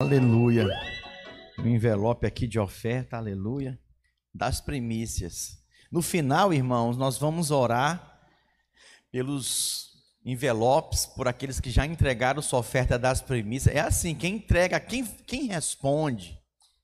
Aleluia. 0.00 0.64
O 1.58 1.66
envelope 1.66 2.24
aqui 2.24 2.46
de 2.46 2.56
oferta, 2.56 3.16
aleluia, 3.16 3.76
das 4.32 4.60
primícias. 4.60 5.58
No 5.90 6.02
final, 6.02 6.54
irmãos, 6.54 6.96
nós 6.96 7.18
vamos 7.18 7.50
orar 7.50 8.20
pelos 9.10 9.90
envelopes, 10.24 11.04
por 11.04 11.26
aqueles 11.26 11.58
que 11.58 11.68
já 11.68 11.84
entregaram 11.84 12.40
sua 12.40 12.60
oferta 12.60 12.96
das 12.96 13.20
primícias. 13.20 13.74
É 13.74 13.80
assim, 13.80 14.14
quem 14.14 14.36
entrega, 14.36 14.78
quem, 14.78 15.04
quem 15.04 15.48
responde 15.48 16.38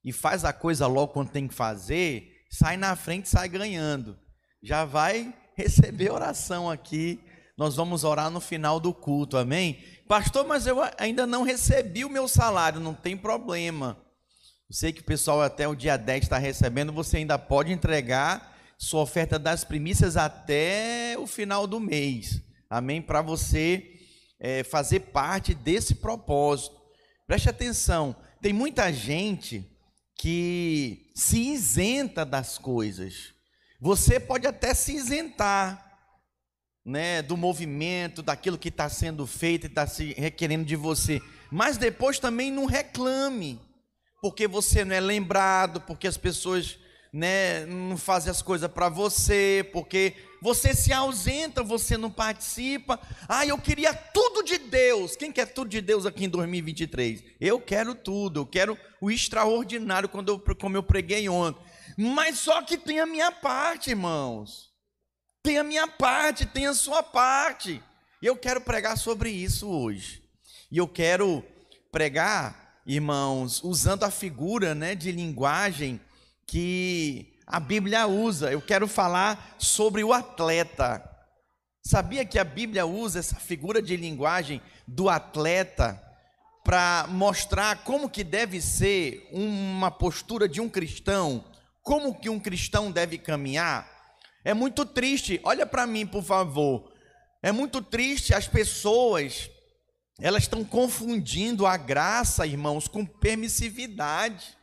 e 0.05 0.13
faz 0.13 0.45
a 0.45 0.53
coisa 0.53 0.89
logo 0.89 1.13
quando 1.13 1.31
tem 1.31 1.47
que 1.47 1.55
fazer, 1.55 2.43
sai 2.51 2.77
na 2.77 2.97
frente, 2.97 3.29
sai 3.29 3.49
ganhando. 3.49 4.19
Já 4.61 4.85
vai 4.85 5.33
receber 5.55 6.11
oração 6.11 6.69
aqui. 6.69 7.21
Nós 7.57 7.77
vamos 7.77 8.03
orar 8.03 8.29
no 8.29 8.41
final 8.41 8.81
do 8.81 8.93
culto, 8.93 9.37
amém? 9.37 9.79
Pastor, 10.07 10.47
mas 10.47 10.67
eu 10.67 10.79
ainda 10.99 11.27
não 11.27 11.43
recebi 11.43 12.05
o 12.05 12.11
meu 12.11 12.29
salário, 12.29 12.79
não 12.79 12.95
tem 12.95 13.17
problema. 13.17 13.97
Eu 14.69 14.77
sei 14.77 14.93
que 14.93 15.01
o 15.01 15.05
pessoal 15.05 15.41
até 15.41 15.67
o 15.67 15.75
dia 15.75 15.97
10 15.97 16.25
está 16.25 16.39
recebendo, 16.39 16.93
você 16.93 17.19
ainda 17.19 17.39
pode 17.39 17.73
entregar 17.73 18.55
sua 18.77 19.01
oferta 19.03 19.39
das 19.39 19.65
primícias 19.65 20.17
até 20.17 21.17
o 21.19 21.27
final 21.27 21.67
do 21.67 21.81
mês. 21.81 22.43
Amém? 22.69 23.01
Para 23.01 23.23
você 23.23 23.99
é, 24.39 24.63
fazer 24.63 25.01
parte 25.01 25.55
desse 25.55 25.95
propósito. 25.95 26.77
Preste 27.27 27.49
atenção, 27.49 28.15
tem 28.43 28.53
muita 28.53 28.93
gente 28.93 29.71
que 30.19 31.11
se 31.15 31.39
isenta 31.39 32.25
das 32.25 32.59
coisas. 32.59 33.33
Você 33.81 34.21
pode 34.21 34.47
até 34.47 34.75
se 34.75 34.95
isentar, 34.95 35.84
né, 36.85 37.23
do 37.23 37.37
movimento, 37.37 38.23
daquilo 38.23 38.59
que 38.59 38.69
está 38.69 38.89
sendo 38.89 39.27
feito 39.27 39.65
e 39.65 39.67
está 39.69 39.87
se 39.87 40.13
requerendo 40.15 40.65
de 40.65 40.77
você. 40.77 41.23
Mas 41.51 41.79
depois 41.79 42.19
também 42.19 42.51
não 42.51 42.67
reclame, 42.67 43.61
porque 44.21 44.47
você 44.47 44.85
não 44.85 44.95
é 44.95 45.01
lembrado, 45.01 45.81
porque 45.81 46.07
as 46.07 46.17
pessoas 46.17 46.79
né, 47.13 47.65
não 47.67 47.97
fazem 47.97 48.31
as 48.31 48.43
coisas 48.43 48.71
para 48.71 48.89
você, 48.89 49.69
porque 49.73 50.15
você 50.43 50.75
se 50.75 50.93
ausenta, 50.93 51.63
você 51.63 51.97
não 51.97 52.11
participa. 52.11 53.01
Ah, 53.29 53.47
eu 53.47 53.57
queria 53.57 53.95
tudo 53.95 54.43
de 54.43 54.59
Deus. 54.59 55.15
Quem 55.15 55.31
quer 55.31 55.47
tudo 55.47 55.71
de 55.71 55.81
Deus 55.81 56.05
aqui 56.05 56.25
em 56.25 56.29
2023? 56.29 57.23
Eu 57.41 57.61
quero 57.61 57.95
tudo, 57.95 58.41
eu 58.41 58.47
quero 58.47 58.77
o 59.01 59.11
extraordinário, 59.11 60.09
quando 60.09 60.31
eu, 60.31 60.57
como 60.57 60.77
eu 60.77 60.83
preguei 60.83 61.29
ontem. 61.29 61.65
Mas 61.97 62.41
só 62.41 62.61
que 62.63 62.77
tem 62.77 62.99
a 62.99 63.07
minha 63.07 63.31
parte, 63.31 63.91
irmãos. 63.91 64.74
Tem 65.45 65.59
a 65.59 65.63
minha 65.63 65.87
parte, 65.87 66.47
tem 66.47 66.67
a 66.67 66.73
sua 66.73 67.03
parte. 67.03 67.83
E 68.23 68.25
eu 68.25 68.35
quero 68.35 68.63
pregar 68.63 68.97
sobre 68.97 69.29
isso 69.29 69.69
hoje. 69.69 70.23
E 70.73 70.79
eu 70.79 70.89
quero 70.89 71.45
pregar, 71.93 72.81
irmãos, 72.87 73.63
usando 73.63 74.05
a 74.05 74.11
figura 74.11 74.75
né, 74.75 74.95
de 74.95 75.13
linguagem 75.13 76.01
que 76.47 77.37
a 77.47 77.61
Bíblia 77.61 78.07
usa. 78.07 78.51
Eu 78.51 78.63
quero 78.63 78.89
falar 78.89 79.55
sobre 79.59 80.03
o 80.03 80.15
atleta. 80.15 81.07
Sabia 81.87 82.25
que 82.25 82.39
a 82.39 82.45
Bíblia 82.45 82.87
usa 82.87 83.19
essa 83.19 83.37
figura 83.37 83.83
de 83.83 83.99
linguagem 83.99 84.63
do 84.89 85.11
atleta 85.11 86.03
para 86.65 87.05
mostrar 87.11 87.85
como 87.85 88.09
que 88.09 88.25
deve 88.25 88.63
ser 88.63 89.29
uma 89.31 89.91
postura 89.91 90.49
de 90.49 90.63
um 90.63 90.71
cristão, 90.71 91.45
como 91.83 92.19
que 92.19 92.31
um 92.31 92.41
cristão 92.41 92.91
deve 92.91 93.19
caminhar? 93.19 93.94
É 94.45 94.53
muito 94.53 94.85
triste, 94.85 95.41
olha 95.43 95.65
para 95.65 95.87
mim, 95.87 96.07
por 96.07 96.23
favor. 96.23 96.93
É 97.43 97.51
muito 97.51 97.81
triste 97.81 98.35
as 98.35 98.47
pessoas, 98.47 99.51
elas 100.21 100.43
estão 100.43 100.63
confundindo 100.63 101.67
a 101.67 101.77
graça, 101.77 102.47
irmãos, 102.47 102.87
com 102.87 103.07
permissividade. 103.07 104.57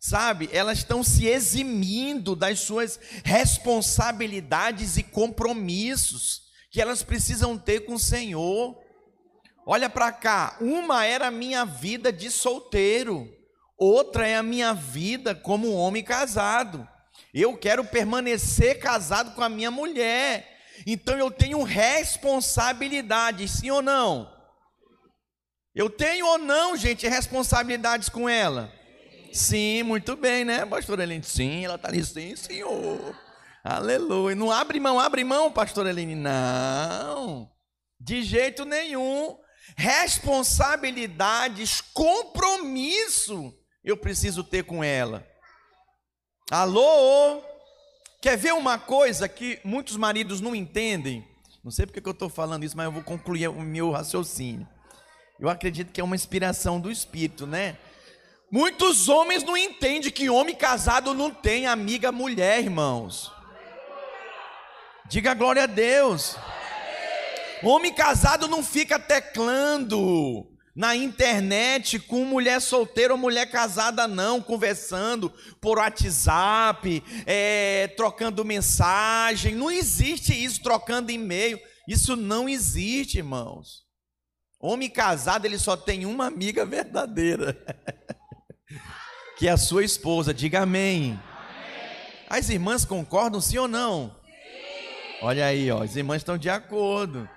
Sabe? 0.00 0.50
Elas 0.52 0.78
estão 0.78 1.04
se 1.04 1.26
eximindo 1.26 2.34
das 2.34 2.58
suas 2.58 2.98
responsabilidades 3.24 4.96
e 4.96 5.04
compromissos 5.04 6.42
que 6.72 6.80
elas 6.80 7.04
precisam 7.04 7.56
ter 7.56 7.84
com 7.84 7.94
o 7.94 8.00
Senhor. 8.00 8.76
Olha 9.64 9.88
para 9.88 10.10
cá, 10.10 10.56
uma 10.60 11.04
era 11.04 11.28
a 11.28 11.30
minha 11.30 11.64
vida 11.64 12.12
de 12.12 12.32
solteiro, 12.32 13.32
outra 13.78 14.26
é 14.26 14.36
a 14.36 14.42
minha 14.42 14.74
vida 14.74 15.34
como 15.36 15.72
homem 15.72 16.02
casado. 16.02 16.88
Eu 17.32 17.56
quero 17.56 17.84
permanecer 17.84 18.78
casado 18.78 19.34
com 19.34 19.42
a 19.42 19.48
minha 19.48 19.70
mulher. 19.70 20.46
Então 20.86 21.16
eu 21.16 21.30
tenho 21.30 21.62
responsabilidades, 21.62 23.52
sim 23.52 23.70
ou 23.70 23.80
não? 23.80 24.30
Eu 25.74 25.88
tenho 25.88 26.26
ou 26.26 26.38
não, 26.38 26.76
gente, 26.76 27.08
responsabilidades 27.08 28.10
com 28.10 28.28
ela? 28.28 28.70
Sim, 29.32 29.82
muito 29.84 30.14
bem, 30.14 30.44
né, 30.44 30.66
pastor 30.66 31.00
Eline? 31.00 31.24
Sim, 31.24 31.64
ela 31.64 31.76
está 31.76 31.88
ali, 31.88 32.04
sim, 32.04 32.36
senhor. 32.36 33.18
Aleluia. 33.64 34.36
Não 34.36 34.50
abre 34.50 34.78
mão, 34.78 35.00
abre 35.00 35.24
mão, 35.24 35.50
pastor 35.50 35.86
Eline. 35.86 36.14
Não, 36.14 37.50
de 37.98 38.22
jeito 38.22 38.66
nenhum. 38.66 39.38
Responsabilidades, 39.74 41.80
compromisso 41.80 43.54
eu 43.82 43.96
preciso 43.96 44.44
ter 44.44 44.64
com 44.64 44.84
ela. 44.84 45.26
Alô? 46.52 47.42
Quer 48.20 48.36
ver 48.36 48.52
uma 48.52 48.78
coisa 48.78 49.26
que 49.26 49.58
muitos 49.64 49.96
maridos 49.96 50.38
não 50.38 50.54
entendem? 50.54 51.26
Não 51.64 51.70
sei 51.70 51.86
porque 51.86 51.98
que 51.98 52.06
eu 52.06 52.12
estou 52.12 52.28
falando 52.28 52.62
isso, 52.62 52.76
mas 52.76 52.84
eu 52.84 52.92
vou 52.92 53.02
concluir 53.02 53.48
o 53.48 53.62
meu 53.62 53.90
raciocínio. 53.90 54.68
Eu 55.40 55.48
acredito 55.48 55.90
que 55.90 55.98
é 55.98 56.04
uma 56.04 56.14
inspiração 56.14 56.78
do 56.78 56.90
Espírito, 56.90 57.46
né? 57.46 57.78
Muitos 58.50 59.08
homens 59.08 59.42
não 59.42 59.56
entendem 59.56 60.10
que 60.10 60.28
homem 60.28 60.54
casado 60.54 61.14
não 61.14 61.30
tem 61.30 61.66
amiga 61.66 62.12
mulher, 62.12 62.62
irmãos. 62.62 63.32
Diga 65.06 65.32
glória 65.32 65.62
a 65.62 65.66
Deus. 65.66 66.36
Homem 67.62 67.94
casado 67.94 68.46
não 68.46 68.62
fica 68.62 68.98
teclando 68.98 70.51
na 70.74 70.96
internet 70.96 71.98
com 71.98 72.24
mulher 72.24 72.60
solteira 72.60 73.12
ou 73.12 73.18
mulher 73.18 73.50
casada, 73.50 74.08
não, 74.08 74.40
conversando 74.40 75.30
por 75.60 75.78
WhatsApp, 75.78 77.02
é, 77.26 77.88
trocando 77.88 78.44
mensagem. 78.44 79.54
Não 79.54 79.70
existe 79.70 80.32
isso, 80.32 80.62
trocando 80.62 81.12
e-mail. 81.12 81.60
Isso 81.86 82.16
não 82.16 82.48
existe, 82.48 83.18
irmãos. 83.18 83.82
Homem 84.58 84.88
casado, 84.88 85.44
ele 85.44 85.58
só 85.58 85.76
tem 85.76 86.06
uma 86.06 86.26
amiga 86.26 86.64
verdadeira, 86.64 87.58
que 89.36 89.48
é 89.48 89.50
a 89.50 89.56
sua 89.56 89.84
esposa. 89.84 90.32
Diga 90.32 90.62
amém. 90.62 91.10
amém. 91.10 91.20
As 92.30 92.48
irmãs 92.48 92.84
concordam, 92.84 93.40
sim 93.40 93.58
ou 93.58 93.68
não? 93.68 94.16
Sim. 94.24 95.18
Olha 95.20 95.46
aí, 95.46 95.70
ó, 95.70 95.82
as 95.82 95.96
irmãs 95.96 96.18
estão 96.18 96.38
de 96.38 96.48
acordo. 96.48 97.28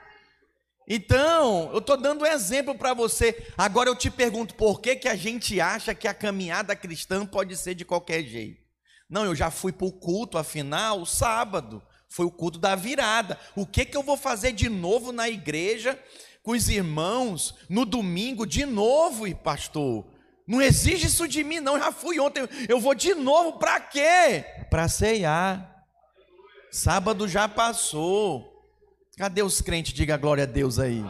Então, 0.87 1.71
eu 1.71 1.79
estou 1.79 1.97
dando 1.97 2.23
um 2.23 2.27
exemplo 2.27 2.75
para 2.75 2.93
você. 2.93 3.47
Agora 3.57 3.89
eu 3.89 3.95
te 3.95 4.11
pergunto, 4.11 4.53
por 4.53 4.79
que, 4.79 4.95
que 4.95 5.07
a 5.07 5.15
gente 5.15 5.59
acha 5.59 5.95
que 5.95 6.07
a 6.07 6.13
caminhada 6.13 6.75
cristã 6.75 7.25
pode 7.25 7.57
ser 7.57 7.73
de 7.73 7.83
qualquer 7.83 8.23
jeito? 8.23 8.63
Não, 9.09 9.25
eu 9.25 9.35
já 9.35 9.49
fui 9.49 9.71
para 9.71 9.87
o 9.87 9.91
culto, 9.91 10.37
afinal, 10.37 11.05
sábado. 11.05 11.81
Foi 12.07 12.25
o 12.25 12.31
culto 12.31 12.59
da 12.59 12.75
virada. 12.75 13.39
O 13.55 13.65
que, 13.65 13.85
que 13.85 13.97
eu 13.97 14.03
vou 14.03 14.15
fazer 14.15 14.51
de 14.51 14.69
novo 14.69 15.11
na 15.11 15.27
igreja, 15.27 15.99
com 16.43 16.51
os 16.51 16.69
irmãos, 16.69 17.55
no 17.67 17.83
domingo, 17.83 18.45
de 18.45 18.65
novo, 18.65 19.33
pastor? 19.37 20.05
Não 20.47 20.61
exige 20.61 21.07
isso 21.07 21.27
de 21.27 21.43
mim, 21.43 21.59
não. 21.59 21.73
Eu 21.73 21.79
já 21.79 21.91
fui 21.91 22.19
ontem. 22.19 22.47
Eu 22.69 22.79
vou 22.79 22.93
de 22.93 23.15
novo 23.15 23.53
para 23.53 23.79
quê? 23.79 24.45
Para 24.69 24.87
ceiar. 24.87 25.83
Sábado 26.71 27.27
já 27.27 27.47
passou. 27.47 28.54
Cadê 29.17 29.41
os 29.41 29.61
crentes? 29.61 29.93
Diga 29.93 30.17
glória 30.17 30.43
a 30.43 30.47
Deus 30.47 30.77
aí. 30.77 31.01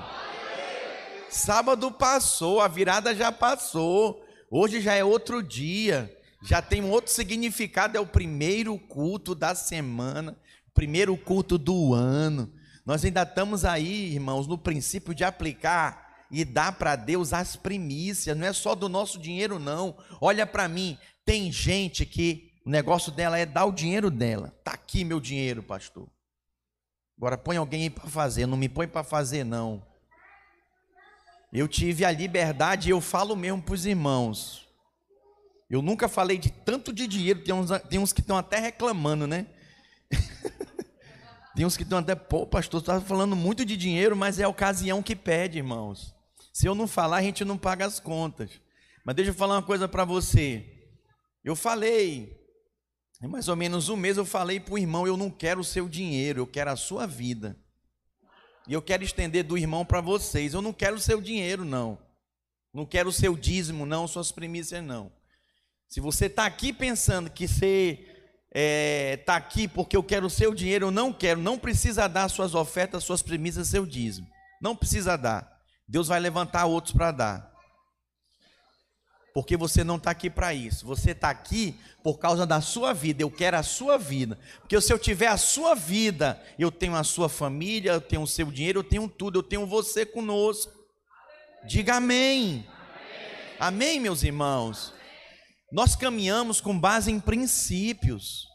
Sábado 1.27 1.91
passou, 1.91 2.61
a 2.61 2.67
virada 2.67 3.16
já 3.16 3.31
passou. 3.31 4.23
Hoje 4.49 4.79
já 4.79 4.93
é 4.93 5.03
outro 5.03 5.41
dia. 5.41 6.15
Já 6.44 6.62
tem 6.62 6.83
um 6.83 6.91
outro 6.91 7.12
significado, 7.12 7.97
é 7.97 8.00
o 8.00 8.06
primeiro 8.06 8.77
culto 8.77 9.33
da 9.33 9.56
semana, 9.56 10.38
primeiro 10.75 11.18
culto 11.18 11.57
do 11.57 11.95
ano. 11.95 12.53
Nós 12.85 13.03
ainda 13.03 13.24
estamos 13.24 13.65
aí, 13.65 14.13
irmãos, 14.13 14.45
no 14.45 14.56
princípio 14.56 15.15
de 15.15 15.24
aplicar 15.24 16.27
e 16.30 16.45
dar 16.45 16.74
para 16.74 16.95
Deus 16.95 17.33
as 17.33 17.56
primícias, 17.56 18.38
não 18.38 18.45
é 18.45 18.53
só 18.53 18.75
do 18.75 18.88
nosso 18.88 19.18
dinheiro, 19.18 19.57
não. 19.57 19.97
Olha 20.21 20.45
para 20.45 20.68
mim, 20.68 20.95
tem 21.25 21.51
gente 21.51 22.06
que 22.06 22.51
o 22.63 22.69
negócio 22.69 23.12
dela 23.12 23.39
é 23.39 23.47
dar 23.47 23.65
o 23.65 23.71
dinheiro 23.71 24.12
dela. 24.12 24.53
Está 24.59 24.74
aqui 24.74 25.03
meu 25.03 25.19
dinheiro, 25.19 25.63
pastor. 25.63 26.07
Agora 27.17 27.38
põe 27.38 27.57
alguém 27.57 27.83
aí 27.83 27.89
para 27.89 28.09
fazer, 28.09 28.45
não 28.45 28.57
me 28.57 28.67
põe 28.67 28.88
para 28.88 29.03
fazer 29.03 29.44
não. 29.44 29.85
Eu 31.51 31.67
tive 31.67 32.03
a 32.03 32.12
liberdade, 32.12 32.89
eu 32.89 33.00
falo 33.00 33.35
mesmo 33.35 33.62
para 33.62 33.73
os 33.73 33.85
irmãos. 33.85 34.67
Eu 35.69 35.81
nunca 35.81 36.07
falei 36.07 36.38
de 36.38 36.51
tanto 36.51 36.91
de 36.91 37.07
dinheiro, 37.07 37.44
tem 37.44 37.53
uns, 37.53 37.69
tem 37.89 38.00
uns 38.00 38.12
que 38.12 38.19
estão 38.19 38.38
até 38.38 38.59
reclamando, 38.59 39.25
né? 39.25 39.47
tem 41.56 41.65
uns 41.65 41.77
que 41.77 41.83
estão 41.83 42.00
até, 42.00 42.13
pô, 42.13 42.45
pastor, 42.45 42.81
está 42.81 43.00
falando 43.00 43.35
muito 43.35 43.65
de 43.65 43.77
dinheiro, 43.77 44.15
mas 44.15 44.38
é 44.39 44.44
a 44.44 44.50
ocasião 44.50 45.01
que 45.01 45.15
pede, 45.15 45.57
irmãos. 45.57 46.13
Se 46.53 46.68
eu 46.68 46.75
não 46.75 46.88
falar, 46.88 47.18
a 47.18 47.21
gente 47.21 47.44
não 47.45 47.57
paga 47.57 47.85
as 47.85 48.00
contas. 48.00 48.51
Mas 49.03 49.15
deixa 49.15 49.31
eu 49.31 49.35
falar 49.35 49.56
uma 49.56 49.63
coisa 49.63 49.88
para 49.88 50.06
você. 50.06 50.65
Eu 51.44 51.56
falei, 51.56 52.44
em 53.21 53.27
mais 53.27 53.47
ou 53.47 53.56
menos 53.56 53.89
um 53.89 53.95
mês 53.95 54.17
eu 54.17 54.25
falei 54.25 54.59
para 54.59 54.73
o 54.73 54.77
irmão: 54.77 55.07
eu 55.07 55.15
não 55.15 55.29
quero 55.29 55.62
o 55.62 55.63
seu 55.63 55.88
dinheiro, 55.88 56.41
eu 56.41 56.47
quero 56.47 56.71
a 56.71 56.75
sua 56.75 57.06
vida. 57.06 57.57
E 58.67 58.73
eu 58.73 58.81
quero 58.81 59.03
estender 59.03 59.44
do 59.44 59.57
irmão 59.57 59.85
para 59.85 60.01
vocês. 60.01 60.53
Eu 60.53 60.62
não 60.62 60.73
quero 60.73 60.95
o 60.95 61.00
seu 61.00 61.21
dinheiro, 61.21 61.63
não. 61.63 62.00
Não 62.73 62.85
quero 62.85 63.09
o 63.09 63.13
seu 63.13 63.38
dízimo, 63.38 63.85
não, 63.85 64.07
suas 64.07 64.31
primícias, 64.31 64.83
não. 64.83 65.12
Se 65.88 66.01
você 66.01 66.25
está 66.25 66.45
aqui 66.45 66.73
pensando 66.73 67.29
que 67.29 67.47
você 67.47 68.00
está 68.01 68.12
é, 68.51 69.18
tá 69.18 69.35
aqui 69.35 69.68
porque 69.68 69.95
eu 69.95 70.03
quero 70.03 70.25
o 70.25 70.29
seu 70.29 70.53
dinheiro, 70.53 70.88
eu 70.88 70.91
não 70.91 71.13
quero, 71.13 71.39
não 71.39 71.59
precisa 71.59 72.07
dar 72.07 72.27
suas 72.27 72.56
ofertas, 72.56 73.03
suas 73.03 73.21
primícias, 73.21 73.68
seu 73.68 73.85
dízimo. 73.85 74.27
Não 74.61 74.75
precisa 74.75 75.15
dar. 75.15 75.50
Deus 75.88 76.07
vai 76.07 76.19
levantar 76.19 76.65
outros 76.65 76.94
para 76.94 77.11
dar 77.11 77.55
porque 79.35 79.57
você 79.57 79.83
não 79.83 79.97
está 79.97 80.11
aqui 80.11 80.29
para 80.29 80.53
isso. 80.53 80.85
Você 80.85 81.11
está 81.11 81.29
aqui 81.29 81.75
por 82.01 82.17
causa 82.17 82.45
da 82.45 82.61
sua 82.61 82.93
vida. 82.93 83.21
Eu 83.21 83.29
quero 83.29 83.57
a 83.57 83.63
sua 83.63 83.97
vida. 83.97 84.39
Porque 84.61 84.79
se 84.79 84.93
eu 84.93 84.97
tiver 84.97 85.27
a 85.27 85.35
sua 85.35 85.75
vida, 85.75 86.41
eu 86.57 86.71
tenho 86.71 86.95
a 86.95 87.03
sua 87.03 87.27
família, 87.27 87.91
eu 87.91 87.99
tenho 87.99 88.21
o 88.21 88.27
seu 88.27 88.49
dinheiro, 88.49 88.79
eu 88.79 88.83
tenho 88.83 89.09
tudo, 89.09 89.39
eu 89.39 89.43
tenho 89.43 89.65
você 89.65 90.05
conosco. 90.05 90.71
Diga 91.67 91.95
amém. 91.95 92.65
Amém, 93.59 93.99
meus 93.99 94.23
irmãos. 94.23 94.93
Nós 95.69 95.97
caminhamos 95.97 96.61
com 96.61 96.79
base 96.79 97.11
em 97.11 97.19
princípios. 97.19 98.47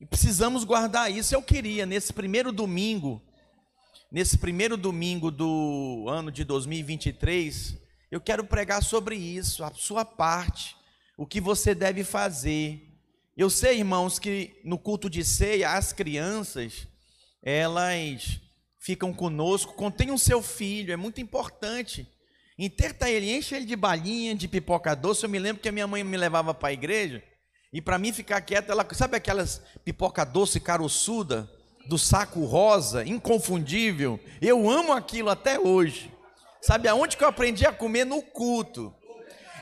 E 0.00 0.06
precisamos 0.06 0.62
guardar 0.62 1.10
isso. 1.10 1.34
Eu 1.34 1.42
queria, 1.42 1.84
nesse 1.84 2.12
primeiro 2.12 2.52
domingo, 2.52 3.20
nesse 4.12 4.38
primeiro 4.38 4.76
domingo 4.76 5.32
do 5.32 6.06
ano 6.08 6.30
de 6.30 6.44
2023, 6.44 7.81
eu 8.12 8.20
quero 8.20 8.44
pregar 8.44 8.82
sobre 8.82 9.16
isso, 9.16 9.64
a 9.64 9.72
sua 9.72 10.04
parte, 10.04 10.76
o 11.16 11.26
que 11.26 11.40
você 11.40 11.74
deve 11.74 12.04
fazer. 12.04 12.86
Eu 13.34 13.48
sei, 13.48 13.78
irmãos, 13.78 14.18
que 14.18 14.60
no 14.62 14.78
culto 14.78 15.08
de 15.08 15.24
ceia, 15.24 15.70
as 15.70 15.94
crianças, 15.94 16.86
elas 17.42 18.38
ficam 18.78 19.14
conosco, 19.14 19.72
contém 19.72 20.10
o 20.10 20.18
seu 20.18 20.42
filho, 20.42 20.92
é 20.92 20.96
muito 20.96 21.22
importante. 21.22 22.06
Interta 22.58 23.08
ele, 23.08 23.34
enche 23.34 23.54
ele 23.54 23.64
de 23.64 23.74
balinha, 23.74 24.34
de 24.34 24.46
pipoca 24.46 24.94
doce. 24.94 25.24
Eu 25.24 25.30
me 25.30 25.38
lembro 25.38 25.62
que 25.62 25.70
a 25.70 25.72
minha 25.72 25.86
mãe 25.86 26.04
me 26.04 26.18
levava 26.18 26.52
para 26.52 26.68
a 26.68 26.72
igreja, 26.74 27.24
e 27.72 27.80
para 27.80 27.98
mim 27.98 28.12
ficar 28.12 28.42
quieta, 28.42 28.72
ela, 28.72 28.86
sabe 28.92 29.16
aquelas 29.16 29.62
pipoca 29.86 30.22
doce 30.22 30.60
caroçuda, 30.60 31.50
do 31.88 31.96
saco 31.96 32.44
rosa, 32.44 33.06
inconfundível? 33.06 34.20
Eu 34.38 34.68
amo 34.68 34.92
aquilo 34.92 35.30
até 35.30 35.58
hoje. 35.58 36.12
Sabe 36.62 36.86
aonde 36.86 37.16
que 37.16 37.24
eu 37.24 37.28
aprendi 37.28 37.66
a 37.66 37.72
comer? 37.72 38.04
No 38.04 38.22
culto. 38.22 38.94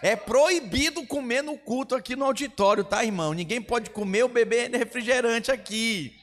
É 0.03 0.15
proibido 0.15 1.07
comer 1.07 1.43
no 1.43 1.57
culto 1.57 1.95
aqui 1.95 2.15
no 2.15 2.27
auditório, 2.27 2.85
tá, 2.85 3.03
irmão? 3.03 3.33
Ninguém 3.33 3.61
pode 3.61 3.89
comer 3.91 4.23
ou 4.23 4.29
beber 4.29 4.71
refrigerante 4.71 5.51
aqui. 5.51 6.15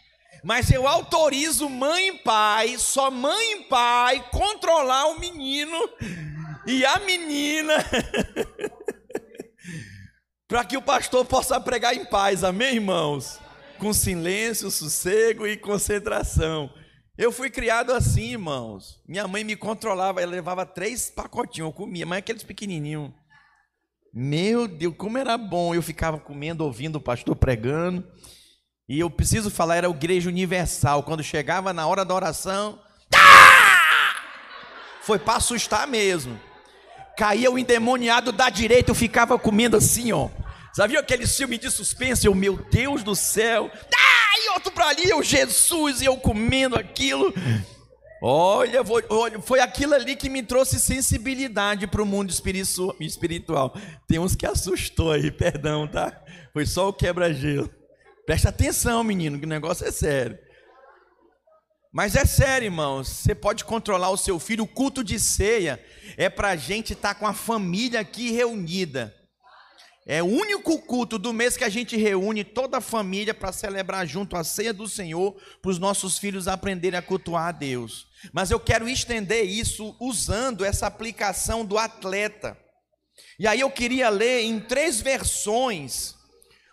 Mas 0.44 0.71
eu 0.71 0.88
autorizo 0.88 1.68
mãe 1.68 2.09
e 2.09 2.19
pai, 2.19 2.77
só 2.77 3.09
mãe 3.09 3.53
e 3.53 3.63
pai, 3.63 4.24
controlar 4.31 5.07
o 5.07 5.19
menino 5.19 5.77
e 6.65 6.85
a 6.85 7.00
menina, 7.00 7.73
para 10.47 10.63
que 10.63 10.77
o 10.77 10.81
pastor 10.81 11.25
possa 11.25 11.59
pregar 11.59 11.95
em 11.95 12.06
paz, 12.06 12.44
amém, 12.44 12.75
irmãos? 12.75 13.39
Com 13.80 13.94
silêncio, 13.94 14.69
sossego 14.69 15.47
e 15.47 15.57
concentração. 15.57 16.71
Eu 17.17 17.31
fui 17.31 17.49
criado 17.49 17.91
assim, 17.93 18.33
irmãos. 18.33 19.01
Minha 19.07 19.27
mãe 19.27 19.43
me 19.43 19.55
controlava, 19.55 20.21
ela 20.21 20.31
levava 20.31 20.65
três 20.65 21.09
pacotinhos, 21.09 21.69
eu 21.69 21.73
comia, 21.73 22.05
mas 22.05 22.19
aqueles 22.19 22.43
pequenininhos. 22.43 23.11
Meu 24.13 24.67
Deus, 24.67 24.93
como 24.95 25.17
era 25.17 25.35
bom. 25.37 25.73
Eu 25.73 25.81
ficava 25.81 26.19
comendo, 26.19 26.63
ouvindo 26.63 26.97
o 26.97 27.01
pastor 27.01 27.35
pregando. 27.35 28.07
E 28.87 28.99
eu 28.99 29.09
preciso 29.09 29.49
falar, 29.49 29.77
era 29.77 29.87
a 29.87 29.89
igreja 29.89 30.29
universal. 30.29 31.03
Quando 31.03 31.23
chegava 31.23 31.73
na 31.73 31.87
hora 31.87 32.05
da 32.05 32.13
oração, 32.13 32.79
foi 35.01 35.17
para 35.17 35.37
assustar 35.37 35.87
mesmo. 35.87 36.39
Caía 37.17 37.49
o 37.49 37.57
endemoniado 37.57 38.31
da 38.31 38.49
direita, 38.49 38.91
eu 38.91 38.95
ficava 38.95 39.39
comendo 39.39 39.75
assim, 39.75 40.11
ó. 40.11 40.29
Sabia 40.71 40.99
aquele 40.99 41.25
filme 41.25 41.57
de 41.57 41.71
suspense? 41.71 42.27
Eu, 42.27 42.35
meu 42.35 42.57
Deus 42.57 43.03
do 43.03 43.15
céu. 43.15 43.71
Outro 44.57 44.71
para 44.71 44.88
ali, 44.88 45.07
eu 45.07 45.21
Jesus, 45.21 46.01
e 46.01 46.06
eu 46.06 46.18
comendo 46.18 46.75
aquilo. 46.75 47.31
Olha, 48.19 48.81
olha, 49.07 49.39
foi 49.39 49.59
aquilo 49.59 49.94
ali 49.94 50.15
que 50.15 50.31
me 50.31 50.42
trouxe 50.42 50.80
sensibilidade 50.80 51.86
para 51.86 52.01
o 52.01 52.06
mundo 52.07 52.31
espiritual. 53.00 53.75
Tem 54.07 54.18
uns 54.18 54.36
que 54.36 54.48
assustou 54.48 55.12
aí, 55.12 55.30
perdão, 55.31 55.88
tá? 55.88 56.19
Foi 56.51 56.65
só 56.65 56.89
o 56.89 56.94
quebra-gelo. 56.94 57.69
Presta 58.25 58.50
atenção, 58.50 59.04
menino, 59.04 59.38
que 59.38 59.45
o 59.45 59.50
negócio 59.50 59.86
é 59.86 59.92
sério. 59.92 60.39
Mas 61.94 62.15
é 62.15 62.25
sério, 62.25 62.65
irmãos. 62.65 63.07
Você 63.07 63.36
pode 63.36 63.63
controlar 63.63 64.09
o 64.09 64.18
seu 64.18 64.39
filho. 64.39 64.63
O 64.63 64.68
culto 64.68 65.04
de 65.04 65.19
ceia 65.19 65.80
é 66.18 66.30
para 66.30 66.50
a 66.50 66.56
gente 66.56 66.94
estar 66.94 67.13
tá 67.13 67.19
com 67.19 67.27
a 67.27 67.33
família 67.33 68.00
aqui 68.00 68.31
reunida. 68.31 69.15
É 70.09 70.24
o 70.24 70.25
único 70.25 70.80
culto 70.80 71.19
do 71.19 71.33
mês 71.33 71.57
que 71.57 71.65
a 71.65 71.69
gente 71.69 71.98
reúne 71.98 72.42
toda 72.42 72.77
a 72.77 72.81
família 72.81 73.33
para 73.33 73.51
celebrar 73.51 74.07
junto 74.07 74.38
a 74.38 74.44
ceia 74.44 74.74
do 74.74 74.88
Senhor, 74.88 75.36
para 75.62 75.69
os 75.69 75.77
nossos 75.77 76.18
filhos 76.18 76.48
aprenderem 76.48 76.98
a 76.98 77.01
cultuar 77.01 77.48
a 77.48 77.51
Deus. 77.51 78.07
Mas 78.31 78.50
eu 78.50 78.57
quero 78.57 78.88
estender 78.88 79.44
isso 79.44 79.98
usando 80.00 80.63
essa 80.63 80.88
aplicação 80.88 81.65
do 81.65 81.77
atleta. 81.77 82.57
E 83.38 83.45
aí 83.45 83.59
eu 83.59 83.69
queria 83.69 84.07
ler 84.07 84.44
em 84.44 84.62
três 84.62 85.01
versões 85.01 86.15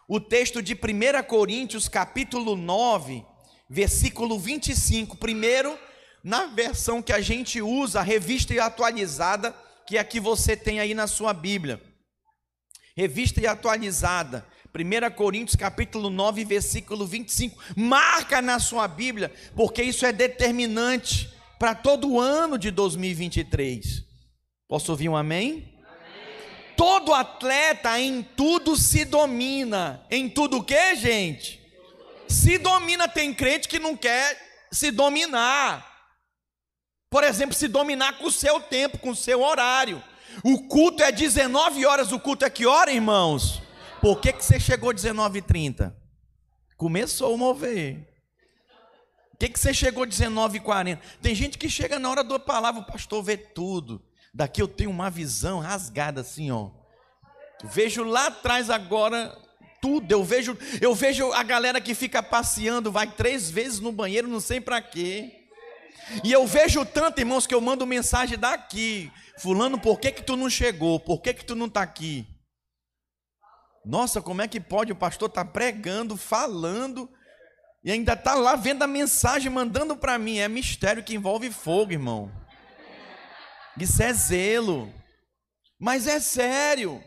o 0.08 0.20
texto 0.20 0.62
de 0.62 0.74
1 0.74 1.24
Coríntios, 1.26 1.88
capítulo 1.88 2.54
9, 2.54 3.26
versículo 3.68 4.38
25. 4.38 5.16
Primeiro, 5.16 5.76
na 6.22 6.46
versão 6.46 7.02
que 7.02 7.12
a 7.12 7.20
gente 7.20 7.60
usa, 7.60 7.98
a 7.98 8.04
revista 8.04 8.54
e 8.54 8.60
atualizada, 8.60 9.52
que 9.88 9.96
é 9.96 10.00
a 10.00 10.04
que 10.04 10.20
você 10.20 10.56
tem 10.56 10.78
aí 10.78 10.94
na 10.94 11.08
sua 11.08 11.32
Bíblia 11.32 11.93
revista 12.96 13.40
e 13.40 13.46
atualizada. 13.46 14.46
1 14.74 15.14
Coríntios 15.14 15.56
capítulo 15.56 16.10
9, 16.10 16.44
versículo 16.44 17.06
25. 17.06 17.56
Marca 17.76 18.42
na 18.42 18.58
sua 18.58 18.88
Bíblia, 18.88 19.32
porque 19.54 19.82
isso 19.82 20.04
é 20.04 20.12
determinante 20.12 21.32
para 21.58 21.74
todo 21.74 22.10
o 22.10 22.20
ano 22.20 22.58
de 22.58 22.70
2023. 22.70 24.04
Posso 24.68 24.90
ouvir 24.90 25.08
um 25.08 25.16
amém? 25.16 25.52
amém? 25.52 26.74
Todo 26.76 27.14
atleta 27.14 27.98
em 28.00 28.22
tudo 28.22 28.76
se 28.76 29.04
domina. 29.04 30.04
Em 30.10 30.28
tudo 30.28 30.58
o 30.58 30.64
que, 30.64 30.96
gente? 30.96 31.62
Se 32.28 32.58
domina, 32.58 33.06
tem 33.06 33.32
crente 33.32 33.68
que 33.68 33.78
não 33.78 33.96
quer 33.96 34.66
se 34.72 34.90
dominar. 34.90 35.88
Por 37.08 37.22
exemplo, 37.22 37.54
se 37.54 37.68
dominar 37.68 38.18
com 38.18 38.26
o 38.26 38.32
seu 38.32 38.58
tempo, 38.58 38.98
com 38.98 39.10
o 39.10 39.16
seu 39.16 39.40
horário. 39.40 40.02
O 40.42 40.66
culto 40.66 41.02
é 41.02 41.12
19 41.12 41.86
horas, 41.86 42.12
o 42.12 42.18
culto 42.18 42.44
é 42.44 42.50
que 42.50 42.66
hora, 42.66 42.92
irmãos? 42.92 43.62
Por 44.00 44.20
que, 44.20 44.32
que 44.32 44.44
você 44.44 44.58
chegou 44.58 44.92
19h30? 44.92 45.94
Começou 46.76 47.34
a 47.34 47.36
mover. 47.36 48.08
Por 49.30 49.38
que, 49.38 49.48
que 49.48 49.58
você 49.58 49.72
chegou 49.72 50.06
19h40? 50.06 50.98
Tem 51.22 51.34
gente 51.34 51.58
que 51.58 51.68
chega 51.68 51.98
na 51.98 52.10
hora 52.10 52.22
da 52.22 52.38
palavra, 52.38 52.82
o 52.82 52.86
pastor 52.86 53.22
vê 53.22 53.36
tudo. 53.36 54.02
Daqui 54.32 54.60
eu 54.60 54.68
tenho 54.68 54.90
uma 54.90 55.08
visão 55.10 55.60
rasgada 55.60 56.20
assim, 56.20 56.50
ó. 56.50 56.70
Vejo 57.62 58.02
lá 58.02 58.26
atrás 58.26 58.68
agora 58.68 59.36
tudo. 59.80 60.10
Eu 60.10 60.24
vejo, 60.24 60.56
eu 60.80 60.94
vejo 60.94 61.32
a 61.32 61.42
galera 61.42 61.80
que 61.80 61.94
fica 61.94 62.22
passeando, 62.22 62.90
vai 62.90 63.10
três 63.10 63.50
vezes 63.50 63.80
no 63.80 63.92
banheiro, 63.92 64.26
não 64.26 64.40
sei 64.40 64.60
para 64.60 64.80
quê. 64.80 65.43
E 66.22 66.32
eu 66.32 66.46
vejo 66.46 66.84
tanto, 66.84 67.20
irmãos, 67.20 67.46
que 67.46 67.54
eu 67.54 67.60
mando 67.60 67.86
mensagem 67.86 68.38
daqui. 68.38 69.10
Fulano, 69.38 69.78
por 69.78 69.98
que 69.98 70.12
que 70.12 70.22
tu 70.22 70.36
não 70.36 70.48
chegou? 70.48 71.00
Por 71.00 71.20
que 71.20 71.34
que 71.34 71.44
tu 71.44 71.54
não 71.54 71.66
está 71.66 71.82
aqui? 71.82 72.26
Nossa, 73.84 74.22
como 74.22 74.40
é 74.40 74.48
que 74.48 74.60
pode? 74.60 74.92
O 74.92 74.96
pastor 74.96 75.28
está 75.28 75.44
pregando, 75.44 76.16
falando, 76.16 77.08
e 77.84 77.92
ainda 77.92 78.14
está 78.14 78.34
lá 78.34 78.56
vendo 78.56 78.82
a 78.82 78.86
mensagem, 78.86 79.50
mandando 79.50 79.94
para 79.94 80.18
mim. 80.18 80.38
É 80.38 80.48
mistério 80.48 81.04
que 81.04 81.14
envolve 81.14 81.50
fogo, 81.50 81.92
irmão. 81.92 82.32
Isso 83.78 84.02
é 84.02 84.12
zelo. 84.12 84.92
Mas 85.78 86.06
é 86.06 86.18
sério. 86.18 87.02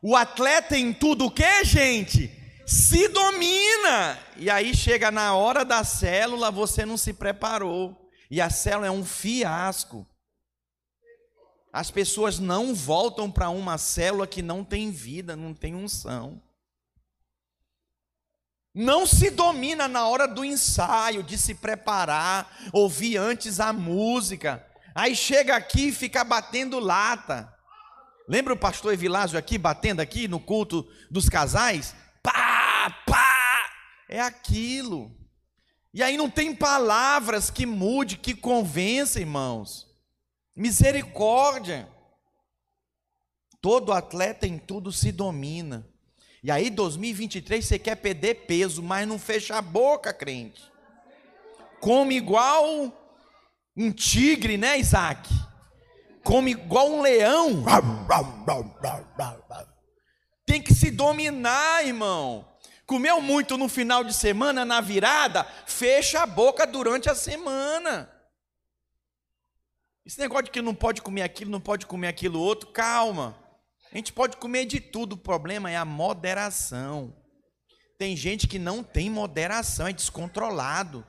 O 0.00 0.14
atleta 0.14 0.78
em 0.78 0.92
tudo 0.92 1.26
o 1.26 1.30
que, 1.30 1.64
gente? 1.64 2.30
Se 2.64 3.08
domina. 3.08 4.18
E 4.36 4.48
aí 4.48 4.76
chega 4.76 5.10
na 5.10 5.34
hora 5.34 5.64
da 5.64 5.82
célula, 5.82 6.52
você 6.52 6.86
não 6.86 6.96
se 6.96 7.12
preparou. 7.12 8.05
E 8.30 8.40
a 8.40 8.50
célula 8.50 8.86
é 8.86 8.90
um 8.90 9.04
fiasco. 9.04 10.06
As 11.72 11.90
pessoas 11.90 12.38
não 12.38 12.74
voltam 12.74 13.30
para 13.30 13.50
uma 13.50 13.76
célula 13.76 14.26
que 14.26 14.42
não 14.42 14.64
tem 14.64 14.90
vida, 14.90 15.36
não 15.36 15.52
tem 15.52 15.74
unção. 15.74 16.42
Não 18.74 19.06
se 19.06 19.30
domina 19.30 19.88
na 19.88 20.06
hora 20.06 20.26
do 20.26 20.44
ensaio, 20.44 21.22
de 21.22 21.38
se 21.38 21.54
preparar, 21.54 22.50
ouvir 22.72 23.16
antes 23.16 23.58
a 23.60 23.72
música. 23.72 24.66
Aí 24.94 25.14
chega 25.14 25.56
aqui 25.56 25.88
e 25.88 25.92
fica 25.92 26.24
batendo 26.24 26.78
lata. 26.78 27.54
Lembra 28.28 28.54
o 28.54 28.58
pastor 28.58 28.92
Evilásio 28.92 29.38
aqui, 29.38 29.56
batendo 29.56 30.00
aqui 30.00 30.26
no 30.26 30.40
culto 30.40 30.86
dos 31.10 31.28
casais? 31.28 31.94
Pá, 32.22 33.02
pá! 33.06 33.70
É 34.08 34.20
aquilo. 34.20 35.14
E 35.96 36.02
aí 36.02 36.18
não 36.18 36.28
tem 36.28 36.54
palavras 36.54 37.48
que 37.48 37.64
mude, 37.64 38.18
que 38.18 38.34
convença, 38.34 39.18
irmãos. 39.18 39.86
Misericórdia. 40.54 41.88
Todo 43.62 43.94
atleta 43.94 44.46
em 44.46 44.58
tudo 44.58 44.92
se 44.92 45.10
domina. 45.10 45.88
E 46.42 46.50
aí, 46.50 46.68
2023, 46.68 47.64
você 47.64 47.78
quer 47.78 47.94
perder 47.94 48.44
peso, 48.46 48.82
mas 48.82 49.08
não 49.08 49.18
fecha 49.18 49.56
a 49.56 49.62
boca, 49.62 50.12
crente. 50.12 50.70
Come 51.80 52.14
igual 52.14 52.92
um 53.74 53.90
tigre, 53.90 54.58
né, 54.58 54.78
Isaac? 54.78 55.26
Come 56.22 56.50
igual 56.50 56.90
um 56.90 57.00
leão. 57.00 57.64
Tem 60.44 60.60
que 60.60 60.74
se 60.74 60.90
dominar, 60.90 61.86
irmão. 61.86 62.46
Comeu 62.86 63.20
muito 63.20 63.58
no 63.58 63.68
final 63.68 64.04
de 64.04 64.14
semana, 64.14 64.64
na 64.64 64.80
virada, 64.80 65.44
fecha 65.66 66.22
a 66.22 66.26
boca 66.26 66.64
durante 66.64 67.10
a 67.10 67.16
semana. 67.16 68.08
Esse 70.04 70.20
negócio 70.20 70.44
de 70.44 70.50
que 70.52 70.62
não 70.62 70.74
pode 70.74 71.02
comer 71.02 71.22
aquilo, 71.22 71.50
não 71.50 71.60
pode 71.60 71.84
comer 71.84 72.06
aquilo 72.06 72.38
outro, 72.38 72.70
calma. 72.70 73.36
A 73.92 73.96
gente 73.96 74.12
pode 74.12 74.36
comer 74.36 74.64
de 74.66 74.78
tudo, 74.78 75.14
o 75.14 75.18
problema 75.18 75.68
é 75.68 75.76
a 75.76 75.84
moderação. 75.84 77.12
Tem 77.98 78.16
gente 78.16 78.46
que 78.46 78.58
não 78.58 78.84
tem 78.84 79.10
moderação, 79.10 79.88
é 79.88 79.92
descontrolado. 79.92 81.04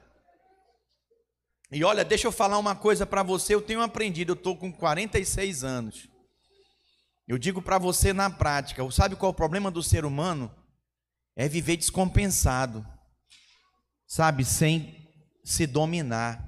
E 1.71 1.83
olha, 1.83 2.03
deixa 2.03 2.25
eu 2.25 2.31
falar 2.31 2.57
uma 2.57 2.75
coisa 2.75 3.05
para 3.05 3.21
você, 3.21 3.53
eu 3.53 3.61
tenho 3.61 3.81
aprendido, 3.81 4.31
eu 4.31 4.35
estou 4.35 4.57
com 4.57 4.71
46 4.71 5.63
anos. 5.63 6.07
Eu 7.27 7.37
digo 7.37 7.61
para 7.61 7.77
você 7.77 8.13
na 8.13 8.31
prática, 8.31 8.89
sabe 8.89 9.15
qual 9.15 9.29
é 9.29 9.33
o 9.33 9.35
problema 9.35 9.69
do 9.69 9.83
ser 9.83 10.05
humano? 10.05 10.51
É 11.37 11.47
viver 11.47 11.77
descompensado, 11.77 12.85
sabe, 14.05 14.43
sem 14.43 15.07
se 15.45 15.65
dominar. 15.65 16.43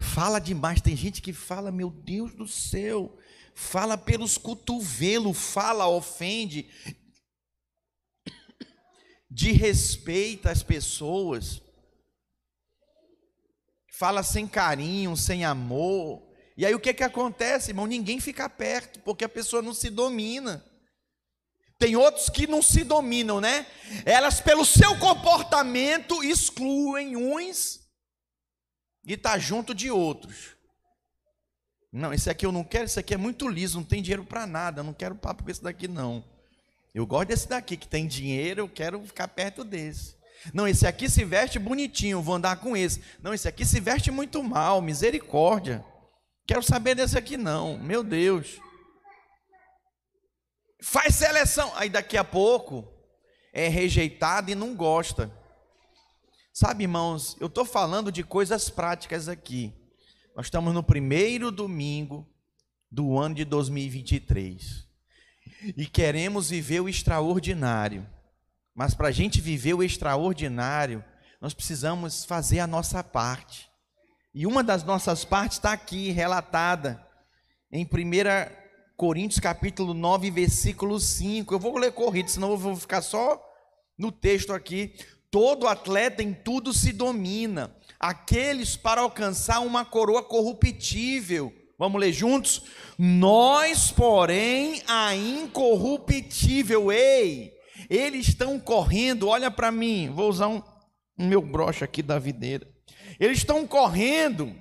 Fala 0.00 0.38
demais, 0.38 0.82
tem 0.82 0.94
gente 0.94 1.22
que 1.22 1.32
fala, 1.32 1.70
meu 1.70 1.88
Deus 1.88 2.34
do 2.34 2.46
céu, 2.46 3.16
fala 3.54 3.96
pelos 3.96 4.36
cotovelos, 4.36 5.38
fala, 5.38 5.86
ofende, 5.86 6.68
de 9.30 9.52
às 10.44 10.62
pessoas 10.62 11.62
fala 13.94 14.24
sem 14.24 14.46
carinho, 14.46 15.16
sem 15.16 15.44
amor. 15.44 16.22
E 16.56 16.66
aí 16.66 16.74
o 16.74 16.80
que, 16.80 16.92
que 16.92 17.04
acontece, 17.04 17.70
irmão? 17.70 17.86
Ninguém 17.86 18.20
fica 18.20 18.48
perto, 18.48 19.00
porque 19.00 19.24
a 19.24 19.28
pessoa 19.28 19.62
não 19.62 19.72
se 19.72 19.88
domina. 19.88 20.64
Tem 21.84 21.96
outros 21.96 22.30
que 22.30 22.46
não 22.46 22.62
se 22.62 22.82
dominam, 22.82 23.42
né? 23.42 23.66
Elas, 24.06 24.40
pelo 24.40 24.64
seu 24.64 24.98
comportamento, 24.98 26.24
excluem 26.24 27.14
uns 27.14 27.80
e 29.04 29.18
tá 29.18 29.38
junto 29.38 29.74
de 29.74 29.90
outros. 29.90 30.56
Não, 31.92 32.10
esse 32.10 32.30
aqui 32.30 32.46
eu 32.46 32.50
não 32.52 32.64
quero, 32.64 32.86
esse 32.86 32.98
aqui 32.98 33.12
é 33.12 33.18
muito 33.18 33.46
liso, 33.46 33.76
não 33.76 33.84
tem 33.84 34.00
dinheiro 34.00 34.24
para 34.24 34.46
nada, 34.46 34.80
eu 34.80 34.84
não 34.84 34.94
quero 34.94 35.14
papo 35.14 35.44
com 35.44 35.50
esse 35.50 35.62
daqui 35.62 35.86
não. 35.86 36.24
Eu 36.94 37.06
gosto 37.06 37.28
desse 37.28 37.46
daqui 37.46 37.76
que 37.76 37.86
tem 37.86 38.06
dinheiro, 38.06 38.62
eu 38.62 38.68
quero 38.70 38.98
ficar 39.04 39.28
perto 39.28 39.62
desse. 39.62 40.16
Não, 40.54 40.66
esse 40.66 40.86
aqui 40.86 41.06
se 41.06 41.22
veste 41.22 41.58
bonitinho, 41.58 42.22
vou 42.22 42.36
andar 42.36 42.56
com 42.56 42.74
esse. 42.74 43.02
Não, 43.22 43.34
esse 43.34 43.46
aqui 43.46 43.62
se 43.62 43.78
veste 43.78 44.10
muito 44.10 44.42
mal, 44.42 44.80
misericórdia. 44.80 45.84
Quero 46.46 46.62
saber 46.62 46.94
desse 46.94 47.18
aqui 47.18 47.36
não, 47.36 47.76
meu 47.76 48.02
Deus. 48.02 48.58
Faz 50.86 51.14
seleção, 51.14 51.72
aí 51.76 51.88
daqui 51.88 52.14
a 52.14 52.22
pouco 52.22 52.86
é 53.54 53.68
rejeitado 53.68 54.50
e 54.50 54.54
não 54.54 54.76
gosta. 54.76 55.32
Sabe, 56.52 56.84
irmãos, 56.84 57.38
eu 57.40 57.46
estou 57.46 57.64
falando 57.64 58.12
de 58.12 58.22
coisas 58.22 58.68
práticas 58.68 59.26
aqui. 59.26 59.72
Nós 60.36 60.46
estamos 60.46 60.74
no 60.74 60.82
primeiro 60.82 61.50
domingo 61.50 62.28
do 62.90 63.18
ano 63.18 63.34
de 63.34 63.46
2023 63.46 64.86
e 65.74 65.86
queremos 65.86 66.50
viver 66.50 66.80
o 66.80 66.88
extraordinário. 66.88 68.06
Mas 68.74 68.92
para 68.92 69.08
a 69.08 69.12
gente 69.12 69.40
viver 69.40 69.72
o 69.72 69.82
extraordinário, 69.82 71.02
nós 71.40 71.54
precisamos 71.54 72.26
fazer 72.26 72.60
a 72.60 72.66
nossa 72.66 73.02
parte. 73.02 73.70
E 74.34 74.46
uma 74.46 74.62
das 74.62 74.84
nossas 74.84 75.24
partes 75.24 75.56
está 75.56 75.72
aqui 75.72 76.10
relatada 76.10 77.02
em 77.72 77.86
1 77.86 78.63
Coríntios 78.96 79.40
capítulo 79.40 79.92
9, 79.92 80.30
versículo 80.30 81.00
5. 81.00 81.52
Eu 81.52 81.58
vou 81.58 81.76
ler 81.78 81.90
corrido, 81.90 82.30
senão 82.30 82.52
eu 82.52 82.56
vou 82.56 82.76
ficar 82.76 83.02
só 83.02 83.42
no 83.98 84.12
texto 84.12 84.52
aqui. 84.52 84.94
Todo 85.32 85.66
atleta 85.66 86.22
em 86.22 86.32
tudo 86.32 86.72
se 86.72 86.92
domina, 86.92 87.74
aqueles 87.98 88.76
para 88.76 89.00
alcançar 89.00 89.58
uma 89.60 89.84
coroa 89.84 90.22
corruptível. 90.22 91.52
Vamos 91.76 92.00
ler 92.00 92.12
juntos? 92.12 92.62
Nós, 92.96 93.90
porém, 93.90 94.80
a 94.86 95.12
incorruptível. 95.16 96.92
Ei, 96.92 97.52
eles 97.90 98.28
estão 98.28 98.60
correndo, 98.60 99.26
olha 99.26 99.50
para 99.50 99.72
mim, 99.72 100.08
vou 100.14 100.30
usar 100.30 100.46
um, 100.46 100.62
meu 101.18 101.42
broche 101.42 101.82
aqui 101.82 102.00
da 102.00 102.20
videira. 102.20 102.68
Eles 103.18 103.38
estão 103.38 103.66
correndo 103.66 104.54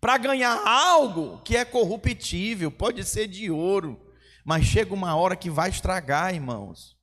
para 0.00 0.16
ganhar 0.16 0.62
algo 0.66 1.40
que 1.42 1.56
é 1.56 1.64
corruptível, 1.64 2.70
pode 2.70 3.04
ser 3.04 3.26
de 3.26 3.50
ouro, 3.50 4.00
mas 4.44 4.64
chega 4.64 4.94
uma 4.94 5.16
hora 5.16 5.36
que 5.36 5.50
vai 5.50 5.70
estragar, 5.70 6.34
irmãos. 6.34 6.96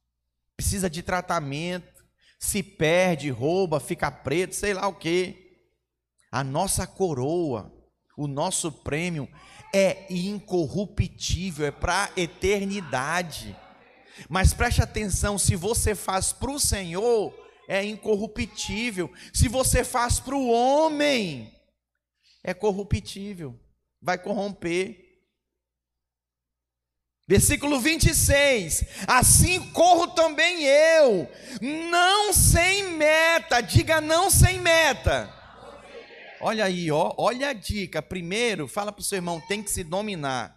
Precisa 0.55 0.89
de 0.89 1.03
tratamento, 1.03 2.05
se 2.39 2.63
perde, 2.63 3.29
rouba, 3.29 3.79
fica 3.79 4.09
preto, 4.09 4.55
sei 4.55 4.73
lá 4.73 4.87
o 4.87 4.95
que. 4.95 5.57
A 6.31 6.43
nossa 6.43 6.87
coroa, 6.87 7.71
o 8.17 8.27
nosso 8.27 8.71
prêmio 8.71 9.27
é 9.73 10.05
incorruptível, 10.09 11.65
é 11.65 11.71
para 11.71 12.09
eternidade. 12.15 13.55
Mas 14.29 14.53
preste 14.53 14.81
atenção: 14.81 15.37
se 15.37 15.55
você 15.55 15.93
faz 15.93 16.31
para 16.31 16.51
o 16.51 16.59
Senhor, 16.59 17.33
é 17.67 17.83
incorruptível. 17.83 19.11
Se 19.33 19.47
você 19.47 19.83
faz 19.83 20.19
para 20.19 20.35
o 20.35 20.49
homem, 20.49 21.54
é 22.45 22.53
corruptível, 22.53 23.59
vai 23.99 24.19
corromper. 24.19 25.03
Versículo 27.27 27.79
26: 27.79 28.85
Assim 29.07 29.71
corro 29.71 30.09
também 30.09 30.63
eu, 30.63 31.27
não 31.89 32.31
sem 32.31 32.83
meta, 32.83 33.61
diga 33.61 33.99
não 33.99 34.29
sem 34.29 34.59
meta. 34.59 35.33
Olha 36.39 36.65
aí, 36.65 36.91
ó, 36.91 37.15
olha 37.17 37.49
a 37.49 37.53
dica. 37.53 37.99
Primeiro, 37.99 38.67
fala 38.67 38.91
para 38.91 39.01
o 39.01 39.03
seu 39.03 39.15
irmão, 39.15 39.41
tem 39.47 39.63
que 39.63 39.71
se 39.71 39.83
dominar. 39.83 40.55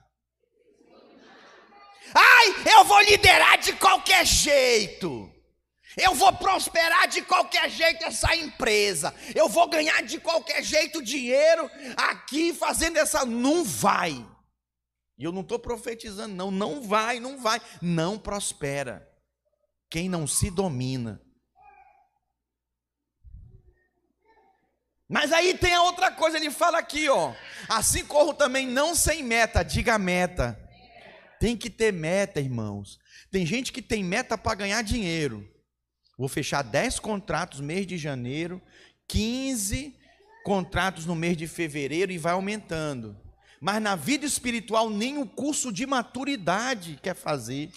Ai, 2.14 2.74
eu 2.74 2.84
vou 2.84 3.00
liderar 3.00 3.58
de 3.58 3.72
qualquer 3.72 4.26
jeito. 4.26 5.32
Eu 5.98 6.14
vou 6.14 6.32
prosperar 6.32 7.08
de 7.08 7.22
qualquer 7.22 7.68
jeito 7.68 8.04
essa 8.04 8.34
empresa. 8.36 9.12
Eu 9.34 9.48
vou 9.48 9.68
ganhar 9.68 10.02
de 10.02 10.20
qualquer 10.20 10.62
jeito 10.62 11.02
dinheiro 11.02 11.68
aqui 11.96 12.54
fazendo 12.54 12.98
essa. 12.98 13.24
Não 13.24 13.64
vai. 13.64 14.24
E 15.18 15.24
eu 15.24 15.32
não 15.32 15.40
estou 15.40 15.58
profetizando, 15.58 16.34
não. 16.34 16.50
Não 16.52 16.80
vai, 16.80 17.18
não 17.18 17.40
vai. 17.40 17.60
Não 17.82 18.16
prospera. 18.16 19.08
Quem 19.90 20.08
não 20.08 20.26
se 20.26 20.50
domina. 20.50 21.20
Mas 25.08 25.32
aí 25.32 25.56
tem 25.56 25.74
a 25.74 25.82
outra 25.82 26.12
coisa, 26.12 26.36
ele 26.36 26.50
fala 26.50 26.78
aqui, 26.78 27.08
ó. 27.08 27.34
Assim 27.66 28.04
corro 28.04 28.34
também, 28.34 28.66
não 28.66 28.94
sem 28.94 29.22
meta, 29.22 29.62
diga 29.62 29.98
meta. 29.98 30.56
Tem 31.40 31.56
que 31.56 31.70
ter 31.70 31.92
meta, 31.92 32.40
irmãos. 32.40 32.98
Tem 33.30 33.46
gente 33.46 33.72
que 33.72 33.80
tem 33.80 34.04
meta 34.04 34.36
para 34.36 34.54
ganhar 34.54 34.82
dinheiro. 34.82 35.48
Vou 36.18 36.28
fechar 36.28 36.62
10 36.62 36.98
contratos 36.98 37.60
no 37.60 37.66
mês 37.66 37.86
de 37.86 37.96
janeiro, 37.96 38.60
15 39.06 39.94
contratos 40.44 41.06
no 41.06 41.14
mês 41.14 41.36
de 41.36 41.46
fevereiro 41.46 42.10
e 42.10 42.18
vai 42.18 42.32
aumentando. 42.32 43.16
Mas 43.60 43.80
na 43.80 43.94
vida 43.94 44.26
espiritual, 44.26 44.90
nem 44.90 45.18
o 45.18 45.26
curso 45.26 45.72
de 45.72 45.86
maturidade 45.86 46.98
quer 47.00 47.14
fazer. 47.14 47.70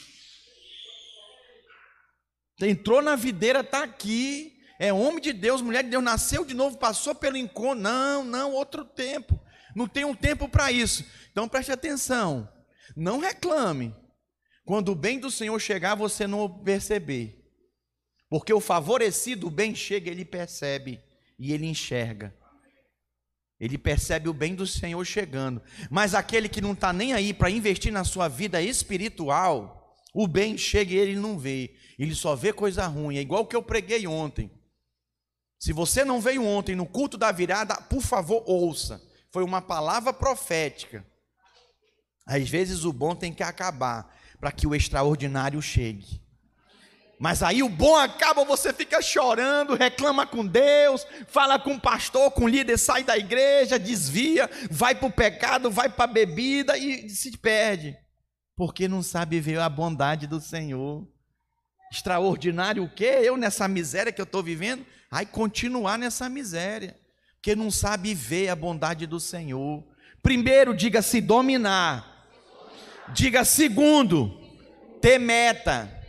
Entrou 2.59 3.01
na 3.01 3.15
videira, 3.15 3.59
está 3.59 3.83
aqui. 3.83 4.59
É 4.79 4.91
homem 4.91 5.21
de 5.21 5.33
Deus, 5.33 5.61
mulher 5.61 5.83
de 5.83 5.91
Deus, 5.91 6.03
nasceu 6.03 6.43
de 6.43 6.55
novo, 6.55 6.77
passou 6.77 7.13
pelo 7.13 7.37
encontro. 7.37 7.81
Não, 7.81 8.23
não, 8.23 8.53
outro 8.53 8.83
tempo. 8.83 9.39
Não 9.75 9.87
tem 9.87 10.03
um 10.03 10.15
tempo 10.15 10.49
para 10.49 10.71
isso. 10.71 11.05
Então 11.31 11.47
preste 11.47 11.71
atenção. 11.71 12.49
Não 12.95 13.19
reclame. 13.19 13.95
Quando 14.65 14.89
o 14.89 14.95
bem 14.95 15.19
do 15.19 15.29
Senhor 15.29 15.59
chegar, 15.59 15.95
você 15.95 16.25
não 16.25 16.49
perceber. 16.49 17.40
Porque 18.31 18.53
o 18.53 18.61
favorecido, 18.61 19.47
o 19.47 19.51
bem 19.51 19.75
chega, 19.75 20.09
ele 20.09 20.23
percebe 20.23 21.03
e 21.37 21.51
ele 21.51 21.67
enxerga. 21.67 22.33
Ele 23.59 23.77
percebe 23.77 24.29
o 24.29 24.33
bem 24.33 24.55
do 24.55 24.65
Senhor 24.65 25.03
chegando. 25.03 25.61
Mas 25.89 26.15
aquele 26.15 26.47
que 26.47 26.61
não 26.61 26.71
está 26.71 26.93
nem 26.93 27.11
aí 27.11 27.33
para 27.33 27.49
investir 27.49 27.91
na 27.91 28.05
sua 28.05 28.29
vida 28.29 28.61
espiritual, 28.61 29.97
o 30.13 30.29
bem 30.29 30.57
chega 30.57 30.93
e 30.93 30.97
ele 30.97 31.17
não 31.17 31.37
vê. 31.37 31.75
Ele 31.99 32.15
só 32.15 32.33
vê 32.33 32.53
coisa 32.53 32.87
ruim. 32.87 33.17
É 33.17 33.19
igual 33.21 33.45
que 33.45 33.53
eu 33.53 33.61
preguei 33.61 34.07
ontem. 34.07 34.49
Se 35.59 35.73
você 35.73 36.05
não 36.05 36.21
veio 36.21 36.45
ontem 36.45 36.73
no 36.73 36.85
culto 36.85 37.17
da 37.17 37.33
virada, 37.33 37.75
por 37.81 38.01
favor, 38.01 38.45
ouça. 38.47 39.03
Foi 39.29 39.43
uma 39.43 39.61
palavra 39.61 40.13
profética. 40.13 41.05
Às 42.25 42.47
vezes 42.47 42.85
o 42.85 42.93
bom 42.93 43.13
tem 43.13 43.33
que 43.33 43.43
acabar 43.43 44.09
para 44.39 44.53
que 44.53 44.65
o 44.65 44.73
extraordinário 44.73 45.61
chegue. 45.61 46.21
Mas 47.21 47.43
aí 47.43 47.61
o 47.61 47.69
bom 47.69 47.95
acaba, 47.95 48.43
você 48.43 48.73
fica 48.73 48.99
chorando, 48.99 49.75
reclama 49.75 50.25
com 50.25 50.43
Deus, 50.43 51.05
fala 51.27 51.59
com 51.59 51.75
o 51.75 51.79
pastor, 51.79 52.31
com 52.31 52.45
o 52.45 52.47
líder, 52.47 52.79
sai 52.79 53.03
da 53.03 53.15
igreja, 53.15 53.77
desvia, 53.77 54.49
vai 54.71 54.95
para 54.95 55.07
o 55.07 55.11
pecado, 55.11 55.69
vai 55.69 55.87
para 55.87 56.05
a 56.05 56.07
bebida 56.07 56.75
e 56.79 57.07
se 57.11 57.37
perde. 57.37 57.95
Porque 58.55 58.87
não 58.87 59.03
sabe 59.03 59.39
ver 59.39 59.59
a 59.59 59.69
bondade 59.69 60.25
do 60.25 60.41
Senhor. 60.41 61.07
Extraordinário 61.91 62.85
o 62.85 62.89
quê? 62.89 63.19
Eu 63.21 63.37
nessa 63.37 63.67
miséria 63.67 64.11
que 64.11 64.19
eu 64.19 64.23
estou 64.23 64.41
vivendo? 64.41 64.83
Aí 65.11 65.27
continuar 65.27 65.99
nessa 65.99 66.27
miséria. 66.27 66.99
Porque 67.35 67.55
não 67.55 67.69
sabe 67.69 68.15
ver 68.15 68.49
a 68.49 68.55
bondade 68.55 69.05
do 69.05 69.19
Senhor. 69.19 69.83
Primeiro, 70.23 70.73
diga 70.73 71.03
se 71.03 71.21
dominar. 71.21 72.25
Diga 73.13 73.45
segundo, 73.45 74.41
ter 74.99 75.19
meta. 75.19 76.00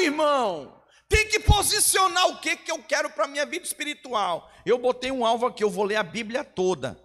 Irmão. 0.00 0.78
Tem 1.08 1.26
que 1.26 1.40
posicionar 1.40 2.28
o 2.28 2.40
que, 2.40 2.56
que 2.56 2.70
eu 2.70 2.82
quero 2.82 3.08
para 3.10 3.24
a 3.24 3.28
minha 3.28 3.46
vida 3.46 3.64
espiritual. 3.64 4.50
Eu 4.64 4.78
botei 4.78 5.10
um 5.10 5.24
alvo 5.24 5.46
aqui, 5.46 5.64
eu 5.64 5.70
vou 5.70 5.84
ler 5.84 5.96
a 5.96 6.02
Bíblia 6.02 6.44
toda. 6.44 7.00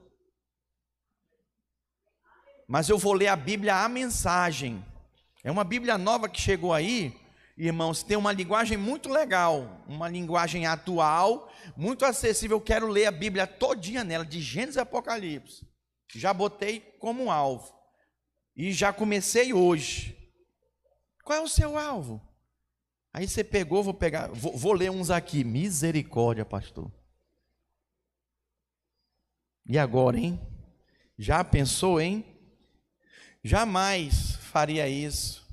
Mas 2.67 2.89
eu 2.89 2.97
vou 2.97 3.13
ler 3.13 3.27
a 3.27 3.35
Bíblia, 3.35 3.75
a 3.77 3.87
mensagem. 3.87 4.83
É 5.43 5.49
uma 5.49 5.63
Bíblia 5.63 5.97
nova 5.97 6.27
que 6.27 6.39
chegou 6.39 6.73
aí, 6.73 7.17
irmãos, 7.57 8.03
tem 8.03 8.17
uma 8.17 8.33
linguagem 8.33 8.77
muito 8.77 9.09
legal, 9.09 9.83
uma 9.87 10.09
linguagem 10.09 10.65
atual, 10.65 11.49
muito 11.77 12.03
acessível. 12.03 12.57
Eu 12.57 12.61
quero 12.61 12.87
ler 12.87 13.05
a 13.05 13.11
Bíblia 13.11 13.47
todinha 13.47 14.03
nela, 14.03 14.25
de 14.25 14.41
Gênesis 14.41 14.75
e 14.75 14.79
Apocalipse. 14.79 15.65
Já 16.13 16.33
botei 16.33 16.79
como 16.99 17.31
alvo. 17.31 17.73
E 18.55 18.71
já 18.73 18.91
comecei 18.91 19.53
hoje. 19.53 20.17
Qual 21.23 21.39
é 21.39 21.41
o 21.41 21.47
seu 21.47 21.77
alvo? 21.77 22.21
Aí 23.13 23.27
você 23.27 23.43
pegou, 23.43 23.83
vou 23.83 23.93
pegar, 23.93 24.27
vou, 24.29 24.57
vou 24.57 24.73
ler 24.73 24.89
uns 24.89 25.11
aqui. 25.11 25.43
Misericórdia, 25.43 26.43
pastor. 26.43 26.91
E 29.65 29.77
agora, 29.77 30.17
hein? 30.17 30.41
Já 31.17 31.43
pensou, 31.43 32.01
hein? 32.01 32.25
Jamais 33.43 34.35
faria 34.37 34.89
isso. 34.89 35.47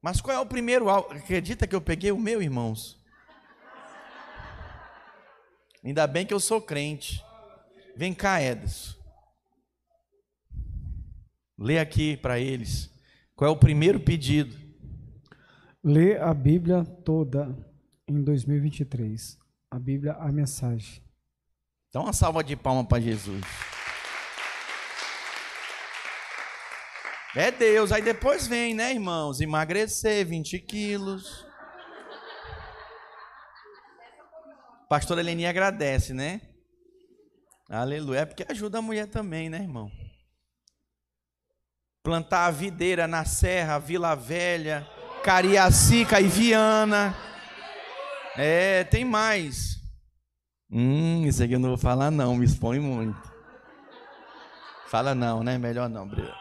Mas 0.00 0.20
qual 0.20 0.36
é 0.36 0.40
o 0.40 0.46
primeiro 0.46 0.88
alvo? 0.88 1.12
Acredita 1.12 1.66
que 1.66 1.74
eu 1.74 1.80
peguei 1.80 2.10
o 2.10 2.18
meu, 2.18 2.40
irmãos? 2.40 2.98
Ainda 5.84 6.06
bem 6.06 6.24
que 6.24 6.32
eu 6.32 6.40
sou 6.40 6.62
crente. 6.62 7.22
Vem 7.94 8.14
cá, 8.14 8.42
Edson. 8.42 8.94
Lê 11.58 11.78
aqui 11.78 12.16
para 12.16 12.40
eles. 12.40 12.90
Qual 13.36 13.50
é 13.50 13.52
o 13.52 13.58
primeiro 13.58 14.00
pedido? 14.00 14.63
Lê 15.86 16.16
a 16.16 16.32
Bíblia 16.32 16.82
toda 17.04 17.54
em 18.08 18.24
2023. 18.24 19.38
A 19.70 19.78
Bíblia, 19.78 20.14
a 20.14 20.32
mensagem. 20.32 21.04
Então, 21.90 22.04
uma 22.04 22.12
salva 22.14 22.42
de 22.42 22.56
palmas 22.56 22.86
para 22.86 23.02
Jesus. 23.02 23.44
É 27.36 27.50
Deus. 27.50 27.92
Aí 27.92 28.00
depois 28.00 28.46
vem, 28.46 28.72
né, 28.72 28.94
irmãos? 28.94 29.42
Emagrecer 29.42 30.26
20 30.26 30.58
quilos. 30.60 31.46
Pastora 34.88 35.20
Eleni 35.20 35.44
agradece, 35.44 36.14
né? 36.14 36.40
Aleluia. 37.68 38.20
É 38.20 38.24
porque 38.24 38.46
ajuda 38.48 38.78
a 38.78 38.82
mulher 38.82 39.08
também, 39.08 39.50
né, 39.50 39.58
irmão? 39.58 39.92
Plantar 42.02 42.46
a 42.46 42.50
videira 42.50 43.06
na 43.06 43.26
serra, 43.26 43.78
Vila 43.78 44.14
Velha 44.14 44.93
Cariacica 45.24 46.20
e 46.20 46.28
Viana. 46.28 47.16
É, 48.36 48.84
tem 48.84 49.06
mais. 49.06 49.80
Hum, 50.70 51.24
isso 51.24 51.42
aqui 51.42 51.54
eu 51.54 51.58
não 51.58 51.70
vou 51.70 51.78
falar 51.78 52.10
não, 52.10 52.36
me 52.36 52.44
expõe 52.44 52.78
muito. 52.78 53.32
Fala 54.86 55.14
não, 55.14 55.42
né? 55.42 55.56
Melhor 55.56 55.88
não, 55.88 56.06
Breno. 56.06 56.34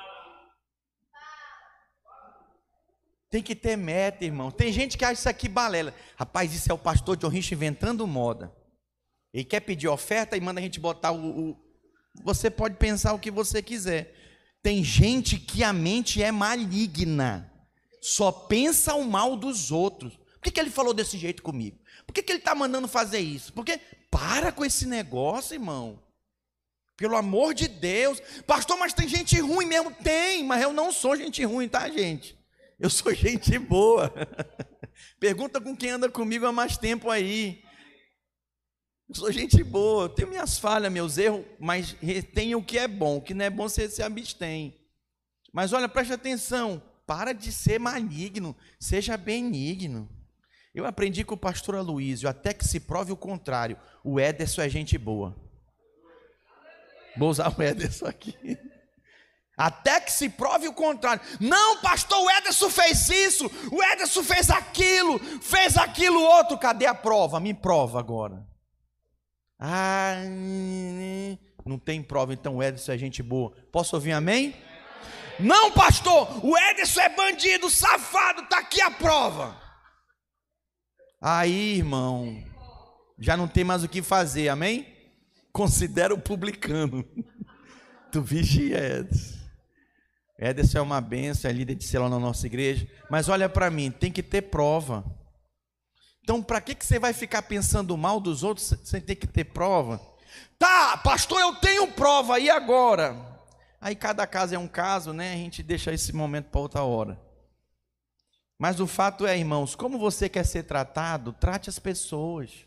Tem 3.29 3.41
que 3.41 3.55
ter 3.55 3.77
meta, 3.77 4.25
irmão. 4.25 4.51
Tem 4.51 4.69
gente 4.69 4.97
que 4.97 5.05
acha 5.05 5.13
isso 5.13 5.29
aqui 5.29 5.47
balela. 5.47 5.93
Rapaz, 6.17 6.53
isso 6.53 6.69
é 6.69 6.73
o 6.73 6.77
pastor 6.77 7.15
John 7.15 7.29
Rich 7.29 7.53
inventando 7.53 8.05
moda. 8.05 8.53
Ele 9.33 9.45
quer 9.45 9.61
pedir 9.61 9.87
oferta 9.87 10.35
e 10.35 10.41
manda 10.41 10.59
a 10.59 10.63
gente 10.63 10.79
botar 10.81 11.13
o, 11.13 11.51
o... 11.51 11.57
Você 12.21 12.49
pode 12.49 12.75
pensar 12.75 13.13
o 13.13 13.19
que 13.19 13.31
você 13.31 13.61
quiser. 13.61 14.13
Tem 14.61 14.83
gente 14.83 15.39
que 15.39 15.63
a 15.63 15.71
mente 15.71 16.21
é 16.21 16.33
maligna 16.33 17.52
só 18.03 18.33
pensa 18.33 18.95
o 18.95 19.05
mal 19.05 19.37
dos 19.37 19.71
outros. 19.71 20.13
Por 20.13 20.41
que, 20.41 20.51
que 20.51 20.59
ele 20.59 20.69
falou 20.69 20.93
desse 20.93 21.17
jeito 21.17 21.41
comigo? 21.41 21.79
Por 22.05 22.11
que, 22.11 22.21
que 22.21 22.33
ele 22.33 22.39
está 22.39 22.53
mandando 22.53 22.85
fazer 22.85 23.19
isso? 23.19 23.53
Porque 23.53 23.79
para 24.11 24.51
com 24.51 24.65
esse 24.65 24.85
negócio, 24.85 25.53
irmão. 25.53 26.03
Pelo 26.97 27.15
amor 27.15 27.53
de 27.53 27.69
Deus. 27.69 28.21
Pastor, 28.45 28.77
mas 28.77 28.93
tem 28.93 29.07
gente 29.07 29.39
ruim 29.39 29.65
mesmo? 29.65 29.89
Tem, 29.89 30.43
mas 30.43 30.61
eu 30.61 30.73
não 30.73 30.91
sou 30.91 31.15
gente 31.15 31.45
ruim, 31.45 31.69
tá, 31.69 31.89
gente? 31.89 32.37
Eu 32.77 32.89
sou 32.89 33.13
gente 33.15 33.57
boa. 33.57 34.13
Pergunta 35.17 35.61
com 35.61 35.73
quem 35.73 35.91
anda 35.91 36.09
comigo 36.09 36.45
há 36.45 36.51
mais 36.51 36.77
tempo 36.77 37.09
aí. 37.09 37.63
Eu 39.07 39.15
sou 39.15 39.31
gente 39.31 39.63
boa, 39.63 40.09
tenho 40.09 40.27
minhas 40.27 40.57
falhas, 40.57 40.91
meus 40.91 41.17
erros, 41.17 41.45
mas 41.57 41.95
retenho 42.01 42.57
o 42.57 42.63
que 42.63 42.77
é 42.77 42.87
bom. 42.87 43.17
O 43.17 43.21
que 43.21 43.33
não 43.33 43.45
é 43.45 43.49
bom, 43.49 43.69
você 43.69 43.87
se 43.87 44.03
abstém. 44.03 44.77
Mas 45.53 45.71
olha, 45.71 45.87
preste 45.87 46.11
atenção 46.11 46.83
para 47.05 47.33
de 47.33 47.51
ser 47.51 47.79
maligno, 47.79 48.55
seja 48.79 49.17
benigno. 49.17 50.09
Eu 50.73 50.85
aprendi 50.85 51.23
com 51.23 51.35
o 51.35 51.37
pastor 51.37 51.75
Aloysio, 51.75 52.27
até 52.27 52.53
que 52.53 52.65
se 52.65 52.79
prove 52.79 53.11
o 53.11 53.17
contrário, 53.17 53.77
o 54.03 54.19
Ederson 54.19 54.61
é 54.61 54.69
gente 54.69 54.97
boa. 54.97 55.35
Vou 57.15 57.29
usar 57.29 57.53
o 57.55 57.61
Ederson 57.61 58.07
aqui. 58.07 58.57
Até 59.55 59.99
que 59.99 60.11
se 60.11 60.29
prove 60.29 60.67
o 60.67 60.73
contrário. 60.73 61.21
Não, 61.39 61.77
pastor, 61.77 62.19
o 62.19 62.31
Ederson 62.31 62.71
fez 62.71 63.07
isso, 63.09 63.45
o 63.71 63.83
Ederson 63.83 64.23
fez 64.23 64.49
aquilo, 64.49 65.19
fez 65.19 65.77
aquilo 65.77 66.19
outro. 66.19 66.57
Cadê 66.57 66.87
a 66.87 66.95
prova? 66.95 67.39
Me 67.39 67.53
prova 67.53 67.99
agora. 67.99 68.47
Ah, 69.59 70.15
não 71.63 71.77
tem 71.77 72.01
prova, 72.01 72.33
então 72.33 72.57
o 72.57 72.63
Ederson 72.63 72.93
é 72.93 72.97
gente 72.97 73.21
boa. 73.21 73.51
Posso 73.71 73.95
ouvir 73.95 74.13
amém? 74.13 74.55
Não, 75.39 75.71
pastor, 75.71 76.45
o 76.45 76.57
Ederson 76.57 77.01
é 77.01 77.09
bandido, 77.09 77.69
safado, 77.69 78.43
está 78.43 78.59
aqui 78.59 78.81
a 78.81 78.91
prova. 78.91 79.61
Aí, 81.21 81.77
irmão, 81.77 82.43
já 83.17 83.37
não 83.37 83.47
tem 83.47 83.63
mais 83.63 83.83
o 83.83 83.89
que 83.89 84.01
fazer, 84.01 84.49
amém? 84.49 84.87
Considera 85.51 86.13
o 86.13 86.19
publicano. 86.19 87.05
tu 88.11 88.21
vigia, 88.21 88.77
Ederson. 88.77 89.43
Ederson 90.37 90.77
é 90.79 90.81
uma 90.81 90.99
benção, 90.99 91.49
é 91.49 91.53
líder 91.53 91.75
de 91.75 91.85
célula 91.85 92.09
na 92.09 92.19
nossa 92.19 92.45
igreja. 92.45 92.87
Mas 93.09 93.29
olha 93.29 93.47
para 93.47 93.69
mim, 93.69 93.91
tem 93.91 94.11
que 94.11 94.21
ter 94.21 94.41
prova. 94.41 95.05
Então, 96.21 96.41
para 96.41 96.61
que, 96.61 96.75
que 96.75 96.85
você 96.85 96.99
vai 96.99 97.13
ficar 97.13 97.43
pensando 97.43 97.97
mal 97.97 98.19
dos 98.19 98.43
outros 98.43 98.73
sem 98.83 99.01
ter 99.01 99.15
que 99.15 99.27
ter 99.27 99.45
prova? 99.45 100.01
Tá, 100.57 100.97
pastor, 100.97 101.39
eu 101.39 101.55
tenho 101.55 101.87
prova, 101.91 102.39
e 102.39 102.49
agora? 102.49 103.32
Aí 103.83 103.97
cada 103.97 104.25
caso 104.25 104.55
é 104.55 104.57
um 104.57 104.65
caso, 104.65 105.11
né? 105.11 105.33
A 105.33 105.35
gente 105.35 105.61
deixa 105.61 105.91
esse 105.91 106.13
momento 106.13 106.45
para 106.45 106.61
outra 106.61 106.83
hora. 106.83 107.19
Mas 108.57 108.79
o 108.79 108.87
fato 108.87 109.27
é, 109.27 109.37
irmãos, 109.37 109.75
como 109.75 109.99
você 109.99 110.29
quer 110.29 110.45
ser 110.45 110.63
tratado, 110.63 111.33
trate 111.33 111.69
as 111.69 111.79
pessoas. 111.79 112.65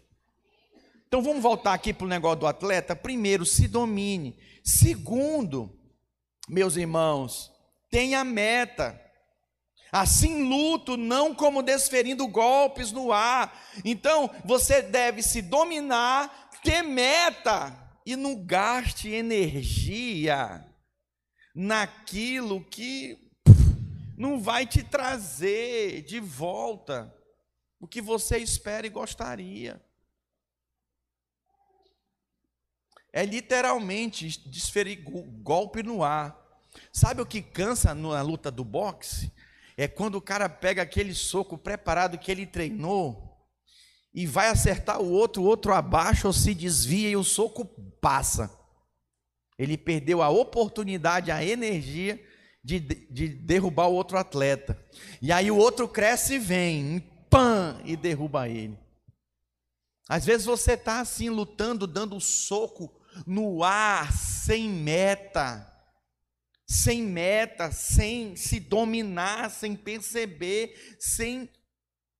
Então 1.08 1.22
vamos 1.22 1.42
voltar 1.42 1.72
aqui 1.72 1.94
para 1.94 2.04
o 2.04 2.08
negócio 2.08 2.40
do 2.40 2.46
atleta. 2.46 2.94
Primeiro, 2.94 3.46
se 3.46 3.66
domine. 3.66 4.38
Segundo, 4.62 5.74
meus 6.46 6.76
irmãos, 6.76 7.50
tenha 7.90 8.22
meta. 8.22 9.00
Assim 9.90 10.46
luto, 10.46 10.98
não 10.98 11.34
como 11.34 11.62
desferindo 11.62 12.28
golpes 12.28 12.92
no 12.92 13.10
ar. 13.10 13.58
Então, 13.86 14.28
você 14.44 14.82
deve 14.82 15.22
se 15.22 15.40
dominar, 15.40 16.50
ter 16.62 16.82
meta 16.82 17.74
e 18.04 18.14
não 18.16 18.44
gaste 18.44 19.08
energia 19.08 20.62
naquilo 21.56 22.62
que 22.62 23.18
não 24.16 24.40
vai 24.40 24.66
te 24.66 24.84
trazer 24.84 26.02
de 26.02 26.20
volta 26.20 27.12
o 27.80 27.88
que 27.88 28.00
você 28.00 28.36
espera 28.38 28.86
e 28.86 28.90
gostaria. 28.90 29.84
é 33.16 33.24
literalmente 33.24 34.28
desferir 34.46 35.02
golpe 35.42 35.82
no 35.82 36.04
ar. 36.04 36.38
Sabe 36.92 37.22
o 37.22 37.26
que 37.26 37.40
cansa 37.40 37.94
na 37.94 38.20
luta 38.20 38.50
do 38.50 38.62
boxe? 38.62 39.32
É 39.74 39.88
quando 39.88 40.16
o 40.16 40.20
cara 40.20 40.50
pega 40.50 40.82
aquele 40.82 41.14
soco 41.14 41.56
preparado 41.56 42.18
que 42.18 42.30
ele 42.30 42.44
treinou 42.44 43.40
e 44.12 44.26
vai 44.26 44.48
acertar 44.48 45.00
o 45.00 45.10
outro, 45.10 45.40
o 45.40 45.46
outro 45.46 45.72
abaixa 45.72 46.26
ou 46.26 46.32
se 46.32 46.54
desvia 46.54 47.08
e 47.08 47.16
o 47.16 47.24
soco 47.24 47.64
passa. 48.02 48.54
Ele 49.58 49.78
perdeu 49.78 50.22
a 50.22 50.28
oportunidade, 50.28 51.30
a 51.30 51.44
energia 51.44 52.22
de, 52.62 52.80
de 52.80 53.28
derrubar 53.28 53.88
o 53.88 53.94
outro 53.94 54.18
atleta. 54.18 54.76
E 55.22 55.30
aí 55.30 55.50
o 55.50 55.56
outro 55.56 55.88
cresce 55.88 56.34
e 56.34 56.38
vem, 56.38 57.00
pã, 57.30 57.80
e 57.84 57.96
derruba 57.96 58.48
ele. 58.48 58.78
Às 60.08 60.24
vezes 60.24 60.46
você 60.46 60.72
está 60.72 61.00
assim 61.00 61.30
lutando, 61.30 61.86
dando 61.86 62.20
soco 62.20 63.00
no 63.26 63.64
ar, 63.64 64.12
sem 64.12 64.68
meta, 64.68 65.72
sem 66.66 67.02
meta, 67.02 67.70
sem 67.70 68.36
se 68.36 68.58
dominar, 68.58 69.50
sem 69.50 69.76
perceber, 69.76 70.96
sem 70.98 71.48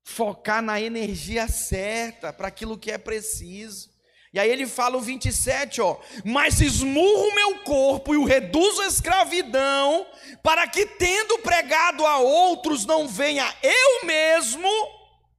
focar 0.05 0.63
na 0.63 0.81
energia 0.81 1.49
certa 1.49 2.33
para 2.33 2.49
aquilo 2.49 2.79
que 2.79 2.93
é 2.93 2.99
preciso. 2.99 3.91
E 4.37 4.39
aí 4.39 4.51
ele 4.51 4.67
fala 4.67 4.99
o 4.99 5.01
27, 5.01 5.81
ó, 5.81 5.99
mas 6.23 6.61
esmurro 6.61 7.23
o 7.27 7.35
meu 7.35 7.59
corpo 7.61 8.13
e 8.13 8.19
o 8.19 8.25
reduzo 8.25 8.83
à 8.83 8.87
escravidão, 8.87 10.07
para 10.43 10.69
que 10.69 10.85
tendo 10.85 11.39
pregado 11.39 12.05
a 12.05 12.19
outros 12.19 12.85
não 12.85 13.09
venha 13.09 13.51
eu 13.63 14.05
mesmo 14.05 14.69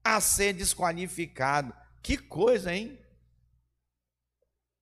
a 0.03 0.19
ser 0.19 0.51
desqualificado. 0.53 1.71
Que 2.01 2.17
coisa, 2.17 2.73
hein? 2.73 2.97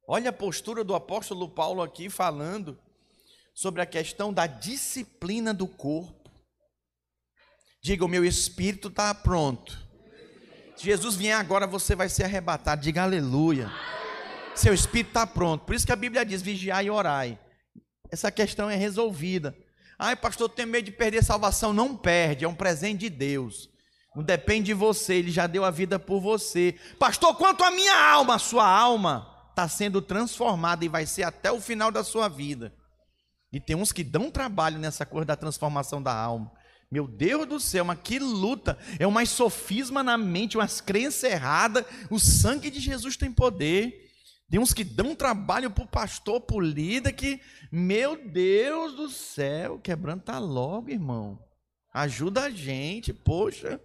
Olha 0.08 0.30
a 0.30 0.34
postura 0.34 0.82
do 0.82 0.96
apóstolo 0.96 1.50
Paulo 1.50 1.82
aqui 1.82 2.10
falando 2.10 2.80
sobre 3.54 3.82
a 3.82 3.86
questão 3.86 4.32
da 4.32 4.48
disciplina 4.48 5.54
do 5.54 5.68
corpo. 5.68 6.32
Diga, 7.84 8.06
o 8.06 8.08
meu 8.08 8.24
espírito 8.24 8.88
está 8.88 9.14
pronto. 9.14 9.78
Se 10.78 10.86
Jesus 10.86 11.18
vier 11.18 11.38
agora, 11.38 11.68
você 11.68 11.98
vai 11.98 12.08
ser 12.08 12.24
arrebatado. 12.24 12.82
Diga 12.82 13.04
aleluia. 13.04 13.70
Seu 14.56 14.74
espírito 14.74 15.10
está 15.10 15.28
pronto. 15.28 15.66
Por 15.66 15.76
isso 15.76 15.86
que 15.86 15.92
a 15.92 15.98
Bíblia 15.98 16.26
diz: 16.26 16.42
vigiai 16.42 16.86
e 16.86 16.90
orai. 16.90 17.38
Essa 18.10 18.32
questão 18.32 18.70
é 18.70 18.76
resolvida. 18.76 19.56
Ai, 19.98 20.16
pastor, 20.16 20.50
tenho 20.50 20.68
medo 20.68 20.86
de 20.86 20.92
perder 20.92 21.24
salvação. 21.24 21.74
Não 21.74 21.96
perde, 21.96 22.46
é 22.46 22.48
um 22.48 22.56
presente 22.56 23.02
de 23.02 23.10
Deus. 23.10 23.70
Não 24.16 24.24
depende 24.24 24.68
de 24.68 24.74
você, 24.74 25.16
ele 25.16 25.30
já 25.30 25.46
deu 25.46 25.66
a 25.66 25.72
vida 25.72 26.00
por 26.00 26.22
você. 26.22 26.76
Pastor, 26.98 27.36
quanto 27.36 27.64
a 27.64 27.72
minha 27.72 28.12
alma, 28.12 28.36
a 28.36 28.40
sua 28.40 28.66
alma 28.66 29.30
está 29.50 29.68
sendo 29.68 30.02
transformada 30.02 30.86
e 30.86 30.90
vai 30.90 31.06
ser 31.06 31.24
até 31.24 31.52
o 31.52 31.60
final 31.60 31.92
da 31.92 32.04
sua 32.04 32.30
vida. 32.30 32.74
E 33.52 33.60
tem 33.60 33.76
uns 33.76 33.92
que 33.92 34.04
dão 34.04 34.32
trabalho 34.32 34.80
nessa 34.80 35.06
coisa 35.06 35.26
da 35.26 35.36
transformação 35.36 36.02
da 36.02 36.14
alma. 36.14 36.52
Meu 36.90 37.08
Deus 37.08 37.46
do 37.46 37.60
céu, 37.60 37.84
mas 37.84 38.00
que 38.02 38.20
luta! 38.20 38.78
É 39.00 39.06
uma 39.06 39.26
sofisma 39.26 40.02
na 40.02 40.18
mente, 40.18 40.58
umas 40.58 40.80
crenças 40.80 41.24
erradas. 41.24 41.86
O 42.10 42.20
sangue 42.20 42.70
de 42.70 42.80
Jesus 42.80 43.18
tem 43.18 43.32
poder. 43.32 44.05
Tem 44.50 44.60
uns 44.60 44.74
que 44.74 44.84
dão 44.84 45.16
trabalho 45.16 45.72
para 45.72 45.84
o 45.84 45.88
pastor, 45.88 46.40
para 46.42 46.56
o 46.56 46.62
líder, 46.62 47.14
que, 47.14 47.42
meu 47.72 48.16
Deus 48.30 48.94
do 48.96 49.10
céu, 49.10 49.80
quebranta 49.80 50.38
logo, 50.38 50.92
irmão. 50.92 51.40
Ajuda 51.92 52.44
a 52.44 52.50
gente, 52.50 53.12
poxa. 53.12 53.82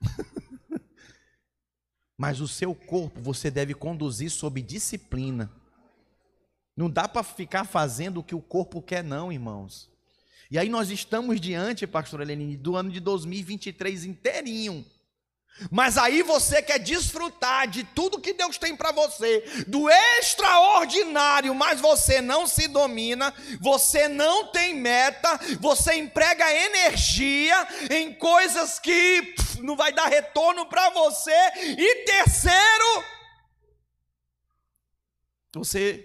Mas 2.18 2.40
o 2.40 2.48
seu 2.48 2.74
corpo 2.74 3.20
você 3.20 3.50
deve 3.50 3.74
conduzir 3.74 4.30
sob 4.30 4.60
disciplina. 4.60 5.50
Não 6.76 6.90
dá 6.90 7.08
para 7.08 7.22
ficar 7.22 7.64
fazendo 7.64 8.20
o 8.20 8.24
que 8.24 8.34
o 8.34 8.42
corpo 8.42 8.82
quer, 8.82 9.02
não, 9.02 9.32
irmãos. 9.32 9.90
E 10.50 10.58
aí 10.58 10.68
nós 10.68 10.90
estamos 10.90 11.40
diante, 11.40 11.86
pastor 11.86 12.20
Helene, 12.20 12.56
do 12.56 12.76
ano 12.76 12.90
de 12.90 13.00
2023 13.00 14.04
inteirinho. 14.04 14.84
Mas 15.70 15.98
aí 15.98 16.22
você 16.22 16.62
quer 16.62 16.78
desfrutar 16.78 17.68
de 17.68 17.84
tudo 17.84 18.20
que 18.20 18.32
Deus 18.32 18.58
tem 18.58 18.76
para 18.76 18.92
você, 18.92 19.40
do 19.66 19.88
extraordinário, 19.90 21.54
mas 21.54 21.80
você 21.80 22.20
não 22.20 22.46
se 22.46 22.68
domina, 22.68 23.34
você 23.60 24.08
não 24.08 24.52
tem 24.52 24.74
meta, 24.74 25.38
você 25.60 25.94
emprega 25.94 26.52
energia 26.52 27.68
em 27.90 28.14
coisas 28.14 28.78
que 28.78 29.22
pff, 29.22 29.62
não 29.62 29.76
vai 29.76 29.92
dar 29.92 30.06
retorno 30.06 30.66
para 30.66 30.90
você. 30.90 31.36
E 31.56 32.04
terceiro, 32.04 33.04
você 35.54 36.04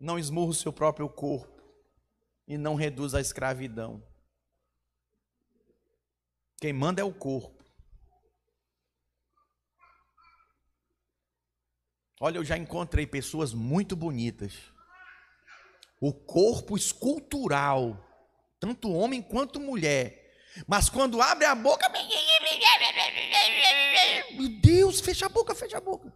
não 0.00 0.18
esmurra 0.18 0.50
o 0.50 0.54
seu 0.54 0.72
próprio 0.72 1.08
corpo 1.08 1.62
e 2.46 2.56
não 2.58 2.74
reduz 2.74 3.14
a 3.14 3.20
escravidão. 3.20 4.02
Quem 6.58 6.72
manda 6.72 7.02
é 7.02 7.04
o 7.04 7.12
corpo. 7.12 7.64
Olha, 12.20 12.38
eu 12.38 12.44
já 12.44 12.56
encontrei 12.56 13.06
pessoas 13.06 13.52
muito 13.52 13.94
bonitas. 13.94 14.54
O 16.00 16.12
corpo 16.12 16.76
escultural, 16.76 18.02
tanto 18.58 18.90
homem 18.90 19.20
quanto 19.20 19.60
mulher. 19.60 20.34
Mas 20.66 20.88
quando 20.88 21.20
abre 21.20 21.44
a 21.44 21.54
boca, 21.54 21.86
meu 24.32 24.48
Deus, 24.60 25.00
fecha 25.00 25.26
a 25.26 25.28
boca, 25.28 25.54
fecha 25.54 25.76
a 25.76 25.80
boca. 25.80 26.12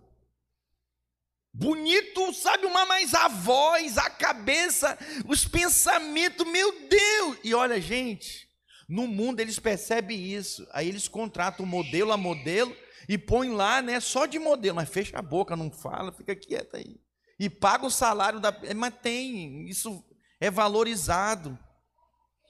Bonito, 1.53 2.33
sabe 2.33 2.65
uma 2.65 2.87
mais 2.87 3.13
a 3.13 3.29
voz, 3.29 3.99
a 3.99 4.09
cabeça, 4.09 4.97
os 5.27 5.47
pensamentos, 5.47 6.47
meu 6.47 6.89
Deus. 6.89 7.39
E 7.45 7.53
olha, 7.53 7.79
gente, 7.81 8.50
no 8.91 9.07
mundo 9.07 9.39
eles 9.39 9.61
percebem 9.61 10.21
isso. 10.21 10.67
Aí 10.73 10.89
eles 10.89 11.07
contratam 11.07 11.65
modelo 11.65 12.11
a 12.11 12.17
modelo 12.17 12.75
e 13.09 13.17
põem 13.17 13.51
lá, 13.51 13.81
né, 13.81 14.01
só 14.01 14.27
de 14.27 14.39
modelo, 14.39 14.77
mas 14.77 14.89
fecha 14.89 15.17
a 15.17 15.23
boca, 15.23 15.55
não 15.55 15.71
fala, 15.71 16.11
fica 16.13 16.35
quieto 16.35 16.77
aí. 16.77 17.01
E 17.39 17.49
paga 17.49 17.87
o 17.87 17.91
salário 17.91 18.41
da, 18.41 18.55
é, 18.65 18.75
mas 18.75 18.93
tem, 19.01 19.69
isso 19.69 20.05
é 20.41 20.51
valorizado. 20.51 21.57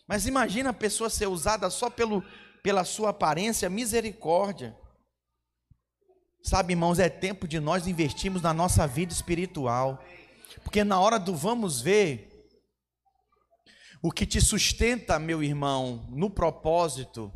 Mas 0.09 0.27
imagina 0.27 0.71
a 0.71 0.75
pessoa 0.75 1.11
ser 1.11 1.27
usada 1.27 1.69
só 1.69 1.91
pelo, 1.91 2.25
pela 2.63 2.85
sua 2.85 3.11
aparência, 3.11 3.69
misericórdia. 3.69 4.75
Sabe, 6.43 6.73
irmãos, 6.73 6.99
é 6.99 7.11
tempo 7.11 7.47
de 7.47 7.61
nós 7.61 7.87
investirmos 7.87 8.41
na 8.41 8.55
nossa 8.55 8.87
vida 8.87 9.13
espiritual. 9.13 10.03
Porque 10.65 10.83
na 10.83 10.99
hora 10.99 11.19
do 11.19 11.37
vamos 11.37 11.83
ver, 11.83 12.30
o 14.03 14.11
que 14.11 14.25
te 14.25 14.41
sustenta, 14.41 15.19
meu 15.19 15.43
irmão, 15.43 16.07
no 16.11 16.31
propósito, 16.31 17.33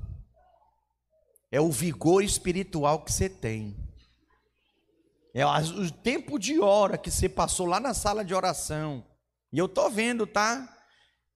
é 1.53 1.61
o 1.61 1.70
vigor 1.70 2.22
espiritual 2.22 3.05
que 3.05 3.12
você 3.12 3.29
tem. 3.29 3.77
É 5.35 5.44
o 5.44 5.90
tempo 5.90 6.38
de 6.38 6.59
hora 6.61 6.96
que 6.96 7.11
você 7.11 7.29
passou 7.29 7.66
lá 7.66 7.79
na 7.79 7.92
sala 7.92 8.24
de 8.24 8.35
oração. 8.35 9.05
E 9.53 9.59
eu 9.59 9.68
tô 9.68 9.90
vendo, 9.90 10.27
tá? 10.27 10.68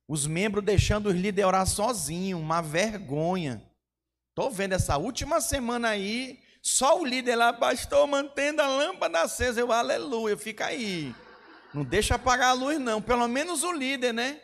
Os 0.08 0.26
membros 0.26 0.64
deixando 0.64 1.08
os 1.08 1.14
líderes 1.14 1.46
orar 1.46 1.66
sozinhos, 1.66 2.40
uma 2.40 2.62
vergonha. 2.62 3.62
Tô 4.34 4.48
vendo 4.50 4.72
essa 4.72 4.96
última 4.96 5.40
semana 5.40 5.88
aí, 5.88 6.40
só 6.62 6.98
o 7.00 7.04
líder 7.04 7.36
lá, 7.36 7.52
pastor, 7.52 8.06
mantendo 8.06 8.62
a 8.62 8.66
lâmpada 8.66 9.22
acesa. 9.22 9.60
Eu, 9.60 9.72
aleluia, 9.72 10.36
fica 10.36 10.66
aí. 10.66 11.14
Não 11.74 11.84
deixa 11.84 12.14
apagar 12.14 12.50
a 12.50 12.52
luz, 12.52 12.78
não. 12.78 13.02
Pelo 13.02 13.28
menos 13.28 13.62
o 13.62 13.72
líder, 13.72 14.14
né? 14.14 14.40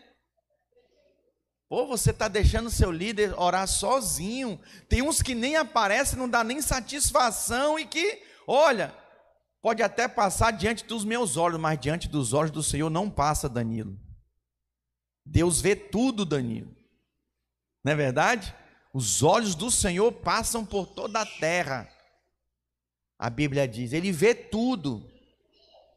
Ou 1.69 1.87
você 1.87 2.11
está 2.11 2.29
deixando 2.29 2.71
seu 2.71 2.91
líder 2.91 3.39
orar 3.39 3.67
sozinho. 3.67 4.61
Tem 4.89 5.03
uns 5.03 5.23
que 5.23 5.35
nem 5.35 5.57
aparecem, 5.57 6.19
não 6.19 6.29
dá 6.29 6.45
nem 6.45 6.61
satisfação 6.61 7.79
e 7.79 7.87
que, 7.87 8.23
olha, 8.47 8.95
pode 9.63 9.83
até 9.83 10.07
passar 10.07 10.51
diante 10.51 10.85
dos 10.85 11.05
meus 11.05 11.37
olhos, 11.37 11.59
mas 11.59 11.81
diante 11.81 12.09
dos 12.09 12.33
olhos 12.33 12.51
do 12.51 12.63
Senhor 12.63 12.91
não 12.91 13.11
passa, 13.11 13.49
Danilo. 13.49 13.99
Deus 15.25 15.61
vê 15.61 15.75
tudo, 15.75 16.25
Danilo. 16.25 16.77
Não 17.83 17.93
é 17.93 17.95
verdade? 17.97 18.55
Os 18.93 19.23
olhos 19.23 19.55
do 19.55 19.71
Senhor 19.71 20.13
passam 20.13 20.65
por 20.65 20.87
toda 20.87 21.21
a 21.21 21.27
terra. 21.27 21.89
A 23.19 23.31
Bíblia 23.31 23.67
diz, 23.67 23.93
ele 23.93 24.13
vê 24.13 24.35
tudo. 24.35 25.11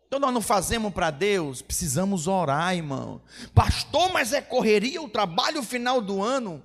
Então 0.07 0.19
nós 0.19 0.33
não 0.33 0.41
fazemos 0.41 0.93
para 0.93 1.11
Deus, 1.11 1.61
precisamos 1.61 2.27
orar, 2.27 2.73
irmão. 2.75 3.21
Pastor, 3.53 4.11
mas 4.11 4.31
é 4.31 4.41
correria 4.41 5.01
o 5.01 5.09
trabalho 5.09 5.61
final 5.61 6.01
do 6.01 6.23
ano. 6.23 6.63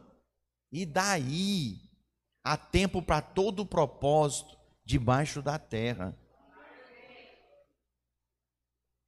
E 0.71 0.87
daí? 0.87 1.81
Há 2.45 2.57
tempo 2.57 3.03
para 3.03 3.21
todo 3.21 3.61
o 3.61 3.67
propósito 3.67 4.57
debaixo 4.85 5.43
da 5.43 5.59
terra. 5.59 6.17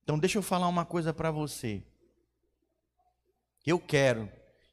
Então 0.02 0.18
deixa 0.18 0.38
eu 0.38 0.42
falar 0.42 0.68
uma 0.68 0.84
coisa 0.84 1.14
para 1.14 1.30
você. 1.30 1.82
Eu 3.64 3.78
quero 3.78 4.30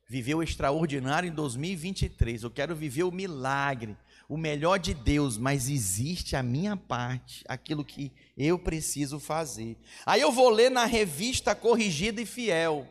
viver 0.08 0.36
o 0.36 0.44
extraordinário 0.44 1.30
em 1.30 1.34
2023. 1.34 2.44
Eu 2.44 2.52
quero 2.52 2.76
viver 2.76 3.04
o 3.04 3.12
milagre, 3.12 3.98
o 4.32 4.38
melhor 4.38 4.80
de 4.80 4.94
Deus, 4.94 5.38
mas 5.38 5.68
existe 5.68 6.38
a 6.38 6.42
minha 6.42 6.78
parte, 6.78 7.44
aquilo 7.50 7.84
que 7.84 8.14
eu 8.38 8.58
preciso 8.58 9.20
fazer. 9.20 9.78
Aí 10.06 10.22
eu 10.22 10.32
vou 10.32 10.50
ler 10.50 10.72
na 10.72 10.86
revista 10.86 11.54
Corrigida 11.54 12.22
e 12.22 12.26
Fiel. 12.26 12.88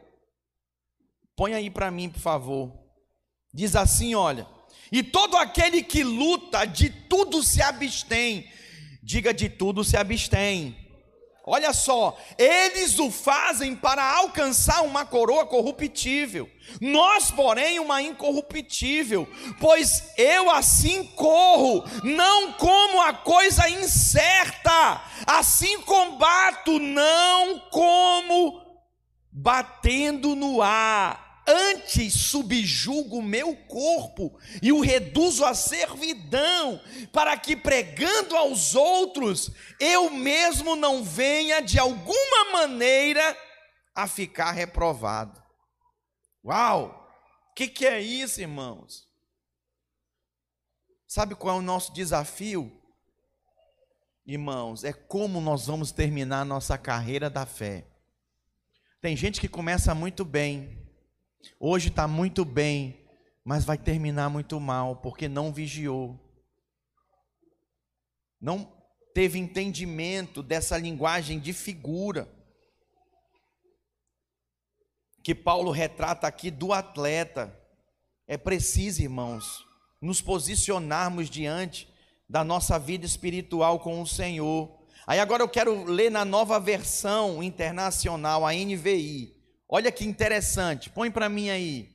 Põe 1.35 1.55
aí 1.55 1.71
para 1.71 1.91
mim, 1.91 2.11
por 2.11 2.21
favor. 2.21 2.71
Diz 3.55 3.75
assim, 3.75 4.15
olha: 4.15 4.47
"E 4.93 5.03
todo 5.03 5.35
aquele 5.39 5.83
que 5.83 6.05
luta 6.05 6.67
de 6.67 6.91
tudo 6.91 7.43
se 7.43 7.63
abstém". 7.63 8.47
Diga 9.03 9.33
de 9.33 9.49
tudo 9.49 9.83
se 9.83 9.97
abstém. 9.97 10.77
Olha 11.53 11.73
só, 11.73 12.17
eles 12.39 13.01
o 13.01 13.11
fazem 13.11 13.75
para 13.75 14.05
alcançar 14.19 14.83
uma 14.83 15.05
coroa 15.05 15.45
corruptível, 15.45 16.49
nós, 16.81 17.33
porém, 17.33 17.81
uma 17.81 18.01
incorruptível, 18.01 19.29
pois 19.59 20.13
eu 20.17 20.49
assim 20.49 21.03
corro, 21.17 21.83
não 22.05 22.53
como 22.53 23.03
a 23.03 23.13
coisa 23.13 23.69
incerta, 23.69 25.03
assim 25.27 25.81
combato, 25.81 26.79
não 26.79 27.59
como 27.69 28.63
batendo 29.33 30.37
no 30.37 30.63
ar 30.63 31.30
antes 31.51 32.13
subjugo 32.15 33.19
o 33.19 33.23
meu 33.23 33.57
corpo 33.67 34.39
e 34.63 34.73
o 34.73 34.81
reduzo 34.81 35.45
à 35.45 35.55
servidão, 35.55 36.81
para 37.13 37.37
que 37.37 37.57
pregando 37.57 38.37
aos 38.37 38.75
outros, 38.75 39.51
eu 39.79 40.11
mesmo 40.11 40.77
não 40.77 41.03
venha 41.03 41.61
de 41.61 41.79
alguma 41.79 42.53
maneira 42.53 43.37
a 43.95 44.07
ficar 44.07 44.53
reprovado. 44.53 45.43
Uau! 46.45 46.97
O 47.51 47.55
que, 47.55 47.69
que 47.69 47.87
é 47.87 48.01
isso, 48.01 48.41
irmãos? 48.41 49.09
Sabe 51.07 51.35
qual 51.35 51.57
é 51.57 51.59
o 51.59 51.63
nosso 51.63 51.93
desafio? 51.93 52.81
Irmãos, 54.25 54.85
é 54.85 54.93
como 54.93 55.41
nós 55.41 55.67
vamos 55.67 55.91
terminar 55.91 56.43
a 56.43 56.45
nossa 56.45 56.79
carreira 56.79 57.29
da 57.29 57.45
fé. 57.45 57.87
Tem 59.01 59.17
gente 59.17 59.41
que 59.41 59.49
começa 59.49 59.95
muito 59.95 60.25
bem, 60.25 60.80
Hoje 61.59 61.89
está 61.89 62.07
muito 62.07 62.45
bem, 62.45 63.07
mas 63.45 63.65
vai 63.65 63.79
terminar 63.79 64.29
muito 64.29 64.59
mal, 64.61 64.97
porque 64.97 65.29
não 65.29 65.53
vigiou. 65.53 66.19
Não 68.41 68.73
teve 69.13 69.39
entendimento 69.39 70.43
dessa 70.43 70.79
linguagem 70.79 71.39
de 71.39 71.53
figura 71.53 72.29
que 75.23 75.35
Paulo 75.35 75.71
retrata 75.71 76.27
aqui 76.27 76.51
do 76.51 76.73
atleta. 76.73 77.55
É 78.27 78.37
preciso, 78.39 79.03
irmãos, 79.03 79.67
nos 80.01 80.21
posicionarmos 80.23 81.29
diante 81.29 81.93
da 82.29 82.45
nossa 82.45 82.79
vida 82.79 83.05
espiritual 83.05 83.81
com 83.81 84.01
o 84.01 84.07
Senhor. 84.07 84.79
Aí 85.07 85.19
agora 85.19 85.43
eu 85.43 85.49
quero 85.49 85.85
ler 85.85 86.11
na 86.11 86.25
nova 86.25 86.61
versão 86.61 87.43
internacional, 87.43 88.47
a 88.47 88.53
NVI. 88.53 89.40
Olha 89.73 89.93
que 89.93 90.05
interessante, 90.05 90.91
põe 90.91 91.13
para 91.13 91.29
mim 91.29 91.49
aí. 91.49 91.95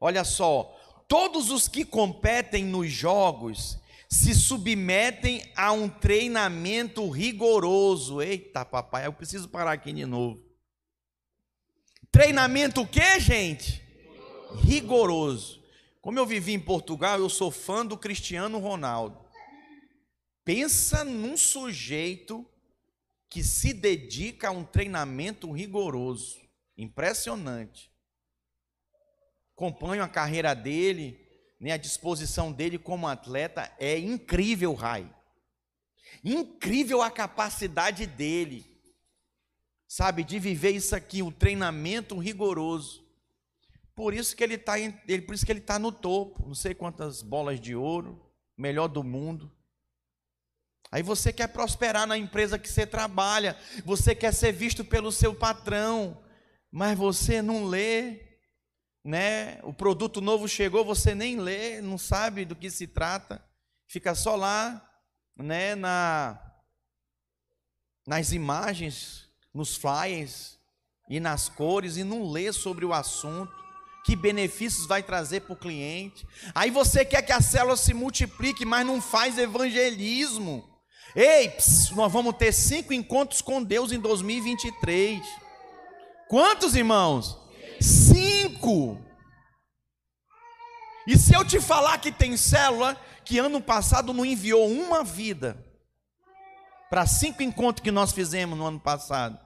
Olha 0.00 0.24
só, 0.24 0.74
todos 1.06 1.50
os 1.50 1.68
que 1.68 1.84
competem 1.84 2.64
nos 2.64 2.90
jogos 2.90 3.78
se 4.08 4.34
submetem 4.34 5.42
a 5.54 5.70
um 5.70 5.86
treinamento 5.86 7.06
rigoroso. 7.10 8.22
Eita, 8.22 8.64
papai, 8.64 9.04
eu 9.04 9.12
preciso 9.12 9.50
parar 9.50 9.72
aqui 9.72 9.92
de 9.92 10.06
novo. 10.06 10.42
Treinamento 12.10 12.80
o 12.80 12.86
que, 12.86 13.20
gente? 13.20 13.82
Rigoroso. 14.62 15.62
Como 16.00 16.18
eu 16.18 16.24
vivi 16.24 16.52
em 16.52 16.60
Portugal, 16.60 17.18
eu 17.18 17.28
sou 17.28 17.50
fã 17.50 17.84
do 17.84 17.98
Cristiano 17.98 18.58
Ronaldo. 18.58 19.18
Pensa 20.42 21.04
num 21.04 21.36
sujeito 21.36 22.46
que 23.28 23.44
se 23.44 23.74
dedica 23.74 24.48
a 24.48 24.52
um 24.52 24.64
treinamento 24.64 25.52
rigoroso. 25.52 26.43
Impressionante. 26.76 27.92
Acompanho 29.54 30.02
a 30.02 30.08
carreira 30.08 30.54
dele, 30.54 31.20
né, 31.60 31.72
a 31.72 31.76
disposição 31.76 32.52
dele 32.52 32.78
como 32.78 33.06
atleta 33.06 33.72
é 33.78 33.98
incrível, 33.98 34.74
Rai. 34.74 35.08
Incrível 36.22 37.02
a 37.02 37.10
capacidade 37.10 38.06
dele, 38.06 38.66
sabe, 39.86 40.24
de 40.24 40.38
viver 40.38 40.70
isso 40.70 40.94
aqui, 40.94 41.22
o 41.22 41.26
um 41.26 41.32
treinamento 41.32 42.18
rigoroso. 42.18 43.04
Por 43.94 44.12
isso 44.12 44.34
que 44.34 44.42
ele 44.42 44.54
está, 44.54 44.74
por 45.24 45.34
isso 45.34 45.46
que 45.46 45.52
ele 45.52 45.60
está 45.60 45.78
no 45.78 45.92
topo. 45.92 46.46
Não 46.46 46.54
sei 46.54 46.74
quantas 46.74 47.22
bolas 47.22 47.60
de 47.60 47.76
ouro, 47.76 48.20
melhor 48.56 48.88
do 48.88 49.04
mundo. 49.04 49.52
Aí 50.90 51.02
você 51.02 51.32
quer 51.32 51.48
prosperar 51.48 52.06
na 52.06 52.16
empresa 52.16 52.58
que 52.58 52.68
você 52.68 52.86
trabalha, 52.86 53.56
você 53.84 54.14
quer 54.14 54.32
ser 54.32 54.52
visto 54.52 54.84
pelo 54.84 55.10
seu 55.10 55.34
patrão, 55.34 56.23
mas 56.74 56.98
você 56.98 57.40
não 57.40 57.66
lê, 57.66 58.18
né? 59.04 59.60
O 59.62 59.72
produto 59.72 60.20
novo 60.20 60.48
chegou, 60.48 60.84
você 60.84 61.14
nem 61.14 61.38
lê, 61.38 61.80
não 61.80 61.96
sabe 61.96 62.44
do 62.44 62.56
que 62.56 62.68
se 62.68 62.88
trata, 62.88 63.40
fica 63.86 64.12
só 64.12 64.34
lá, 64.34 64.84
né? 65.36 65.76
Na 65.76 66.40
nas 68.04 68.32
imagens, 68.32 69.28
nos 69.54 69.76
flyers 69.76 70.58
e 71.08 71.20
nas 71.20 71.48
cores 71.48 71.96
e 71.96 72.02
não 72.02 72.28
lê 72.28 72.52
sobre 72.52 72.84
o 72.84 72.92
assunto. 72.92 73.54
Que 74.04 74.16
benefícios 74.16 74.88
vai 74.88 75.00
trazer 75.00 75.42
para 75.42 75.52
o 75.52 75.56
cliente? 75.56 76.26
Aí 76.56 76.72
você 76.72 77.04
quer 77.04 77.22
que 77.22 77.32
a 77.32 77.40
célula 77.40 77.76
se 77.76 77.94
multiplique, 77.94 78.64
mas 78.64 78.84
não 78.84 79.00
faz 79.00 79.38
evangelismo. 79.38 80.68
Ei, 81.14 81.50
ps, 81.50 81.92
nós 81.92 82.12
vamos 82.12 82.36
ter 82.36 82.52
cinco 82.52 82.92
encontros 82.92 83.40
com 83.40 83.62
Deus 83.62 83.92
em 83.92 84.00
2023. 84.00 85.43
Quantos 86.34 86.74
irmãos? 86.74 87.38
Cinco. 87.80 89.00
E 91.06 91.16
se 91.16 91.32
eu 91.32 91.44
te 91.44 91.60
falar 91.60 91.98
que 91.98 92.10
tem 92.10 92.36
célula 92.36 93.00
que 93.24 93.38
ano 93.38 93.60
passado 93.60 94.12
não 94.12 94.26
enviou 94.26 94.68
uma 94.68 95.04
vida 95.04 95.56
para 96.90 97.06
cinco 97.06 97.40
encontros 97.40 97.84
que 97.84 97.92
nós 97.92 98.10
fizemos 98.10 98.58
no 98.58 98.66
ano 98.66 98.80
passado. 98.80 99.38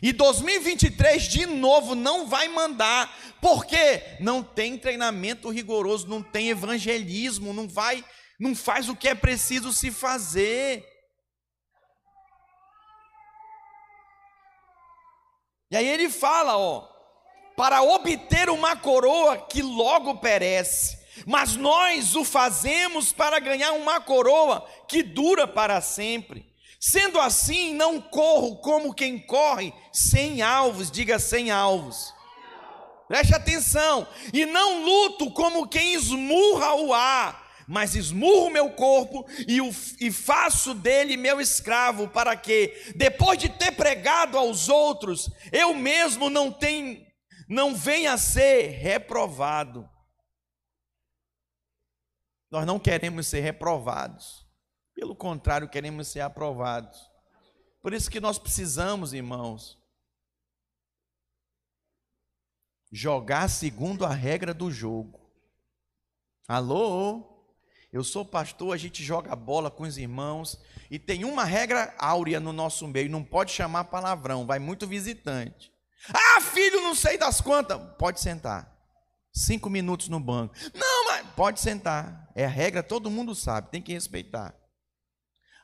E 0.00 0.12
2023 0.12 1.24
de 1.24 1.44
novo 1.44 1.96
não 1.96 2.28
vai 2.28 2.46
mandar, 2.46 3.12
porque 3.42 4.00
não 4.20 4.40
tem 4.40 4.78
treinamento 4.78 5.50
rigoroso, 5.50 6.06
não 6.06 6.22
tem 6.22 6.50
evangelismo, 6.50 7.52
não 7.52 7.66
vai, 7.66 8.04
não 8.38 8.54
faz 8.54 8.88
o 8.88 8.94
que 8.94 9.08
é 9.08 9.14
preciso 9.16 9.72
se 9.72 9.90
fazer. 9.90 10.86
E 15.70 15.76
aí 15.76 15.86
ele 15.86 16.08
fala, 16.08 16.56
ó, 16.56 16.88
para 17.56 17.82
obter 17.82 18.48
uma 18.48 18.76
coroa 18.76 19.36
que 19.36 19.60
logo 19.62 20.16
perece, 20.18 20.98
mas 21.26 21.56
nós 21.56 22.14
o 22.14 22.24
fazemos 22.24 23.12
para 23.12 23.38
ganhar 23.38 23.72
uma 23.72 24.00
coroa 24.00 24.66
que 24.86 25.02
dura 25.02 25.46
para 25.46 25.80
sempre. 25.80 26.46
Sendo 26.80 27.20
assim, 27.20 27.74
não 27.74 28.00
corro 28.00 28.56
como 28.58 28.94
quem 28.94 29.18
corre 29.18 29.74
sem 29.92 30.40
alvos, 30.40 30.90
diga 30.90 31.18
sem 31.18 31.50
alvos. 31.50 32.14
Preste 33.08 33.34
atenção, 33.34 34.06
e 34.32 34.44
não 34.44 34.84
luto 34.84 35.30
como 35.32 35.66
quem 35.66 35.94
esmurra 35.94 36.74
o 36.74 36.92
ar, 36.92 37.47
mas 37.68 37.94
esmurro 37.94 38.48
meu 38.48 38.70
corpo 38.70 39.28
e, 39.46 39.60
o, 39.60 39.68
e 40.00 40.10
faço 40.10 40.72
dele 40.72 41.18
meu 41.18 41.38
escravo, 41.38 42.08
para 42.08 42.34
que, 42.34 42.94
depois 42.96 43.38
de 43.38 43.50
ter 43.50 43.72
pregado 43.72 44.38
aos 44.38 44.70
outros, 44.70 45.30
eu 45.52 45.74
mesmo 45.74 46.30
não, 46.30 46.56
não 47.46 47.76
venha 47.76 48.14
a 48.14 48.18
ser 48.18 48.68
reprovado. 48.70 49.86
Nós 52.50 52.64
não 52.64 52.78
queremos 52.78 53.26
ser 53.26 53.40
reprovados, 53.40 54.48
pelo 54.94 55.14
contrário, 55.14 55.68
queremos 55.68 56.08
ser 56.08 56.20
aprovados. 56.20 56.98
Por 57.82 57.92
isso 57.92 58.10
que 58.10 58.18
nós 58.18 58.38
precisamos, 58.38 59.12
irmãos, 59.12 59.78
jogar 62.90 63.50
segundo 63.50 64.06
a 64.06 64.14
regra 64.14 64.54
do 64.54 64.70
jogo. 64.70 65.30
Alô? 66.48 67.37
Eu 67.92 68.04
sou 68.04 68.24
pastor, 68.24 68.74
a 68.74 68.76
gente 68.76 69.02
joga 69.02 69.34
bola 69.34 69.70
com 69.70 69.84
os 69.84 69.96
irmãos 69.96 70.60
e 70.90 70.98
tem 70.98 71.24
uma 71.24 71.44
regra 71.44 71.94
áurea 71.98 72.38
no 72.38 72.52
nosso 72.52 72.86
meio: 72.86 73.10
não 73.10 73.24
pode 73.24 73.52
chamar 73.52 73.84
palavrão, 73.84 74.46
vai 74.46 74.58
muito 74.58 74.86
visitante. 74.86 75.72
Ah, 76.12 76.40
filho, 76.40 76.80
não 76.80 76.94
sei 76.94 77.16
das 77.16 77.40
quantas. 77.40 77.80
Pode 77.98 78.20
sentar. 78.20 78.76
Cinco 79.32 79.70
minutos 79.70 80.08
no 80.08 80.20
banco. 80.20 80.54
Não, 80.74 81.06
mas 81.06 81.26
pode 81.34 81.60
sentar. 81.60 82.28
É 82.34 82.44
a 82.44 82.48
regra, 82.48 82.82
todo 82.82 83.10
mundo 83.10 83.34
sabe, 83.34 83.70
tem 83.70 83.82
que 83.82 83.92
respeitar. 83.92 84.54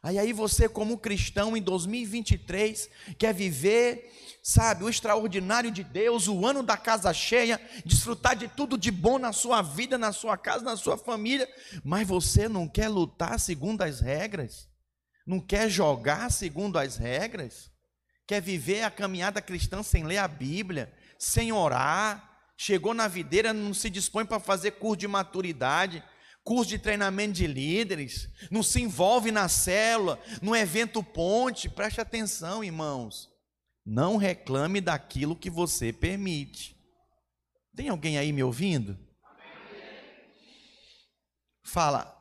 Aí 0.05 0.19
aí 0.19 0.35
você 0.35 0.69
como 0.69 0.99
cristão 0.99 1.57
em 1.57 1.63
2023 1.63 2.91
quer 3.19 3.33
viver, 3.33 4.13
sabe, 4.43 4.85
o 4.85 4.89
extraordinário 4.91 5.71
de 5.71 5.83
Deus, 5.83 6.29
o 6.29 6.45
ano 6.47 6.63
da 6.63 6.77
casa 6.77 7.11
cheia, 7.15 7.59
desfrutar 7.87 8.37
de 8.37 8.47
tudo 8.47 8.77
de 8.77 8.91
bom 8.91 9.19
na 9.19 9.33
sua 9.33 9.63
vida, 9.63 9.97
na 9.97 10.13
sua 10.13 10.37
casa, 10.37 10.63
na 10.63 10.77
sua 10.77 10.99
família, 10.99 11.49
mas 11.83 12.07
você 12.07 12.51
não 12.51 12.69
quer 12.69 12.89
lutar 12.89 13.41
segundo 13.41 13.81
as 13.81 14.01
regras? 14.01 14.69
Não 15.27 15.41
quer 15.41 15.71
jogar 15.71 16.31
segundo 16.31 16.79
as 16.79 16.99
regras? 16.99 17.71
Quer 18.27 18.43
viver 18.43 18.83
a 18.83 18.91
caminhada 18.91 19.41
cristã 19.41 19.83
sem 19.83 20.05
ler 20.05 20.19
a 20.19 20.29
Bíblia, 20.29 20.93
sem 21.19 21.51
orar? 21.51 22.31
Chegou 22.59 22.93
na 22.93 23.09
videira, 23.09 23.55
não 23.55 23.73
se 23.73 23.89
dispõe 23.89 24.27
para 24.27 24.39
fazer 24.39 24.73
curso 24.73 24.99
de 24.99 25.09
maturidade, 25.09 26.05
curso 26.45 26.71
de 26.71 26.79
treinamento 26.79 27.33
de 27.33 27.47
líderes, 27.47 28.29
não 28.51 28.63
se 28.63 28.83
envolve 28.83 29.33
na 29.33 29.49
célula, 29.49 30.21
no 30.43 30.55
evento 30.55 31.03
ponte, 31.03 31.71
preste 31.71 32.01
atenção, 32.01 32.63
irmãos. 32.63 33.31
Não 33.85 34.17
reclame 34.17 34.81
daquilo 34.81 35.35
que 35.35 35.51
você 35.51 35.93
permite. 35.93 36.77
Tem 37.75 37.89
alguém 37.89 38.19
aí 38.19 38.33
me 38.33 38.43
ouvindo? 38.43 38.99
Fala, 41.65 42.15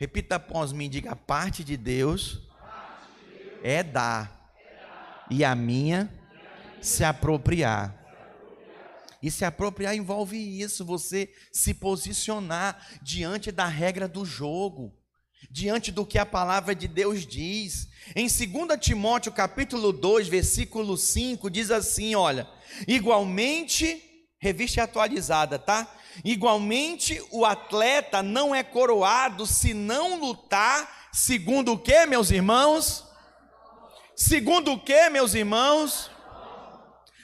repita 0.00 0.36
após 0.36 0.72
mim, 0.72 0.88
diga: 0.88 1.12
a 1.12 1.16
parte 1.16 1.62
de 1.62 1.76
Deus 1.76 2.40
é 3.62 3.82
dar, 3.82 4.52
e 5.30 5.44
a 5.44 5.54
minha 5.54 6.12
se 6.80 7.04
apropriar. 7.04 8.05
E 9.22 9.30
se 9.30 9.44
apropriar 9.44 9.94
envolve 9.94 10.36
isso, 10.36 10.84
você 10.84 11.32
se 11.52 11.74
posicionar 11.74 12.86
diante 13.02 13.50
da 13.50 13.66
regra 13.66 14.06
do 14.06 14.24
jogo, 14.24 14.94
diante 15.50 15.90
do 15.90 16.04
que 16.04 16.18
a 16.18 16.26
palavra 16.26 16.74
de 16.74 16.86
Deus 16.86 17.26
diz. 17.26 17.88
Em 18.14 18.26
2 18.26 18.78
Timóteo 18.80 19.32
capítulo 19.32 19.92
2, 19.92 20.28
versículo 20.28 20.96
5, 20.96 21.50
diz 21.50 21.70
assim, 21.70 22.14
olha: 22.14 22.48
"Igualmente, 22.86 24.02
revista 24.38 24.82
atualizada, 24.82 25.58
tá? 25.58 25.90
Igualmente 26.24 27.22
o 27.30 27.44
atleta 27.44 28.22
não 28.22 28.54
é 28.54 28.62
coroado 28.62 29.46
se 29.46 29.74
não 29.74 30.18
lutar 30.18 31.08
segundo 31.12 31.72
o 31.72 31.78
que, 31.78 32.06
meus 32.06 32.30
irmãos? 32.30 33.04
Segundo 34.14 34.72
o 34.72 34.80
que, 34.80 35.10
meus 35.10 35.34
irmãos? 35.34 36.10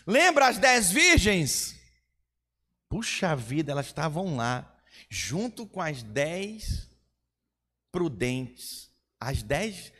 Lembra 0.06 0.48
as 0.48 0.58
dez 0.58 0.90
virgens? 0.90 1.81
Puxa 2.92 3.34
vida, 3.34 3.72
elas 3.72 3.86
estavam 3.86 4.36
lá, 4.36 4.70
junto 5.08 5.64
com 5.64 5.80
as 5.80 6.02
dez 6.02 6.90
prudentes. 7.90 8.90
As 9.18 9.42
dez, 9.42 9.90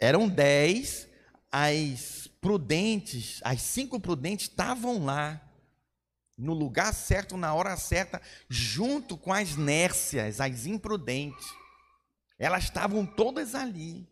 eram 0.00 0.26
dez, 0.26 1.06
as 1.50 2.30
prudentes, 2.40 3.42
as 3.44 3.60
cinco 3.60 4.00
prudentes 4.00 4.48
estavam 4.48 5.04
lá, 5.04 5.38
no 6.34 6.54
lugar 6.54 6.94
certo, 6.94 7.36
na 7.36 7.52
hora 7.52 7.76
certa, 7.76 8.22
junto 8.48 9.18
com 9.18 9.30
as 9.30 9.54
nércias, 9.54 10.40
as 10.40 10.64
imprudentes. 10.64 11.46
Elas 12.38 12.64
estavam 12.64 13.04
todas 13.04 13.54
ali. 13.54 14.08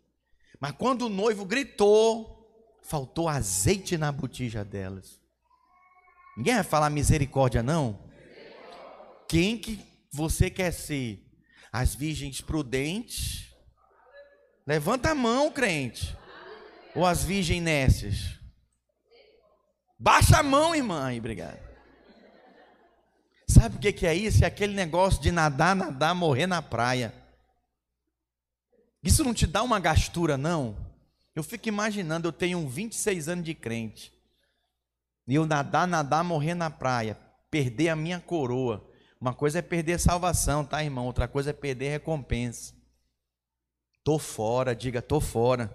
Mas 0.60 0.72
quando 0.72 1.06
o 1.06 1.08
noivo 1.08 1.46
gritou, 1.46 2.78
faltou 2.82 3.26
azeite 3.26 3.96
na 3.96 4.12
botija 4.12 4.62
delas. 4.62 5.19
Ninguém 6.36 6.54
vai 6.54 6.64
falar 6.64 6.90
misericórdia, 6.90 7.62
não? 7.62 7.98
Quem 9.28 9.58
que 9.58 9.78
você 10.12 10.50
quer 10.50 10.72
ser? 10.72 11.26
As 11.72 11.94
virgens 11.94 12.40
prudentes? 12.40 13.54
Levanta 14.66 15.10
a 15.10 15.14
mão, 15.14 15.50
crente. 15.50 16.16
Ou 16.94 17.06
as 17.06 17.22
virgens 17.22 17.62
nécias? 17.62 18.38
Baixa 19.98 20.38
a 20.38 20.42
mão, 20.42 20.74
irmã. 20.74 21.06
Aí, 21.06 21.18
obrigado. 21.18 21.58
Sabe 23.48 23.76
o 23.76 23.92
que 23.92 24.06
é 24.06 24.14
isso? 24.14 24.44
É 24.44 24.46
aquele 24.46 24.74
negócio 24.74 25.20
de 25.20 25.30
nadar, 25.30 25.76
nadar, 25.76 26.14
morrer 26.14 26.46
na 26.46 26.62
praia. 26.62 27.12
Isso 29.02 29.24
não 29.24 29.34
te 29.34 29.46
dá 29.46 29.62
uma 29.62 29.80
gastura, 29.80 30.36
não? 30.36 30.76
Eu 31.34 31.42
fico 31.42 31.68
imaginando, 31.68 32.28
eu 32.28 32.32
tenho 32.32 32.68
26 32.68 33.28
anos 33.28 33.44
de 33.44 33.54
crente. 33.54 34.12
E 35.30 35.36
eu 35.36 35.46
nadar, 35.46 35.86
nadar, 35.86 36.24
morrer 36.24 36.54
na 36.54 36.68
praia, 36.68 37.16
perder 37.48 37.90
a 37.90 37.94
minha 37.94 38.18
coroa. 38.18 38.84
Uma 39.20 39.32
coisa 39.32 39.60
é 39.60 39.62
perder 39.62 40.00
salvação, 40.00 40.64
tá, 40.64 40.82
irmão? 40.82 41.06
Outra 41.06 41.28
coisa 41.28 41.50
é 41.50 41.52
perder 41.52 41.88
recompensa. 41.88 42.74
Tô 44.02 44.18
fora, 44.18 44.74
diga, 44.74 45.00
tô 45.00 45.20
fora. 45.20 45.72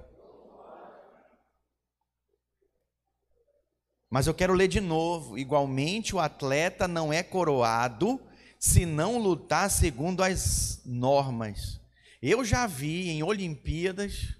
Mas 4.09 4.27
eu 4.27 4.33
quero 4.33 4.53
ler 4.53 4.67
de 4.67 4.81
novo. 4.81 5.37
Igualmente, 5.37 6.13
o 6.13 6.19
atleta 6.19 6.85
não 6.85 7.13
é 7.13 7.23
coroado 7.23 8.19
se 8.59 8.85
não 8.85 9.17
lutar 9.17 9.71
segundo 9.71 10.21
as 10.21 10.81
normas. 10.85 11.79
Eu 12.21 12.43
já 12.43 12.67
vi 12.67 13.07
em 13.07 13.23
Olimpíadas, 13.23 14.35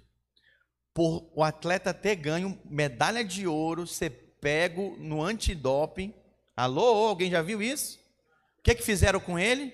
por 0.92 1.32
o 1.34 1.42
atleta 1.42 1.94
ter 1.94 2.16
ganho 2.16 2.60
medalha 2.66 3.24
de 3.24 3.46
ouro, 3.46 3.86
ser 3.86 4.25
pego 4.40 4.96
no 4.98 5.22
antidoping. 5.22 6.14
Alô, 6.56 7.08
alguém 7.08 7.30
já 7.30 7.42
viu 7.42 7.62
isso? 7.62 7.98
O 8.58 8.62
que, 8.62 8.74
que 8.74 8.82
fizeram 8.82 9.20
com 9.20 9.38
ele? 9.38 9.72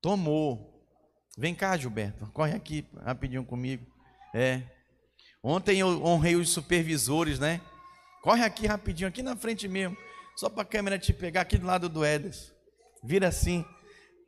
Tomou. 0.00 0.76
Vem 1.36 1.54
cá, 1.54 1.76
Gilberto, 1.76 2.26
corre 2.32 2.54
aqui 2.54 2.86
rapidinho 3.04 3.44
comigo. 3.44 3.86
É. 4.34 4.62
Ontem 5.42 5.78
eu 5.78 6.02
honrei 6.04 6.34
os 6.34 6.50
supervisores, 6.50 7.38
né? 7.38 7.60
Corre 8.22 8.44
aqui 8.44 8.66
rapidinho, 8.66 9.08
aqui 9.08 9.22
na 9.22 9.36
frente 9.36 9.68
mesmo. 9.68 9.96
Só 10.36 10.48
para 10.48 10.62
a 10.62 10.66
câmera 10.66 10.98
te 10.98 11.12
pegar 11.12 11.42
aqui 11.42 11.58
do 11.58 11.66
lado 11.66 11.88
do 11.88 12.04
Edes. 12.04 12.52
Vira 13.02 13.28
assim. 13.28 13.64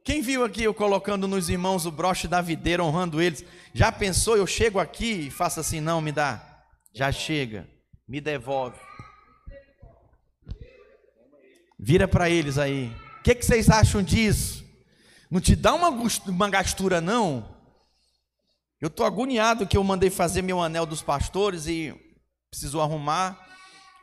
Quem 0.05 0.23
viu 0.23 0.45
aqui 0.45 0.63
eu 0.63 0.73
colocando 0.73 1.29
nos 1.29 1.49
irmãos 1.51 1.85
o 1.85 1.91
broche 1.91 2.27
da 2.27 2.41
videira, 2.41 2.83
honrando 2.83 3.21
eles? 3.21 3.45
Já 3.75 3.93
pensou, 3.93 4.37
eu 4.37 4.47
chego 4.47 4.79
aqui 4.79 5.27
e 5.27 5.31
faço 5.31 5.61
assim, 5.61 5.81
não, 5.81 6.01
me 6.01 6.13
dá. 6.13 6.48
Já 6.99 7.13
chega, 7.13 7.65
me 8.09 8.21
devolve. 8.21 8.77
Vira 11.79 12.09
para 12.09 12.29
eles 12.29 12.59
aí. 12.59 12.93
O 13.21 13.23
que, 13.23 13.37
que, 13.37 13.47
vocês 13.47 13.71
acham 13.71 14.03
disso? 14.03 14.65
Não 15.31 15.41
te 15.41 15.55
dá 15.55 15.75
uma, 15.75 15.91
uma 15.91 16.51
gastura, 16.51 17.01
não? 17.01 17.57
Eu 18.81 18.89
estou 18.89 19.07
agoniado 19.07 19.65
que 19.65 19.77
eu 19.77 19.85
mandei 19.85 20.11
fazer 20.11 20.43
meu 20.43 20.61
anel 20.61 20.85
dos 20.85 21.01
pastores 21.01 21.69
e 21.69 21.95
precisou 22.51 22.83
arrumar. 22.83 23.47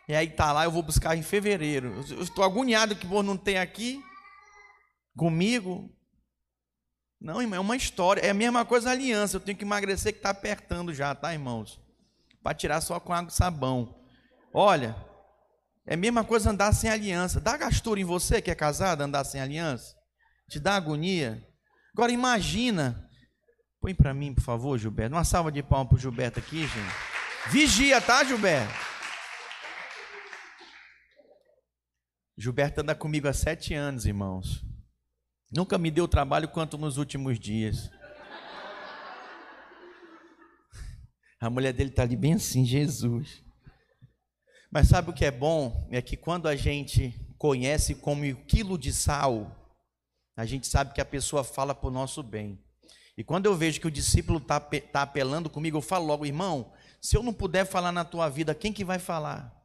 E 0.08 0.16
aí 0.16 0.30
tá 0.30 0.54
lá, 0.54 0.64
eu 0.64 0.72
vou 0.72 0.82
buscar 0.82 1.18
em 1.18 1.22
fevereiro. 1.22 2.02
Eu 2.10 2.22
estou 2.22 2.46
agoniado 2.46 2.96
que 2.96 3.06
o 3.06 3.22
não 3.22 3.36
tem 3.36 3.58
aqui 3.58 4.02
comigo. 5.18 5.94
Não, 7.20 7.42
irmão, 7.42 7.58
é 7.58 7.60
uma 7.60 7.76
história. 7.76 8.22
É 8.22 8.30
a 8.30 8.34
mesma 8.34 8.64
coisa 8.64 8.90
aliança. 8.90 9.36
Eu 9.36 9.42
tenho 9.42 9.58
que 9.58 9.66
emagrecer 9.66 10.14
que 10.14 10.20
está 10.20 10.30
apertando 10.30 10.94
já, 10.94 11.14
tá, 11.14 11.34
irmãos? 11.34 11.84
Para 12.46 12.54
tirar 12.54 12.80
só 12.80 13.00
com 13.00 13.12
água 13.12 13.32
e 13.32 13.34
sabão. 13.34 14.00
Olha, 14.54 14.96
é 15.84 15.96
a 15.96 15.98
mesma 15.98 16.24
coisa 16.24 16.52
andar 16.52 16.72
sem 16.74 16.92
aliança. 16.92 17.42
Dá 17.42 17.58
gastura 17.58 18.00
em 18.00 18.04
você 18.04 18.40
que 18.40 18.52
é 18.52 18.56
casado 18.56 19.02
andar 19.02 19.24
sem 19.24 19.42
aliança? 19.42 19.96
Te 20.48 20.60
dá 20.60 20.76
agonia? 20.76 21.44
Agora 21.92 22.12
imagina. 22.12 23.10
Põe 23.82 23.96
para 23.96 24.14
mim, 24.14 24.32
por 24.32 24.44
favor, 24.44 24.78
Gilberto. 24.78 25.16
Uma 25.16 25.24
salva 25.24 25.52
de 25.52 25.64
palmas 25.64 25.88
para 25.90 25.96
o 25.96 26.00
Gilberto 26.00 26.38
aqui, 26.38 26.68
gente. 26.68 27.50
Vigia, 27.50 28.00
tá, 28.00 28.24
Gilberto? 28.24 28.72
Gilberto 32.38 32.82
anda 32.82 32.94
comigo 32.94 33.28
há 33.28 33.34
sete 33.34 33.74
anos, 33.74 34.06
irmãos. 34.06 34.64
Nunca 35.52 35.80
me 35.80 35.90
deu 35.90 36.08
trabalho 36.08 36.48
quanto 36.48 36.78
nos 36.78 36.98
últimos 36.98 37.40
dias. 37.40 37.90
A 41.46 41.50
mulher 41.50 41.74
dele 41.74 41.92
está 41.92 42.02
ali 42.02 42.16
bem 42.16 42.34
assim, 42.34 42.66
Jesus. 42.66 43.44
Mas 44.72 44.88
sabe 44.88 45.12
o 45.12 45.14
que 45.14 45.24
é 45.24 45.30
bom? 45.30 45.88
É 45.92 46.02
que 46.02 46.18
quando 46.18 46.48
a 46.48 46.56
gente 46.56 47.14
conhece 47.38 47.94
como 47.94 48.26
o 48.26 48.36
quilo 48.46 48.80
de 48.80 48.92
sal, 48.92 49.56
a 50.36 50.44
gente 50.44 50.66
sabe 50.66 50.92
que 50.92 51.00
a 51.00 51.06
pessoa 51.06 51.44
fala 51.44 51.76
para 51.76 51.88
o 51.88 51.92
nosso 51.92 52.24
bem. 52.24 52.60
E 53.16 53.24
quando 53.24 53.46
eu 53.46 53.56
vejo 53.56 53.80
que 53.80 53.86
o 53.86 53.92
discípulo 53.92 54.40
está 54.40 54.60
tá 54.60 55.04
apelando 55.04 55.48
comigo, 55.48 55.78
eu 55.78 55.84
falo 55.84 56.08
logo, 56.08 56.26
irmão, 56.26 56.74
se 57.00 57.16
eu 57.16 57.22
não 57.22 57.32
puder 57.32 57.64
falar 57.64 57.92
na 57.92 58.04
tua 58.04 58.28
vida, 58.28 58.56
quem 58.56 58.74
que 58.74 58.84
vai 58.84 58.98
falar? 58.98 59.56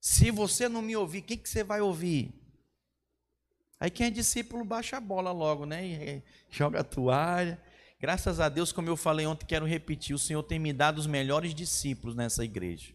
Se 0.00 0.30
você 0.30 0.68
não 0.68 0.82
me 0.82 0.96
ouvir, 0.96 1.22
quem 1.22 1.36
que 1.36 1.48
você 1.48 1.64
vai 1.64 1.80
ouvir? 1.80 2.32
Aí 3.80 3.90
quem 3.90 4.06
é 4.06 4.10
discípulo 4.10 4.64
baixa 4.64 4.98
a 4.98 5.00
bola 5.00 5.32
logo, 5.32 5.66
né? 5.66 5.84
E 5.84 6.22
joga 6.48 6.78
a 6.78 6.84
toalha. 6.84 7.60
Graças 8.00 8.38
a 8.38 8.48
Deus, 8.48 8.70
como 8.70 8.88
eu 8.88 8.96
falei 8.96 9.26
ontem, 9.26 9.44
quero 9.44 9.66
repetir: 9.66 10.14
o 10.14 10.18
Senhor 10.18 10.42
tem 10.42 10.58
me 10.58 10.72
dado 10.72 10.98
os 10.98 11.06
melhores 11.06 11.52
discípulos 11.52 12.14
nessa 12.14 12.44
igreja. 12.44 12.94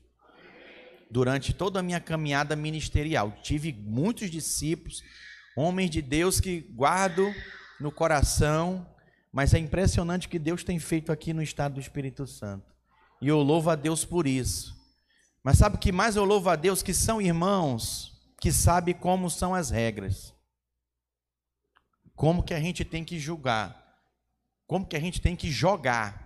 Durante 1.11 1.53
toda 1.53 1.79
a 1.79 1.83
minha 1.83 1.99
caminhada 1.99 2.55
ministerial, 2.55 3.33
tive 3.43 3.73
muitos 3.73 4.31
discípulos, 4.31 5.03
homens 5.57 5.89
de 5.89 6.01
Deus 6.01 6.39
que 6.39 6.61
guardo 6.61 7.33
no 7.79 7.91
coração, 7.91 8.87
mas 9.31 9.53
é 9.53 9.59
impressionante 9.59 10.27
o 10.27 10.29
que 10.29 10.39
Deus 10.39 10.63
tem 10.63 10.79
feito 10.79 11.11
aqui 11.11 11.33
no 11.33 11.43
estado 11.43 11.75
do 11.75 11.81
Espírito 11.81 12.25
Santo. 12.25 12.73
E 13.21 13.27
eu 13.27 13.41
louvo 13.41 13.69
a 13.69 13.75
Deus 13.75 14.05
por 14.05 14.25
isso. 14.25 14.73
Mas 15.43 15.57
sabe 15.57 15.75
o 15.75 15.79
que 15.79 15.91
mais 15.91 16.15
eu 16.15 16.23
louvo 16.23 16.49
a 16.49 16.55
Deus? 16.55 16.81
Que 16.81 16.93
são 16.93 17.21
irmãos 17.21 18.13
que 18.39 18.51
sabem 18.51 18.95
como 18.95 19.29
são 19.29 19.53
as 19.53 19.69
regras. 19.69 20.33
Como 22.15 22.43
que 22.43 22.53
a 22.53 22.59
gente 22.59 22.85
tem 22.85 23.03
que 23.03 23.19
julgar. 23.19 23.82
Como 24.67 24.85
que 24.85 24.95
a 24.95 24.99
gente 24.99 25.21
tem 25.21 25.35
que 25.35 25.51
jogar. 25.51 26.23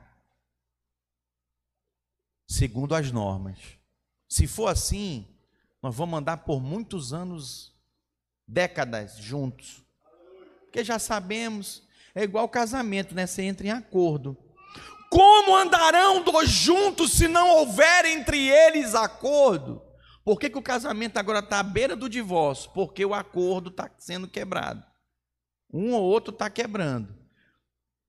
Segundo 2.48 2.96
as 2.96 3.12
normas. 3.12 3.58
Se 4.28 4.48
for 4.48 4.68
assim, 4.68 5.28
nós 5.82 5.96
vamos 5.96 6.20
andar 6.20 6.38
por 6.38 6.62
muitos 6.62 7.14
anos, 7.14 7.74
décadas 8.48 9.18
juntos. 9.18 9.84
Porque 10.64 10.84
já 10.84 11.00
sabemos, 11.00 11.84
é 12.14 12.24
igual 12.24 12.48
casamento, 12.48 13.16
né? 13.16 13.26
Você 13.26 13.44
entra 13.44 13.68
em 13.68 13.72
acordo. 13.72 14.38
Como 15.10 15.56
andarão 15.56 16.24
dois 16.24 16.50
juntos 16.50 17.14
se 17.14 17.28
não 17.28 17.50
houver 17.50 18.06
entre 18.06 18.50
eles 18.50 18.94
acordo? 18.94 19.82
Por 20.24 20.38
que, 20.38 20.50
que 20.50 20.58
o 20.58 20.62
casamento 20.62 21.18
agora 21.18 21.40
está 21.40 21.60
à 21.60 21.64
beira 21.64 21.96
do 21.96 22.10
divórcio? 22.10 22.70
Porque 22.72 23.06
o 23.06 23.14
acordo 23.14 23.70
está 23.70 23.90
sendo 23.98 24.28
quebrado. 24.28 24.84
Um 25.72 25.94
ou 25.94 26.04
outro 26.04 26.34
está 26.34 26.50
quebrando. 26.50 27.16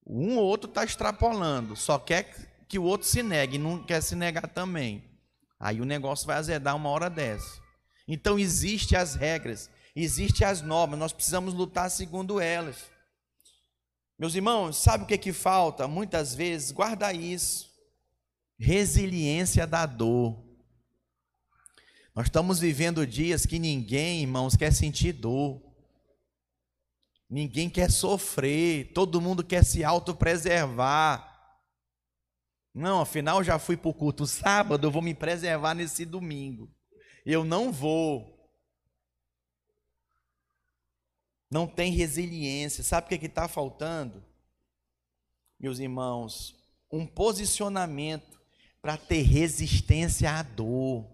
Um 0.08 0.38
ou 0.38 0.44
outro 0.44 0.68
está 0.68 0.84
extrapolando. 0.84 1.76
Só 1.76 1.98
quer 1.98 2.64
que 2.68 2.78
o 2.78 2.84
outro 2.84 3.06
se 3.06 3.22
negue, 3.22 3.58
não 3.58 3.82
quer 3.82 4.02
se 4.02 4.14
negar 4.14 4.48
também. 4.48 5.04
Aí 5.60 5.80
o 5.80 5.84
negócio 5.84 6.26
vai 6.26 6.36
azedar 6.36 6.76
uma 6.76 6.88
hora 6.88 7.10
dessa. 7.10 7.60
Então 8.06 8.38
existem 8.38 8.96
as 8.96 9.14
regras, 9.14 9.68
existem 9.94 10.46
as 10.46 10.62
normas, 10.62 10.98
nós 10.98 11.12
precisamos 11.12 11.52
lutar 11.52 11.90
segundo 11.90 12.40
elas. 12.40 12.76
Meus 14.18 14.34
irmãos, 14.34 14.76
sabe 14.76 15.04
o 15.04 15.06
que 15.06 15.18
que 15.18 15.32
falta? 15.32 15.86
Muitas 15.86 16.34
vezes, 16.34 16.72
guarda 16.72 17.12
isso. 17.12 17.68
Resiliência 18.58 19.66
da 19.66 19.86
dor. 19.86 20.44
Nós 22.14 22.26
estamos 22.26 22.58
vivendo 22.58 23.06
dias 23.06 23.46
que 23.46 23.60
ninguém, 23.60 24.22
irmãos, 24.22 24.56
quer 24.56 24.72
sentir 24.72 25.12
dor. 25.12 25.62
Ninguém 27.28 27.68
quer 27.68 27.90
sofrer, 27.90 28.92
todo 28.94 29.20
mundo 29.20 29.44
quer 29.44 29.64
se 29.64 29.84
autopreservar. 29.84 31.28
Não, 32.72 33.00
afinal 33.00 33.44
já 33.44 33.58
fui 33.58 33.76
para 33.76 33.90
o 33.90 33.94
culto 33.94 34.26
sábado, 34.26 34.86
eu 34.86 34.90
vou 34.90 35.02
me 35.02 35.14
preservar 35.14 35.74
nesse 35.74 36.06
domingo. 36.06 36.72
Eu 37.26 37.44
não 37.44 37.70
vou. 37.70 38.38
Não 41.50 41.66
tem 41.66 41.92
resiliência. 41.92 42.82
Sabe 42.82 43.14
o 43.14 43.18
que 43.18 43.26
está 43.26 43.46
faltando? 43.46 44.24
Meus 45.58 45.78
irmãos, 45.78 46.54
um 46.90 47.06
posicionamento 47.06 48.40
para 48.80 48.96
ter 48.96 49.22
resistência 49.22 50.30
à 50.30 50.42
dor. 50.42 51.04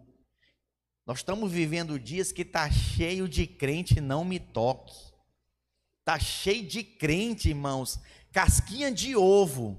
Nós 1.06 1.18
estamos 1.18 1.50
vivendo 1.50 1.98
dias 1.98 2.30
que 2.30 2.42
está 2.42 2.70
cheio 2.70 3.28
de 3.28 3.46
crente, 3.46 4.00
não 4.00 4.24
me 4.24 4.38
toque. 4.38 5.13
Está 6.04 6.18
cheio 6.18 6.68
de 6.68 6.84
crente, 6.84 7.48
irmãos, 7.48 7.98
casquinha 8.30 8.92
de 8.92 9.16
ovo. 9.16 9.74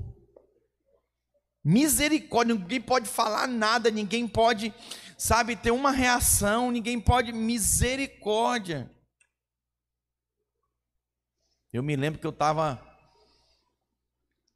Misericórdia, 1.63 2.55
ninguém 2.55 2.81
pode 2.81 3.07
falar 3.07 3.47
nada, 3.47 3.91
ninguém 3.91 4.27
pode, 4.27 4.73
sabe, 5.19 5.55
ter 5.55 5.69
uma 5.69 5.91
reação, 5.91 6.71
ninguém 6.71 6.99
pode. 6.99 7.31
Misericórdia. 7.31 8.91
Eu 11.71 11.83
me 11.83 11.95
lembro 11.95 12.19
que 12.19 12.25
eu 12.25 12.31
estava 12.31 12.83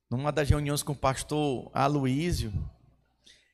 numa 0.10 0.32
das 0.32 0.50
reuniões 0.50 0.82
com 0.82 0.94
o 0.94 1.00
pastor 1.00 1.70
Aloísio, 1.72 2.52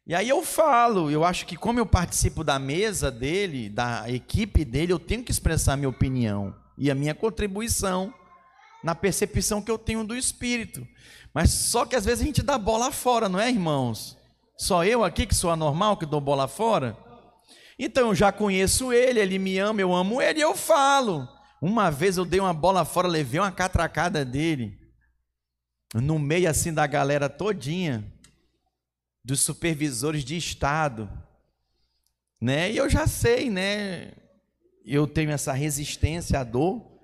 e 0.07 0.15
aí 0.15 0.29
eu 0.29 0.41
falo, 0.41 1.11
eu 1.11 1.25
acho 1.25 1.45
que 1.45 1.57
como 1.57 1.79
eu 1.79 1.85
participo 1.85 2.45
da 2.45 2.57
mesa 2.57 3.11
dele, 3.11 3.67
da 3.67 4.09
equipe 4.09 4.63
dele, 4.63 4.93
eu 4.93 4.99
tenho 4.99 5.21
que 5.21 5.31
expressar 5.31 5.75
minha 5.75 5.89
opinião 5.89 6.63
e 6.77 6.91
a 6.91 6.95
minha 6.95 7.15
contribuição 7.15 8.13
na 8.83 8.93
percepção 8.93 9.61
que 9.61 9.71
eu 9.71 9.77
tenho 9.77 10.03
do 10.03 10.15
Espírito. 10.15 10.87
Mas 11.33 11.51
só 11.51 11.85
que 11.85 11.95
às 11.95 12.05
vezes 12.05 12.21
a 12.21 12.25
gente 12.25 12.43
dá 12.43 12.57
bola 12.57 12.91
fora, 12.91 13.27
não 13.27 13.39
é, 13.39 13.49
irmãos? 13.49 14.17
Só 14.57 14.85
eu 14.85 15.03
aqui 15.03 15.25
que 15.25 15.35
sou 15.35 15.51
anormal, 15.51 15.97
que 15.97 16.05
dou 16.05 16.21
bola 16.21 16.47
fora? 16.47 16.97
Então 17.77 18.09
eu 18.09 18.15
já 18.15 18.31
conheço 18.31 18.93
ele, 18.93 19.19
ele 19.19 19.37
me 19.37 19.57
ama, 19.57 19.81
eu 19.81 19.93
amo 19.93 20.21
ele, 20.21 20.39
eu 20.39 20.55
falo. 20.55 21.27
Uma 21.61 21.89
vez 21.89 22.17
eu 22.17 22.25
dei 22.25 22.39
uma 22.39 22.53
bola 22.53 22.85
fora, 22.85 23.07
levei 23.07 23.39
uma 23.39 23.51
catracada 23.51 24.23
dele, 24.23 24.77
no 25.93 26.19
meio 26.19 26.49
assim 26.49 26.73
da 26.73 26.85
galera 26.85 27.27
todinha, 27.27 28.05
dos 29.23 29.41
supervisores 29.41 30.23
de 30.23 30.37
Estado, 30.37 31.09
né? 32.39 32.71
E 32.71 32.77
eu 32.77 32.89
já 32.89 33.07
sei, 33.07 33.49
né? 33.49 34.13
Eu 34.85 35.07
tenho 35.07 35.31
essa 35.31 35.51
resistência 35.51 36.39
à 36.39 36.43
dor, 36.43 36.95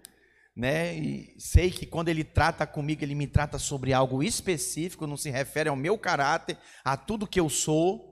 né? 0.55 0.93
E 0.93 1.35
sei 1.39 1.71
que 1.71 1.85
quando 1.85 2.09
ele 2.09 2.23
trata 2.23 2.67
comigo, 2.67 3.03
ele 3.03 3.15
me 3.15 3.25
trata 3.25 3.57
sobre 3.57 3.91
algo 3.93 4.21
específico, 4.21 5.07
não 5.07 5.17
se 5.17 5.29
refere 5.29 5.69
ao 5.69 5.75
meu 5.75 5.97
caráter, 5.97 6.57
a 6.83 6.95
tudo 6.95 7.27
que 7.27 7.39
eu 7.39 7.49
sou. 7.49 8.11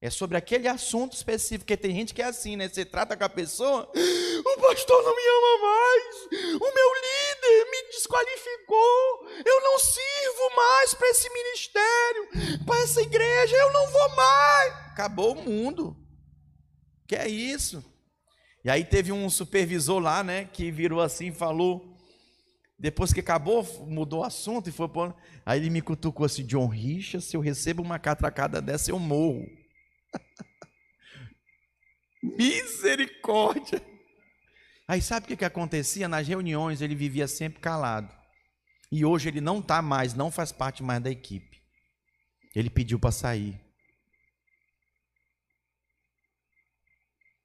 É 0.00 0.10
sobre 0.10 0.36
aquele 0.36 0.68
assunto 0.68 1.14
específico, 1.14 1.64
porque 1.64 1.78
tem 1.78 1.94
gente 1.94 2.12
que 2.12 2.20
é 2.20 2.26
assim, 2.26 2.56
né? 2.56 2.68
Você 2.68 2.84
trata 2.84 3.16
com 3.16 3.24
a 3.24 3.28
pessoa, 3.28 3.90
o 3.90 4.60
pastor 4.60 5.02
não 5.02 5.16
me 5.16 5.22
ama 5.22 5.66
mais, 5.66 6.16
o 6.56 6.74
meu 6.74 6.90
líder 6.94 7.70
me 7.70 7.90
desqualificou, 7.90 9.28
eu 9.46 9.62
não 9.62 9.78
sirvo 9.78 10.56
mais 10.56 10.92
para 10.92 11.08
esse 11.08 11.30
ministério, 11.32 12.64
para 12.66 12.80
essa 12.80 13.00
igreja, 13.00 13.56
eu 13.56 13.72
não 13.72 13.86
vou 13.88 14.08
mais. 14.14 14.74
Acabou 14.92 15.32
o 15.32 15.42
mundo. 15.42 15.96
Que 17.08 17.16
é 17.16 17.26
isso? 17.26 17.82
E 18.64 18.70
aí 18.70 18.82
teve 18.82 19.12
um 19.12 19.28
supervisor 19.28 20.00
lá, 20.00 20.24
né, 20.24 20.46
que 20.46 20.70
virou 20.70 21.02
assim 21.02 21.28
e 21.28 21.32
falou, 21.32 21.94
depois 22.78 23.12
que 23.12 23.20
acabou, 23.20 23.62
mudou 23.86 24.20
o 24.20 24.24
assunto 24.24 24.70
e 24.70 24.72
foi 24.72 24.88
por... 24.88 25.14
Aí 25.44 25.60
ele 25.60 25.68
me 25.68 25.82
cutucou 25.82 26.24
assim, 26.24 26.46
John 26.46 26.66
Richa, 26.66 27.20
se 27.20 27.36
eu 27.36 27.42
recebo 27.42 27.82
uma 27.82 27.98
catracada 27.98 28.62
dessa, 28.62 28.90
eu 28.90 28.98
morro. 28.98 29.46
Misericórdia! 32.22 33.84
Aí 34.88 35.02
sabe 35.02 35.24
o 35.24 35.28
que, 35.28 35.36
que 35.36 35.44
acontecia? 35.44 36.08
Nas 36.08 36.26
reuniões 36.26 36.80
ele 36.80 36.94
vivia 36.94 37.28
sempre 37.28 37.60
calado. 37.60 38.10
E 38.90 39.04
hoje 39.04 39.28
ele 39.28 39.40
não 39.40 39.58
está 39.58 39.82
mais, 39.82 40.14
não 40.14 40.30
faz 40.30 40.52
parte 40.52 40.82
mais 40.82 41.02
da 41.02 41.10
equipe. 41.10 41.62
Ele 42.54 42.70
pediu 42.70 42.98
para 42.98 43.12
sair. 43.12 43.60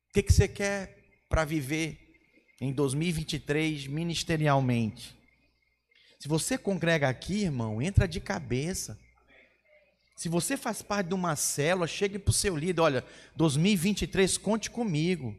O 0.10 0.14
que, 0.14 0.24
que 0.24 0.34
você 0.34 0.48
quer 0.48 0.99
para 1.30 1.46
viver 1.46 1.98
em 2.60 2.74
2023 2.74 3.88
ministerialmente. 3.88 5.18
Se 6.20 6.28
você 6.28 6.58
congrega 6.58 7.08
aqui, 7.08 7.44
irmão, 7.44 7.82
entra 7.82 8.08
de 8.08 8.20
cabeça. 8.20 9.00
Se 10.18 10.28
você 10.28 10.58
faz 10.58 10.82
parte 10.82 11.08
de 11.08 11.14
uma 11.14 11.38
célula, 11.38 11.88
chegue 11.88 12.20
para 12.20 12.32
o 12.32 12.34
seu 12.34 12.58
líder, 12.58 12.82
olha, 12.82 13.06
2023, 13.38 14.38
conte 14.38 14.70
comigo. 14.70 15.34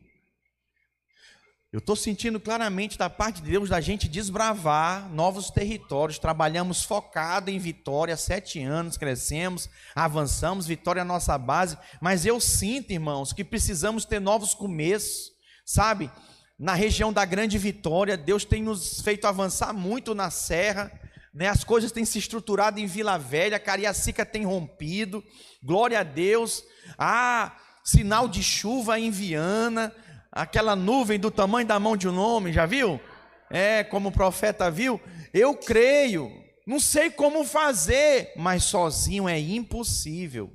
Eu 1.72 1.78
estou 1.78 1.94
sentindo 1.94 2.40
claramente 2.40 2.98
da 2.98 3.08
parte 3.08 3.40
de 3.42 3.50
Deus 3.50 3.68
da 3.68 3.80
gente 3.80 4.08
desbravar 4.08 5.08
novos 5.08 5.50
territórios. 5.50 6.18
Trabalhamos 6.18 6.82
focado 6.82 7.48
em 7.48 7.60
vitória, 7.60 8.16
sete 8.16 8.60
anos, 8.60 8.96
crescemos, 8.96 9.68
avançamos, 9.94 10.66
vitória 10.66 11.00
é 11.00 11.02
a 11.02 11.04
nossa 11.04 11.38
base. 11.38 11.78
Mas 12.00 12.26
eu 12.26 12.40
sinto, 12.40 12.90
irmãos, 12.92 13.32
que 13.32 13.44
precisamos 13.44 14.04
ter 14.04 14.18
novos 14.18 14.52
começos. 14.52 15.30
Sabe, 15.72 16.10
na 16.58 16.74
região 16.74 17.12
da 17.12 17.24
Grande 17.24 17.56
Vitória, 17.56 18.16
Deus 18.16 18.44
tem 18.44 18.60
nos 18.60 19.00
feito 19.02 19.28
avançar 19.28 19.72
muito 19.72 20.16
na 20.16 20.28
serra, 20.28 20.90
né? 21.32 21.46
as 21.46 21.62
coisas 21.62 21.92
têm 21.92 22.04
se 22.04 22.18
estruturado 22.18 22.80
em 22.80 22.86
Vila 22.86 23.16
Velha, 23.16 23.56
Cariacica 23.56 24.26
tem 24.26 24.44
rompido, 24.44 25.22
glória 25.62 26.00
a 26.00 26.02
Deus. 26.02 26.64
Ah, 26.98 27.56
sinal 27.84 28.26
de 28.26 28.42
chuva 28.42 28.98
em 28.98 29.12
Viana, 29.12 29.94
aquela 30.32 30.74
nuvem 30.74 31.20
do 31.20 31.30
tamanho 31.30 31.68
da 31.68 31.78
mão 31.78 31.96
de 31.96 32.08
um 32.08 32.18
homem, 32.18 32.52
já 32.52 32.66
viu? 32.66 33.00
É, 33.48 33.84
como 33.84 34.08
o 34.08 34.12
profeta 34.12 34.68
viu. 34.72 35.00
Eu 35.32 35.54
creio, 35.54 36.32
não 36.66 36.80
sei 36.80 37.12
como 37.12 37.44
fazer, 37.44 38.32
mas 38.34 38.64
sozinho 38.64 39.28
é 39.28 39.38
impossível. 39.38 40.50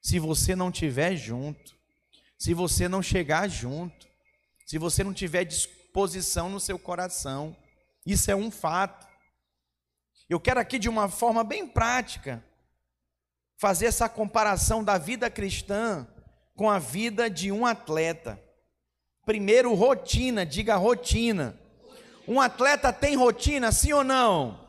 Se 0.00 0.18
você 0.18 0.56
não 0.56 0.70
estiver 0.70 1.14
junto 1.16 1.78
se 2.40 2.54
você 2.54 2.88
não 2.88 3.02
chegar 3.02 3.48
junto, 3.48 4.08
se 4.66 4.78
você 4.78 5.04
não 5.04 5.12
tiver 5.12 5.44
disposição 5.44 6.48
no 6.48 6.58
seu 6.58 6.78
coração. 6.78 7.54
Isso 8.06 8.30
é 8.30 8.34
um 8.34 8.50
fato. 8.50 9.06
Eu 10.26 10.40
quero 10.40 10.58
aqui 10.58 10.78
de 10.78 10.88
uma 10.88 11.06
forma 11.06 11.44
bem 11.44 11.68
prática 11.68 12.42
fazer 13.58 13.86
essa 13.86 14.08
comparação 14.08 14.82
da 14.82 14.96
vida 14.96 15.30
cristã 15.30 16.08
com 16.56 16.70
a 16.70 16.78
vida 16.78 17.28
de 17.28 17.52
um 17.52 17.66
atleta. 17.66 18.42
Primeiro, 19.26 19.74
rotina, 19.74 20.46
diga 20.46 20.76
rotina. 20.76 21.60
Um 22.26 22.40
atleta 22.40 22.90
tem 22.90 23.16
rotina, 23.16 23.70
sim 23.70 23.92
ou 23.92 24.02
não? 24.02 24.66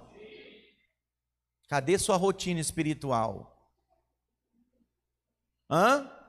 Cadê 1.70 1.98
sua 1.98 2.18
rotina 2.18 2.60
espiritual? 2.60 3.50
Hã? 5.70 6.21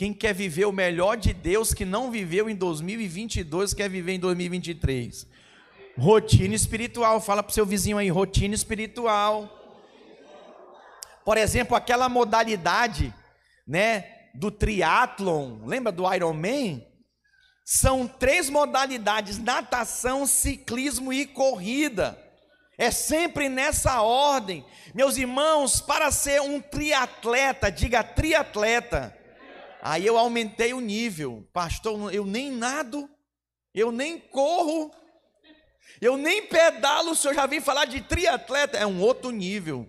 Quem 0.00 0.14
quer 0.14 0.32
viver 0.32 0.64
o 0.64 0.72
melhor 0.72 1.14
de 1.14 1.34
Deus 1.34 1.74
que 1.74 1.84
não 1.84 2.10
viveu 2.10 2.48
em 2.48 2.54
2022, 2.54 3.74
quer 3.74 3.86
viver 3.90 4.12
em 4.12 4.18
2023? 4.18 5.26
Rotina 5.98 6.54
espiritual. 6.54 7.20
Fala 7.20 7.42
para 7.42 7.50
o 7.50 7.52
seu 7.52 7.66
vizinho 7.66 7.98
aí, 7.98 8.08
rotina 8.08 8.54
espiritual. 8.54 9.46
Por 11.22 11.36
exemplo, 11.36 11.76
aquela 11.76 12.08
modalidade, 12.08 13.12
né, 13.68 14.06
do 14.34 14.50
triatlon, 14.50 15.66
lembra 15.66 15.92
do 15.92 16.10
Ironman? 16.10 16.82
São 17.62 18.08
três 18.08 18.48
modalidades: 18.48 19.36
natação, 19.36 20.26
ciclismo 20.26 21.12
e 21.12 21.26
corrida. 21.26 22.18
É 22.78 22.90
sempre 22.90 23.50
nessa 23.50 24.00
ordem. 24.00 24.64
Meus 24.94 25.18
irmãos, 25.18 25.82
para 25.82 26.10
ser 26.10 26.40
um 26.40 26.58
triatleta, 26.58 27.70
diga 27.70 28.02
triatleta. 28.02 29.19
Aí 29.82 30.06
eu 30.06 30.18
aumentei 30.18 30.72
o 30.72 30.80
nível. 30.80 31.46
Pastor, 31.52 32.12
eu 32.12 32.26
nem 32.26 32.50
nado, 32.50 33.08
eu 33.74 33.90
nem 33.90 34.18
corro, 34.18 34.90
eu 36.00 36.16
nem 36.16 36.46
pedalo. 36.46 37.12
O 37.12 37.16
senhor 37.16 37.34
já 37.34 37.46
vem 37.46 37.60
falar 37.60 37.86
de 37.86 38.00
triatleta. 38.00 38.76
É 38.76 38.86
um 38.86 39.00
outro 39.00 39.30
nível. 39.30 39.88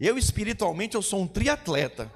Eu 0.00 0.18
espiritualmente 0.18 0.94
eu 0.94 1.02
sou 1.02 1.20
um 1.20 1.26
triatleta. 1.26 2.10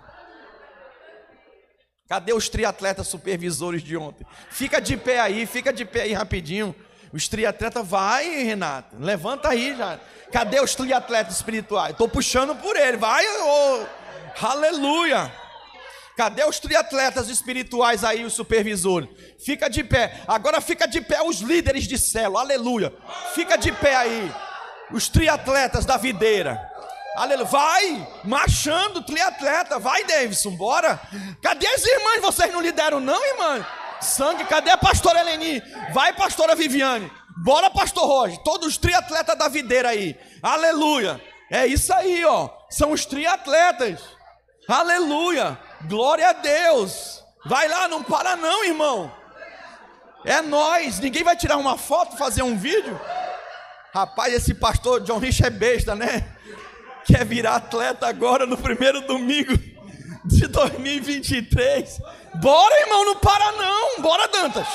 Cadê 2.09 2.33
os 2.33 2.49
triatletas 2.49 3.07
supervisores 3.07 3.83
de 3.83 3.97
ontem? 3.97 4.27
Fica 4.51 4.81
de 4.81 4.97
pé 4.97 5.21
aí, 5.21 5.47
fica 5.47 5.73
de 5.73 5.85
pé 5.85 6.03
aí 6.03 6.13
rapidinho. 6.13 6.75
Os 7.13 7.29
triatletas, 7.29 7.87
vai, 7.87 8.43
Renato, 8.43 8.97
levanta 8.99 9.49
aí 9.49 9.77
já. 9.77 9.99
Cadê 10.33 10.61
os 10.61 10.75
triatletas 10.75 11.37
espirituais? 11.37 11.93
Estou 11.93 12.09
puxando 12.09 12.55
por 12.57 12.77
ele, 12.77 12.97
vai, 12.97 13.25
oh, 13.25 13.87
aleluia. 14.45 15.33
Cadê 16.21 16.45
os 16.45 16.59
triatletas 16.59 17.31
espirituais 17.31 18.05
aí, 18.05 18.27
os 18.27 18.35
supervisores? 18.35 19.09
Fica 19.43 19.71
de 19.71 19.83
pé. 19.83 20.21
Agora 20.29 20.61
fica 20.61 20.87
de 20.87 21.01
pé 21.01 21.23
os 21.23 21.41
líderes 21.41 21.85
de 21.85 21.97
célula, 21.97 22.41
aleluia. 22.41 22.93
Fica 23.35 23.57
de 23.57 23.73
pé 23.73 23.97
aí, 23.97 24.31
os 24.93 25.09
triatletas 25.09 25.87
da 25.87 25.97
videira. 25.97 26.61
Aleluia. 27.17 27.47
Vai, 27.47 28.09
marchando, 28.23 29.01
triatleta. 29.01 29.79
Vai, 29.79 30.05
Davidson, 30.05 30.51
bora. 30.51 31.01
Cadê 31.41 31.67
as 31.67 31.87
irmãs? 31.87 32.21
Vocês 32.21 32.53
não 32.53 32.61
lideram, 32.61 33.01
não, 33.01 33.25
irmã? 33.25 33.67
Sangue, 34.03 34.45
cadê 34.45 34.69
a 34.69 34.77
pastora 34.77 35.21
Eleni? 35.21 35.63
Vai, 35.95 36.13
pastora 36.13 36.55
Viviane. 36.55 37.11
Bora, 37.43 37.71
pastor 37.71 38.07
Roger. 38.07 38.37
Todos 38.41 38.69
os 38.69 38.77
triatletas 38.77 39.39
da 39.39 39.49
videira 39.49 39.89
aí. 39.89 40.15
Aleluia. 40.43 41.19
É 41.51 41.67
isso 41.67 41.91
aí, 41.95 42.23
ó. 42.27 42.51
São 42.69 42.93
os 42.93 43.07
triatletas. 43.07 44.03
Aleluia. 44.69 45.59
Glória 45.87 46.29
a 46.29 46.33
Deus. 46.33 47.25
Vai 47.45 47.69
lá, 47.69 47.89
não 47.89 48.03
para 48.03 48.37
não, 48.37 48.65
irmão. 48.65 49.13
É 50.25 50.43
nós. 50.43 51.01
Ninguém 51.01 51.23
vai 51.23 51.37
tirar 51.37 51.57
uma 51.57 51.79
foto, 51.79 52.17
fazer 52.17 52.43
um 52.43 52.57
vídeo. 52.57 52.99
Rapaz, 53.93 54.33
esse 54.35 54.55
pastor 54.55 55.01
John 55.01 55.19
Rich 55.19 55.45
é 55.45 55.51
besta, 55.51 55.95
né? 55.95 56.25
Quer 57.05 57.25
virar 57.25 57.57
atleta 57.57 58.07
agora 58.07 58.47
no 58.47 58.57
primeiro 58.57 59.01
domingo 59.01 59.57
de 60.25 60.47
2023. 60.47 61.99
Bora, 62.37 62.81
irmão, 62.83 63.05
não 63.07 63.17
para 63.17 63.53
não. 63.53 64.03
Bora, 64.03 64.29
Dantas. 64.29 64.69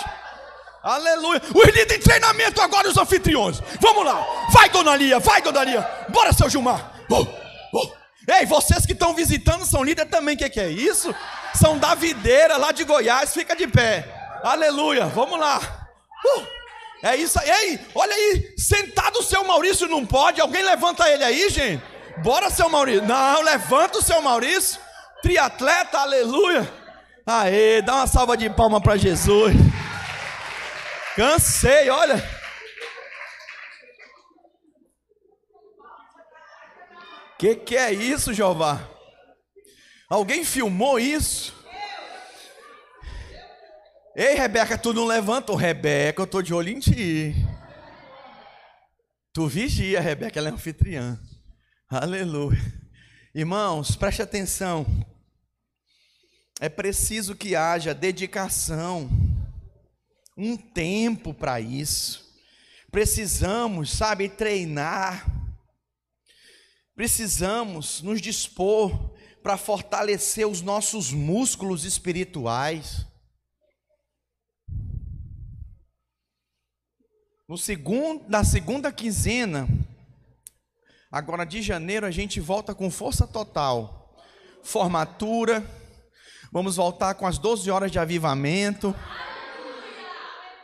Aleluia. 0.83 1.41
Os 1.53 1.65
líderes 1.65 1.97
de 1.97 2.03
treinamento 2.03 2.61
agora, 2.61 2.87
os 2.89 2.97
anfitriões. 2.97 3.61
Vamos 3.79 4.05
lá. 4.05 4.23
Vai, 4.51 4.69
dona 4.69 4.95
Lia. 4.95 5.19
Vai, 5.19 5.41
dona 5.41 5.63
Lia. 5.63 5.81
Bora, 6.09 6.33
seu 6.33 6.49
Gilmar. 6.49 6.93
Oh, 7.09 7.25
oh. 7.73 8.04
Ei, 8.28 8.45
vocês 8.45 8.86
que 8.86 8.93
estão 8.93 9.13
visitando 9.13 9.65
são 9.65 9.84
líderes 9.84 10.11
também. 10.11 10.36
O 10.36 10.38
que, 10.38 10.49
que 10.49 10.59
é 10.59 10.69
isso? 10.69 11.13
São 11.53 11.78
da 11.78 11.93
videira 11.95 12.57
lá 12.57 12.71
de 12.71 12.84
Goiás. 12.84 13.34
Fica 13.34 13.55
de 13.55 13.67
pé. 13.67 14.05
Aleluia. 14.43 15.05
Vamos 15.07 15.39
lá. 15.39 15.59
Uh. 16.26 16.55
É 17.03 17.15
isso 17.15 17.39
aí. 17.39 17.49
Ei, 17.49 17.80
olha 17.93 18.13
aí. 18.13 18.53
Sentado 18.57 19.19
o 19.19 19.23
seu 19.23 19.43
Maurício 19.43 19.88
não 19.88 20.05
pode. 20.05 20.41
Alguém 20.41 20.63
levanta 20.63 21.07
ele 21.09 21.23
aí, 21.23 21.49
gente. 21.49 21.84
Bora, 22.23 22.49
seu 22.49 22.67
Maurício. 22.69 23.03
Não, 23.03 23.41
levanta 23.41 23.99
o 23.99 24.01
seu 24.01 24.21
Maurício. 24.21 24.80
Triatleta, 25.21 25.99
aleluia. 25.99 26.71
Aê, 27.26 27.82
dá 27.82 27.95
uma 27.95 28.07
salva 28.07 28.38
de 28.38 28.49
palma 28.49 28.82
para 28.82 28.97
Jesus. 28.97 29.53
Cansei, 31.15 31.89
olha. 31.89 32.23
Que 37.38 37.55
que 37.55 37.75
é 37.75 37.91
isso, 37.91 38.33
Jeová? 38.33 38.89
Alguém 40.09 40.43
filmou 40.43 40.99
isso? 40.99 41.53
Ei, 44.15 44.36
Rebeca, 44.36 44.77
tu 44.77 44.93
não 44.93 45.05
levanta? 45.05 45.51
Ô, 45.51 45.55
Rebeca, 45.55 46.21
eu 46.21 46.27
tô 46.27 46.41
de 46.41 46.53
olho 46.53 46.69
em 46.69 46.79
ti. 46.79 47.36
Tu 49.33 49.47
vigia, 49.47 49.99
Rebeca, 49.99 50.39
ela 50.39 50.49
é 50.49 50.51
anfitriã. 50.51 51.19
Aleluia. 51.89 52.57
Irmãos, 53.33 53.95
preste 53.95 54.21
atenção 54.21 54.86
é 56.59 56.69
preciso 56.69 57.36
que 57.36 57.55
haja 57.55 57.93
dedicação, 57.93 59.09
um 60.38 60.55
tempo 60.55 61.33
para 61.33 61.59
isso. 61.59 62.23
Precisamos, 62.91 63.91
sabe, 63.91 64.29
treinar. 64.29 65.25
Precisamos 66.95 68.01
nos 68.01 68.21
dispor 68.21 69.13
para 69.43 69.57
fortalecer 69.57 70.47
os 70.47 70.61
nossos 70.61 71.11
músculos 71.11 71.83
espirituais. 71.83 73.05
No 77.47 77.57
segundo, 77.57 78.27
na 78.27 78.43
segunda 78.43 78.91
quinzena, 78.91 79.67
agora 81.11 81.45
de 81.45 81.61
janeiro, 81.61 82.05
a 82.05 82.11
gente 82.11 82.39
volta 82.39 82.73
com 82.73 82.89
força 82.89 83.27
total. 83.27 84.15
Formatura, 84.63 85.63
Vamos 86.55 86.77
voltar 86.77 87.15
com 87.15 87.27
as 87.27 87.37
12 87.37 87.69
horas 87.69 87.91
de 87.91 87.99
avivamento. 87.99 88.95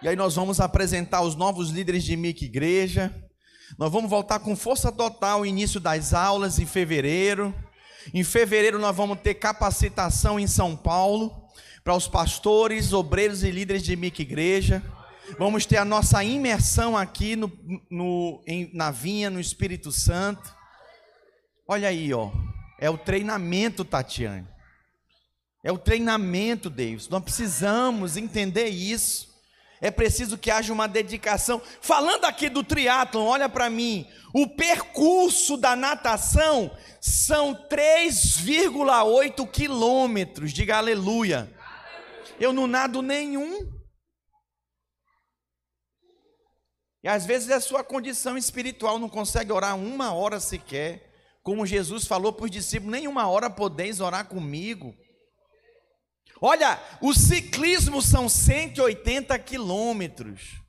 E 0.01 0.07
aí 0.07 0.15
nós 0.15 0.36
vamos 0.36 0.61
apresentar 0.61 1.21
os 1.21 1.36
novos 1.36 1.69
líderes 1.69 2.05
de 2.05 2.15
MIC 2.15 2.45
Igreja. 2.45 3.13
Nós 3.78 3.91
vamos 3.91 4.09
voltar 4.09 4.39
com 4.39 4.55
força 4.55 4.91
total 4.91 5.45
início 5.45 5.80
das 5.80 6.13
aulas 6.13 6.59
em 6.59 6.65
fevereiro. 6.65 7.53
Em 8.13 8.24
fevereiro 8.24 8.80
nós 8.80 8.95
vamos 8.95 9.19
ter 9.22 9.36
capacitação 9.36 10.39
em 10.39 10.47
São 10.47 10.76
Paulo 10.76 11.49
para 11.84 11.95
os 11.95 12.07
pastores, 12.07 12.93
obreiros 12.93 13.43
e 13.43 13.51
líderes 13.51 13.84
de 13.84 13.95
MIC 13.95 14.22
Igreja. 14.22 14.84
Vamos 15.38 15.65
ter 15.65 15.78
a 15.78 15.86
nossa 15.86 16.24
imersão 16.24 16.97
aqui 16.97 17.36
no, 17.36 17.51
no, 17.89 18.43
em, 18.45 18.69
na 18.74 18.91
vinha, 18.91 19.30
no 19.30 19.39
Espírito 19.39 19.91
Santo. 19.91 20.53
Olha 21.67 21.88
aí, 21.88 22.13
ó. 22.13 22.32
É 22.80 22.89
o 22.89 22.97
treinamento, 22.97 23.86
Tatiane. 23.86 24.47
É 25.63 25.72
o 25.72 25.78
treinamento, 25.78 26.69
Deus. 26.69 27.07
Nós 27.07 27.24
precisamos 27.24 28.17
entender 28.17 28.67
isso. 28.67 29.30
É 29.82 29.89
preciso 29.89 30.38
que 30.38 30.51
haja 30.51 30.71
uma 30.71 30.88
dedicação. 30.88 31.59
Falando 31.82 32.25
aqui 32.25 32.49
do 32.49 32.63
triatlon, 32.63 33.25
olha 33.25 33.49
para 33.49 33.67
mim. 33.67 34.07
O 34.32 34.47
percurso 34.47 35.57
da 35.57 35.75
natação 35.75 36.71
são 37.01 37.55
3,8 37.67 39.49
quilômetros. 39.49 40.53
Diga 40.53 40.77
aleluia. 40.77 41.51
Eu 42.39 42.53
não 42.53 42.67
nado 42.67 43.01
nenhum. 43.01 43.82
E 47.03 47.07
às 47.07 47.25
vezes 47.25 47.49
a 47.49 47.59
sua 47.59 47.84
condição 47.84 48.38
espiritual 48.38 48.99
não 48.99 49.09
consegue 49.09 49.51
orar 49.51 49.75
uma 49.75 50.13
hora 50.13 50.39
sequer. 50.39 51.09
Como 51.41 51.65
Jesus 51.65 52.05
falou 52.05 52.32
para 52.32 52.45
os 52.45 52.51
discípulos: 52.51 52.91
nem 52.91 53.07
uma 53.07 53.27
hora 53.27 53.49
podeis 53.49 53.99
orar 53.99 54.27
comigo. 54.27 54.95
Olha, 56.43 56.81
o 56.99 57.13
ciclismo 57.13 58.01
são 58.01 58.27
180 58.27 59.37
quilômetros. 59.37 60.59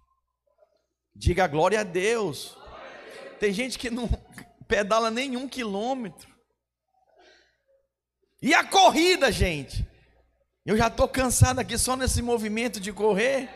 Diga 1.17 1.47
glória 1.47 1.81
a 1.81 1.83
Deus. 1.83 2.55
Tem 3.41 3.55
gente 3.55 3.79
que 3.79 3.89
não 3.89 4.07
pedala 4.69 5.11
nenhum 5.11 5.49
quilômetro. 5.49 6.31
E 8.43 8.53
a 8.53 8.63
corrida, 8.63 9.33
gente? 9.33 9.89
Eu 10.67 10.77
já 10.77 10.89
estou 10.89 11.09
cansado 11.09 11.59
aqui 11.59 11.79
só 11.79 11.97
nesse 11.97 12.21
movimento 12.21 12.79
de 12.79 12.93
correr. 12.93 13.49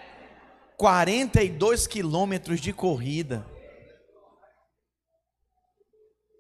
42 0.78 1.86
quilômetros 1.86 2.60
de 2.60 2.72
corrida. 2.72 3.46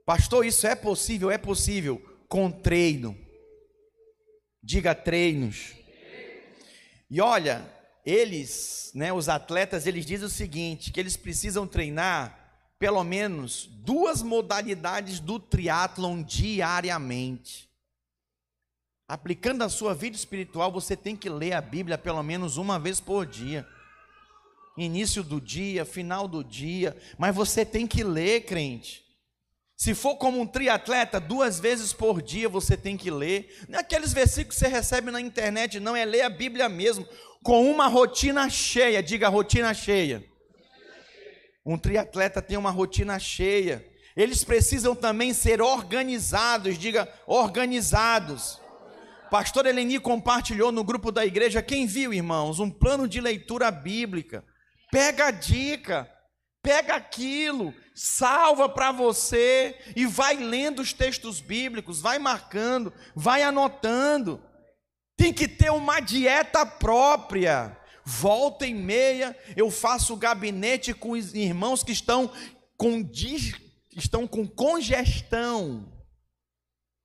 Pastor, 0.06 0.46
isso 0.46 0.66
é 0.66 0.74
possível? 0.74 1.30
É 1.30 1.36
possível 1.36 2.00
com 2.28 2.50
treino. 2.50 3.25
Diga 4.66 4.96
treinos. 4.96 5.76
E 7.08 7.20
olha, 7.20 7.64
eles, 8.04 8.90
né, 8.96 9.12
os 9.12 9.28
atletas, 9.28 9.86
eles 9.86 10.04
dizem 10.04 10.26
o 10.26 10.28
seguinte, 10.28 10.90
que 10.90 10.98
eles 10.98 11.16
precisam 11.16 11.68
treinar 11.68 12.66
pelo 12.76 13.04
menos 13.04 13.66
duas 13.66 14.22
modalidades 14.22 15.20
do 15.20 15.38
triatlon 15.38 16.20
diariamente. 16.20 17.70
Aplicando 19.06 19.62
a 19.62 19.68
sua 19.68 19.94
vida 19.94 20.16
espiritual, 20.16 20.72
você 20.72 20.96
tem 20.96 21.14
que 21.14 21.28
ler 21.28 21.52
a 21.52 21.60
Bíblia 21.60 21.96
pelo 21.96 22.24
menos 22.24 22.56
uma 22.56 22.76
vez 22.76 22.98
por 22.98 23.24
dia. 23.24 23.64
Início 24.76 25.22
do 25.22 25.40
dia, 25.40 25.84
final 25.84 26.26
do 26.26 26.42
dia, 26.42 27.00
mas 27.16 27.32
você 27.32 27.64
tem 27.64 27.86
que 27.86 28.02
ler, 28.02 28.44
crente. 28.44 29.05
Se 29.76 29.94
for 29.94 30.16
como 30.16 30.40
um 30.40 30.46
triatleta, 30.46 31.20
duas 31.20 31.60
vezes 31.60 31.92
por 31.92 32.22
dia 32.22 32.48
você 32.48 32.78
tem 32.78 32.96
que 32.96 33.10
ler. 33.10 33.54
Não 33.68 33.78
é 33.78 33.82
aqueles 33.82 34.12
versículos 34.14 34.54
que 34.54 34.60
você 34.64 34.68
recebe 34.68 35.10
na 35.10 35.20
internet, 35.20 35.78
não, 35.78 35.94
é 35.94 36.04
ler 36.04 36.22
a 36.22 36.30
Bíblia 36.30 36.66
mesmo, 36.66 37.06
com 37.42 37.70
uma 37.70 37.86
rotina 37.86 38.48
cheia. 38.48 39.02
Diga 39.02 39.28
rotina 39.28 39.74
cheia. 39.74 40.24
Um 41.64 41.76
triatleta 41.76 42.40
tem 42.40 42.56
uma 42.56 42.70
rotina 42.70 43.18
cheia. 43.18 43.86
Eles 44.16 44.42
precisam 44.42 44.94
também 44.94 45.34
ser 45.34 45.60
organizados, 45.60 46.78
diga 46.78 47.06
organizados. 47.26 48.58
Pastor 49.30 49.66
Eleni 49.66 49.98
compartilhou 49.98 50.72
no 50.72 50.82
grupo 50.82 51.12
da 51.12 51.26
igreja, 51.26 51.60
quem 51.60 51.86
viu, 51.86 52.14
irmãos, 52.14 52.60
um 52.60 52.70
plano 52.70 53.06
de 53.06 53.20
leitura 53.20 53.70
bíblica. 53.70 54.42
Pega 54.90 55.26
a 55.26 55.30
dica, 55.30 56.10
pega 56.66 56.96
aquilo, 56.96 57.72
salva 57.94 58.68
para 58.68 58.90
você 58.90 59.78
e 59.94 60.04
vai 60.04 60.34
lendo 60.34 60.82
os 60.82 60.92
textos 60.92 61.40
bíblicos, 61.40 62.00
vai 62.00 62.18
marcando, 62.18 62.92
vai 63.14 63.44
anotando. 63.44 64.42
Tem 65.16 65.32
que 65.32 65.46
ter 65.46 65.70
uma 65.70 66.00
dieta 66.00 66.66
própria. 66.66 67.78
Volta 68.04 68.66
e 68.66 68.74
meia, 68.74 69.36
eu 69.56 69.70
faço 69.70 70.16
gabinete 70.16 70.92
com 70.92 71.12
os 71.12 71.34
irmãos 71.34 71.84
que 71.84 71.92
estão 71.92 72.32
com, 72.76 73.08
estão 73.96 74.26
com 74.26 74.44
congestão 74.44 75.92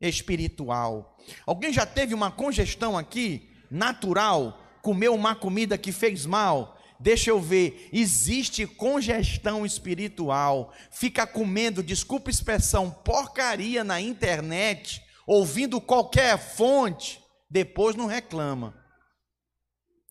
espiritual. 0.02 1.20
Alguém 1.46 1.72
já 1.72 1.86
teve 1.86 2.16
uma 2.16 2.32
congestão 2.32 2.98
aqui, 2.98 3.48
natural? 3.70 4.60
Comeu 4.82 5.14
uma 5.14 5.36
comida 5.36 5.78
que 5.78 5.92
fez 5.92 6.26
mal? 6.26 6.81
Deixa 7.02 7.32
eu 7.32 7.40
ver, 7.42 7.90
existe 7.92 8.68
congestão 8.68 9.66
espiritual. 9.66 10.74
Fica 10.92 11.26
comendo, 11.26 11.82
desculpa 11.84 12.30
a 12.30 12.32
expressão, 12.32 12.92
porcaria 12.92 13.84
na 13.84 14.00
internet, 14.00 15.02
ouvindo 15.26 15.82
qualquer 15.82 16.38
fonte, 16.38 17.20
depois 17.50 17.96
não 17.96 18.06
reclama 18.06 18.82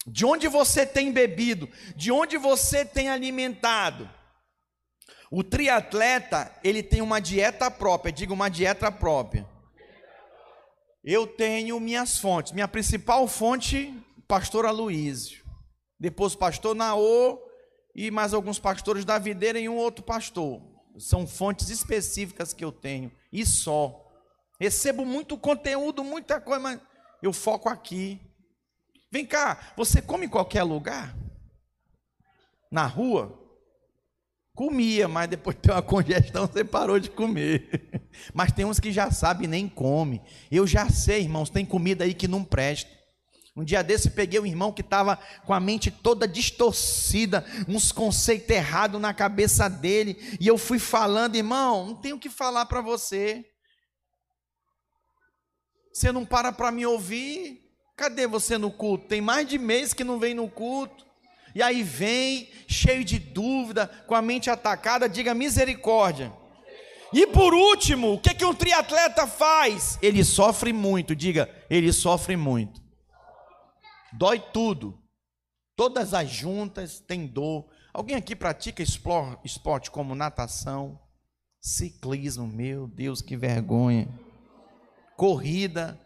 de 0.07 0.25
onde 0.25 0.49
você 0.49 0.87
tem 0.87 1.13
bebido, 1.13 1.69
de 1.95 2.11
onde 2.11 2.37
você 2.37 2.85
tem 2.85 3.09
alimentado. 3.09 4.09
O 5.31 5.45
triatleta, 5.45 6.53
ele 6.65 6.83
tem 6.83 7.01
uma 7.01 7.21
dieta 7.21 7.71
própria, 7.71 8.13
diga 8.13 8.33
uma 8.33 8.49
dieta 8.49 8.91
própria. 8.91 9.49
Eu 11.05 11.27
tenho 11.27 11.79
minhas 11.79 12.19
fontes. 12.19 12.53
Minha 12.53 12.67
principal 12.67 13.29
fonte, 13.29 13.95
pastor 14.27 14.67
Aloísio. 14.67 15.40
Depois 16.01 16.35
pastor 16.35 16.75
Naô 16.75 17.39
e 17.95 18.11
mais 18.11 18.33
alguns 18.33 18.59
pastores 18.59 19.05
da 19.05 19.19
videira 19.19 19.61
e 19.61 19.69
um 19.69 19.77
outro 19.77 20.03
pastor. 20.03 20.63
São 20.99 21.27
fontes 21.27 21.69
específicas 21.69 22.55
que 22.55 22.65
eu 22.65 22.73
tenho 22.73 23.13
e 23.31 23.45
só. 23.45 24.07
Recebo 24.59 25.05
muito 25.05 25.37
conteúdo, 25.37 26.03
muita 26.03 26.41
coisa, 26.41 26.61
mas 26.61 26.81
eu 27.23 27.33
foco 27.33 27.69
aqui. 27.69 28.19
Vem 29.13 29.27
cá, 29.27 29.73
você 29.77 30.01
come 30.01 30.27
em 30.27 30.29
qualquer 30.29 30.63
lugar? 30.63 31.15
Na 32.71 32.87
rua? 32.87 33.39
Comia, 34.55 35.09
mas 35.09 35.29
depois 35.29 35.57
tem 35.61 35.73
uma 35.73 35.83
congestão, 35.83 36.47
você 36.47 36.65
parou 36.65 36.99
de 36.99 37.11
comer. 37.11 37.89
Mas 38.35 38.53
tem 38.53 38.65
uns 38.65 38.81
que 38.81 38.93
já 38.93 39.11
sabem 39.11 39.47
nem 39.47 39.69
come. 39.69 40.21
Eu 40.51 40.67
já 40.67 40.91
sei, 40.91 41.23
irmãos, 41.23 41.49
tem 41.49 41.65
comida 41.65 42.05
aí 42.05 42.13
que 42.13 42.29
não 42.29 42.45
presta. 42.45 42.91
Um 43.57 43.65
dia 43.65 43.83
desse 43.83 44.11
peguei 44.11 44.39
um 44.41 44.47
irmão 44.47 44.73
que 44.73 44.81
estava 44.81 45.17
com 45.45 45.53
a 45.53 45.61
mente 45.61 45.91
toda 45.91 46.27
distorcida, 46.27 47.45
uns 47.69 47.93
conceitos 47.93 48.49
errados 48.49 49.01
na 49.01 49.13
cabeça 49.13 49.69
dele, 49.69 50.17
e 50.41 50.47
eu 50.47 50.57
fui 50.57 50.79
falando, 50.79 51.37
irmão, 51.37 51.87
não 51.87 51.95
tenho 51.95 52.17
o 52.17 52.21
que 52.21 52.31
falar 52.31 52.67
para 52.67 52.81
você. 52.81 53.45
Você 55.93 56.13
não 56.13 56.25
para 56.25 56.53
para 56.53 56.71
me 56.71 56.87
ouvir, 56.87 57.61
Cadê 58.01 58.27
você 58.27 58.57
no 58.57 58.71
culto? 58.71 59.09
Tem 59.09 59.21
mais 59.21 59.47
de 59.47 59.59
mês 59.59 59.93
que 59.93 60.03
não 60.03 60.19
vem 60.19 60.33
no 60.33 60.49
culto. 60.49 61.05
E 61.55 61.61
aí 61.63 61.83
vem, 61.83 62.49
cheio 62.67 63.05
de 63.05 63.19
dúvida, 63.19 63.87
com 64.07 64.15
a 64.15 64.23
mente 64.23 64.49
atacada, 64.49 65.07
diga 65.07 65.35
misericórdia. 65.35 66.33
E 67.13 67.27
por 67.27 67.53
último, 67.53 68.15
o 68.15 68.19
que, 68.19 68.33
que 68.33 68.43
um 68.43 68.55
triatleta 68.55 69.27
faz? 69.27 69.99
Ele 70.01 70.25
sofre 70.25 70.73
muito, 70.73 71.15
diga, 71.15 71.47
ele 71.69 71.93
sofre 71.93 72.39
muito. 72.39 72.80
Dói 74.13 74.41
tudo. 74.53 74.99
Todas 75.77 76.13
as 76.13 76.29
juntas 76.29 77.01
têm 77.01 77.27
dor. 77.27 77.71
Alguém 77.93 78.17
aqui 78.17 78.37
pratica 78.37 78.83
esporte 78.83 79.91
como 79.91 80.15
natação, 80.15 81.01
ciclismo, 81.61 82.47
meu 82.47 82.87
Deus, 82.87 83.23
que 83.23 83.37
vergonha. 83.37 84.09
Corrida, 85.17 85.99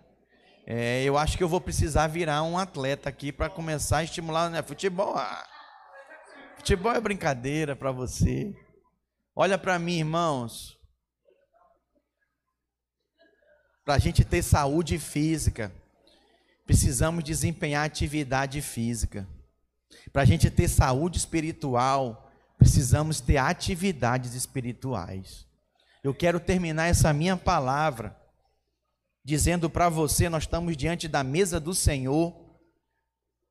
é, 0.67 1.05
eu 1.05 1.19
acho 1.19 1.37
que 1.37 1.45
eu 1.45 1.49
vou 1.49 1.61
precisar 1.61 2.07
virar 2.07 2.43
um 2.43 2.57
atleta 2.57 3.09
aqui 3.09 3.31
para 3.31 3.51
começar 3.51 3.99
a 3.99 4.05
estimular. 4.05 4.49
Né? 4.49 4.63
Futebol, 4.63 5.15
ah, 5.17 5.47
futebol 6.57 6.93
é 6.93 7.01
brincadeira 7.01 7.77
para 7.77 7.93
você. 7.93 8.55
Olha 9.37 9.59
para 9.59 9.79
mim, 9.79 9.99
irmãos. 9.99 10.79
Para 13.85 13.95
a 13.95 13.99
gente 13.99 14.25
ter 14.25 14.43
saúde 14.43 14.99
física, 14.99 15.71
precisamos 16.67 17.23
desempenhar 17.25 17.85
atividade 17.85 18.61
física. 18.61 19.29
Para 20.13 20.23
a 20.23 20.25
gente 20.25 20.51
ter 20.51 20.69
saúde 20.69 21.19
espiritual, 21.19 22.31
precisamos 22.59 23.21
ter 23.21 23.37
atividades 23.37 24.35
espirituais. 24.35 25.47
Eu 26.03 26.15
quero 26.15 26.41
terminar 26.41 26.87
essa 26.87 27.13
minha 27.13 27.37
palavra 27.37 28.17
dizendo 29.25 29.71
para 29.71 29.89
você: 29.89 30.29
nós 30.29 30.45
estamos 30.45 30.77
diante 30.77 31.09
da 31.09 31.25
mesa 31.25 31.59
do 31.59 31.75
Senhor. 31.75 32.35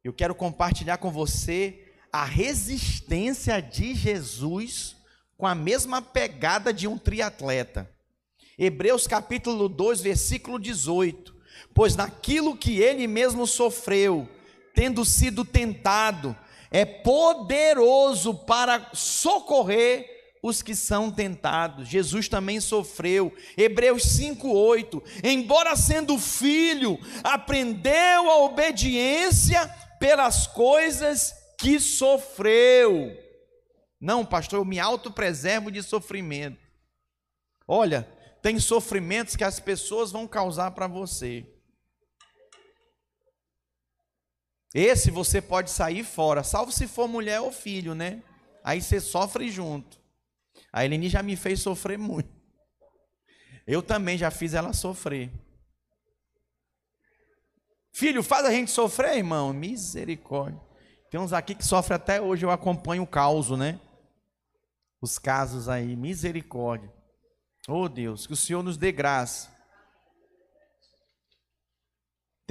Eu 0.04 0.14
quero 0.14 0.36
compartilhar 0.36 0.98
com 0.98 1.12
você 1.12 1.94
a 2.12 2.26
resistência 2.26 3.62
de 3.62 3.96
Jesus 3.96 4.96
com 5.38 5.48
a 5.48 5.56
mesma 5.56 6.02
pegada 6.02 6.74
de 6.74 6.88
um 6.88 6.98
triatleta. 6.98 7.90
Hebreus 8.58 9.08
capítulo 9.08 9.68
2, 9.68 10.02
versículo 10.02 10.60
18. 10.60 11.33
Pois 11.74 11.96
naquilo 11.96 12.56
que 12.56 12.80
ele 12.80 13.08
mesmo 13.08 13.48
sofreu, 13.48 14.30
tendo 14.76 15.04
sido 15.04 15.44
tentado, 15.44 16.36
é 16.70 16.86
poderoso 16.86 18.34
para 18.34 18.90
socorrer 18.94 20.10
os 20.42 20.62
que 20.62 20.76
são 20.76 21.10
tentados. 21.10 21.88
Jesus 21.88 22.28
também 22.28 22.60
sofreu. 22.60 23.34
Hebreus 23.58 24.04
5:8. 24.04 25.02
Embora 25.24 25.76
sendo 25.76 26.18
filho, 26.20 27.00
aprendeu 27.24 28.30
a 28.30 28.44
obediência 28.44 29.66
pelas 30.00 30.46
coisas 30.48 31.34
que 31.58 31.80
sofreu. 31.80 33.18
Não, 34.02 34.26
pastor, 34.26 34.60
eu 34.60 34.66
me 34.66 34.80
autopreservo 34.80 35.72
de 35.72 35.82
sofrimento. 35.82 36.60
Olha, 37.66 38.06
tem 38.42 38.60
sofrimentos 38.60 39.38
que 39.38 39.46
as 39.46 39.62
pessoas 39.62 40.12
vão 40.12 40.28
causar 40.28 40.72
para 40.72 40.88
você. 40.88 41.53
Esse 44.74 45.12
você 45.12 45.42
pode 45.42 45.70
sair 45.70 46.04
fora, 46.04 46.44
salvo 46.44 46.72
se 46.72 46.88
for 46.88 47.08
mulher 47.08 47.40
ou 47.42 47.52
filho, 47.52 47.94
né? 47.94 48.24
Aí 48.64 48.82
você 48.82 49.00
sofre 49.00 49.52
junto. 49.52 50.00
A 50.72 50.84
Eleni 50.84 51.10
já 51.10 51.22
me 51.22 51.36
fez 51.36 51.62
sofrer 51.62 51.98
muito. 51.98 52.30
Eu 53.68 53.84
também 53.84 54.18
já 54.18 54.32
fiz 54.32 54.54
ela 54.54 54.74
sofrer. 54.74 55.32
Filho, 57.92 58.24
faz 58.24 58.46
a 58.46 58.52
gente 58.52 58.72
sofrer, 58.72 59.18
irmão? 59.18 59.54
Misericórdia. 59.54 60.60
Tem 61.12 61.20
uns 61.20 61.32
aqui 61.32 61.54
que 61.54 61.64
sofrem 61.64 61.96
até 61.96 62.20
hoje, 62.20 62.44
eu 62.44 62.50
acompanho 62.50 63.04
o 63.04 63.08
caos, 63.08 63.52
né? 63.52 63.80
Os 65.00 65.20
casos 65.20 65.70
aí, 65.70 65.96
misericórdia. 65.96 66.92
Oh 67.68 67.88
Deus, 67.88 68.26
que 68.26 68.34
o 68.34 68.38
Senhor 68.38 68.64
nos 68.64 68.78
dê 68.78 68.92
graça. 68.92 69.53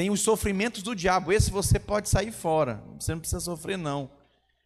Tem 0.02 0.10
os 0.10 0.22
sofrimentos 0.22 0.82
do 0.82 0.96
diabo, 0.96 1.32
esse 1.32 1.48
você 1.48 1.78
pode 1.78 2.08
sair 2.08 2.32
fora, 2.32 2.82
você 2.98 3.12
não 3.12 3.20
precisa 3.20 3.38
sofrer, 3.38 3.78
não. 3.78 4.10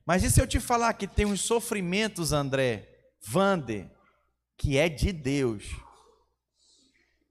Mas 0.07 0.25
e 0.25 0.31
se 0.31 0.41
eu 0.41 0.47
te 0.47 0.59
falar 0.59 0.95
que 0.95 1.07
tem 1.07 1.27
os 1.27 1.43
sofrimentos, 1.43 2.33
André, 2.33 2.89
Vander, 3.21 3.87
que 4.57 4.79
é 4.79 4.89
de 4.89 5.13
Deus, 5.13 5.65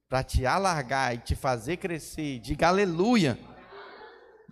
para 0.08 0.24
te 0.24 0.46
alargar 0.46 1.16
e 1.16 1.18
te 1.18 1.36
fazer 1.36 1.78
crescer, 1.78 2.38
diga 2.38 2.68
aleluia. 2.68 3.40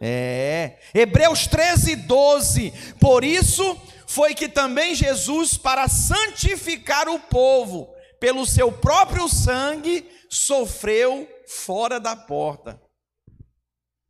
É, 0.02 0.80
Hebreus 0.92 1.46
13, 1.46 1.96
12. 1.96 2.74
Por 3.00 3.24
isso 3.24 3.80
foi 4.08 4.34
que 4.34 4.50
também 4.50 4.96
Jesus, 4.96 5.60
para 5.60 5.88
santificar 5.88 7.08
o 7.08 7.20
povo, 7.20 7.94
pelo 8.20 8.48
seu 8.48 8.72
próprio 8.72 9.30
sangue, 9.30 10.10
sofreu 10.28 11.30
fora 11.46 12.00
da 12.00 12.16
porta. 12.16 12.82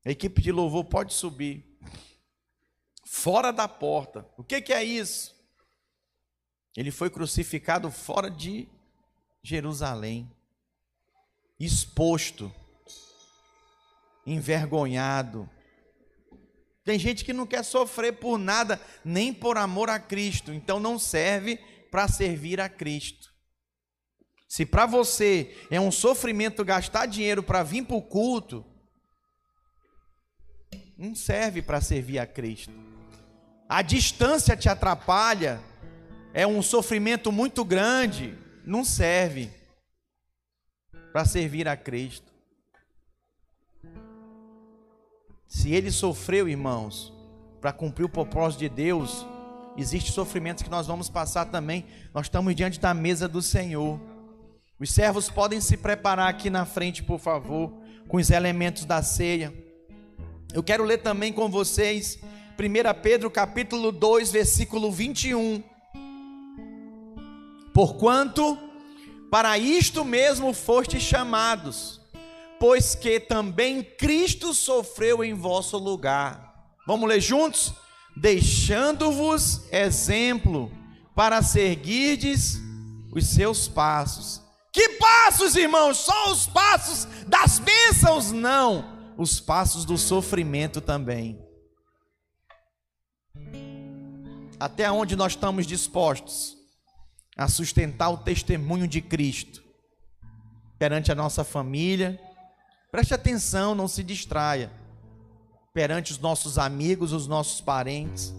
A 0.06 0.12
equipe 0.12 0.42
de 0.42 0.52
louvor 0.52 0.86
pode 0.86 1.14
subir. 1.14 1.66
Fora 3.06 3.52
da 3.52 3.68
porta. 3.68 4.28
O 4.38 4.44
que, 4.44 4.62
que 4.62 4.74
é 4.74 4.84
isso? 4.84 5.34
Ele 6.76 6.92
foi 6.92 7.10
crucificado 7.10 7.92
fora 7.92 8.30
de 8.30 8.68
Jerusalém, 9.44 10.30
exposto, 11.60 12.54
envergonhado. 14.26 15.50
Tem 16.84 16.98
gente 16.98 17.24
que 17.24 17.32
não 17.32 17.46
quer 17.46 17.64
sofrer 17.64 18.14
por 18.14 18.38
nada, 18.38 18.82
nem 19.06 19.34
por 19.34 19.58
amor 19.58 19.90
a 19.90 20.00
Cristo, 20.00 20.52
então 20.52 20.80
não 20.80 20.98
serve 20.98 21.58
para 21.92 22.08
servir 22.08 22.60
a 22.60 22.68
Cristo. 22.68 23.32
Se 24.48 24.66
para 24.66 24.86
você 24.86 25.56
é 25.70 25.80
um 25.80 25.92
sofrimento 25.92 26.66
gastar 26.66 27.06
dinheiro 27.06 27.44
para 27.44 27.64
vir 27.64 27.86
para 27.86 27.96
o 27.96 28.02
culto, 28.02 28.66
não 30.98 31.16
serve 31.16 31.62
para 31.62 31.82
servir 31.82 32.20
a 32.20 32.26
Cristo. 32.26 32.74
A 33.68 33.82
distância 33.82 34.56
te 34.56 34.70
atrapalha, 34.70 35.60
é 36.34 36.46
um 36.46 36.62
sofrimento 36.62 37.32
muito 37.32 37.64
grande, 37.64 38.38
não 38.66 38.84
serve 38.84 39.50
para 41.12 41.26
servir 41.26 41.68
a 41.68 41.78
Cristo. 41.78 42.32
Se 45.48 45.72
ele 45.72 45.92
sofreu, 45.92 46.50
irmãos, 46.50 47.14
para 47.62 47.72
cumprir 47.72 48.06
o 48.06 48.10
propósito 48.10 48.62
de 48.62 48.70
Deus, 48.70 49.26
existe 49.78 50.12
sofrimentos 50.12 50.64
que 50.64 50.70
nós 50.70 50.88
vamos 50.88 51.10
passar 51.10 51.46
também. 51.46 51.86
Nós 52.14 52.26
estamos 52.26 52.56
diante 52.56 52.80
da 52.80 52.94
mesa 52.94 53.28
do 53.28 53.42
Senhor. 53.42 54.00
Os 54.80 54.92
servos 54.92 55.30
podem 55.30 55.62
se 55.62 55.78
preparar 55.78 56.28
aqui 56.28 56.50
na 56.50 56.66
frente, 56.66 57.04
por 57.04 57.20
favor, 57.20 57.72
com 58.08 58.18
os 58.18 58.32
elementos 58.32 58.84
da 58.86 59.02
ceia. 59.04 59.54
Eu 60.54 60.62
quero 60.62 60.84
ler 60.84 61.00
também 61.00 61.34
com 61.34 61.50
vocês 61.50 62.20
1 62.60 63.02
Pedro 63.02 63.32
capítulo 63.32 63.92
2, 63.92 64.32
versículo 64.32 64.92
21. 64.92 65.64
Porquanto 67.74 68.60
para 69.32 69.58
isto 69.58 70.06
mesmo 70.06 70.54
foste 70.54 71.00
chamados, 71.00 72.00
pois 72.60 72.94
que 72.94 73.20
também 73.20 73.82
Cristo 73.82 74.54
sofreu 74.54 75.24
em 75.24 75.34
vosso 75.34 75.76
lugar. 75.80 76.54
Vamos 76.86 77.10
ler 77.10 77.20
juntos? 77.20 77.74
Deixando-vos 78.16 79.62
exemplo 79.72 80.72
para 81.16 81.42
seguirdes 81.42 82.60
os 83.12 83.26
seus 83.26 83.68
passos. 83.68 84.40
Que 84.72 84.90
passos, 84.90 85.56
irmãos? 85.56 85.98
Só 85.98 86.32
os 86.32 86.46
passos 86.46 87.08
das 87.26 87.58
bênçãos? 87.58 88.32
Não, 88.32 88.93
os 89.18 89.40
passos 89.40 89.86
do 89.86 89.98
sofrimento 89.98 90.82
também. 90.82 91.40
Até 94.60 94.92
onde 94.92 95.16
nós 95.16 95.34
estamos 95.34 95.66
dispostos 95.66 96.58
a 97.38 97.48
sustentar 97.48 98.10
o 98.10 98.18
testemunho 98.18 98.88
de 98.88 99.02
Cristo 99.02 99.64
perante 100.78 101.12
a 101.12 101.16
nossa 101.16 101.44
família, 101.44 102.20
Preste 102.94 103.12
atenção, 103.12 103.74
não 103.74 103.88
se 103.88 104.04
distraia. 104.04 104.72
Perante 105.74 106.12
os 106.12 106.20
nossos 106.20 106.60
amigos, 106.60 107.12
os 107.12 107.26
nossos 107.26 107.60
parentes, 107.60 108.32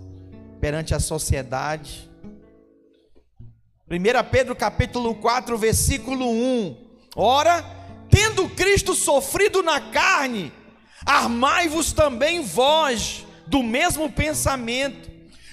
perante 0.60 0.94
a 0.94 1.00
sociedade. 1.00 2.08
1 3.90 4.30
Pedro 4.30 4.54
capítulo 4.54 5.16
4, 5.16 5.58
versículo 5.58 6.30
1. 6.30 6.76
Ora, 7.16 7.64
tendo 8.08 8.48
Cristo 8.48 8.94
sofrido 8.94 9.60
na 9.60 9.80
carne, 9.80 10.52
armai-vos 11.04 11.92
também 11.92 12.42
vós 12.42 13.24
do 13.46 13.62
mesmo 13.62 14.10
pensamento, 14.10 15.10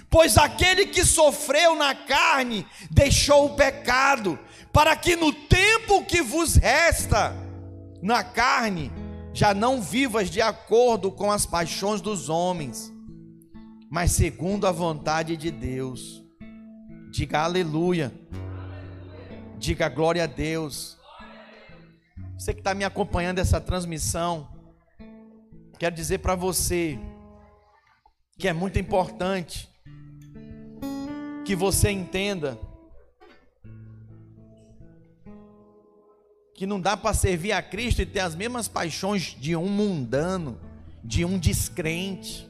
pois 0.10 0.38
aquele 0.38 0.86
que 0.86 1.04
sofreu 1.04 1.76
na 1.76 1.94
carne 1.94 2.66
deixou 2.90 3.46
o 3.46 3.56
pecado, 3.56 4.38
para 4.72 4.96
que 4.96 5.16
no 5.16 5.34
tempo 5.34 6.06
que 6.06 6.22
vos 6.22 6.56
resta, 6.56 7.36
na 8.02 8.24
carne, 8.24 8.92
já 9.34 9.54
não 9.54 9.82
vivas 9.82 10.30
de 10.30 10.42
acordo 10.42 11.12
com 11.12 11.32
as 11.32 11.46
paixões 11.46 12.02
dos 12.02 12.30
homens, 12.30 12.92
mas 13.90 14.12
segundo 14.12 14.66
a 14.68 14.72
vontade 14.72 15.38
de 15.38 15.52
Deus. 15.52 16.22
Diga 17.12 17.42
aleluia. 17.42 18.12
Diga 19.58 19.90
glória 19.90 20.24
a 20.24 20.28
Deus. 20.28 20.98
Você 22.38 22.54
que 22.54 22.62
está 22.62 22.74
me 22.74 22.84
acompanhando 22.84 23.40
essa 23.40 23.62
transmissão, 23.62 24.50
quero 25.82 25.96
dizer 25.96 26.20
para 26.20 26.36
você 26.36 27.00
que 28.38 28.48
é 28.48 28.54
muito 28.54 28.78
importante 28.78 29.68
que 31.44 31.56
você 31.56 31.90
entenda 31.90 32.56
que 36.54 36.68
não 36.68 36.80
dá 36.80 36.96
para 36.96 37.16
servir 37.16 37.52
a 37.54 37.64
Cristo 37.64 38.00
e 38.00 38.06
ter 38.06 38.20
as 38.20 38.36
mesmas 38.36 38.68
paixões 38.68 39.36
de 39.40 39.56
um 39.56 39.68
mundano, 39.68 40.62
de 41.04 41.26
um 41.26 41.40
descrente. 41.40 42.48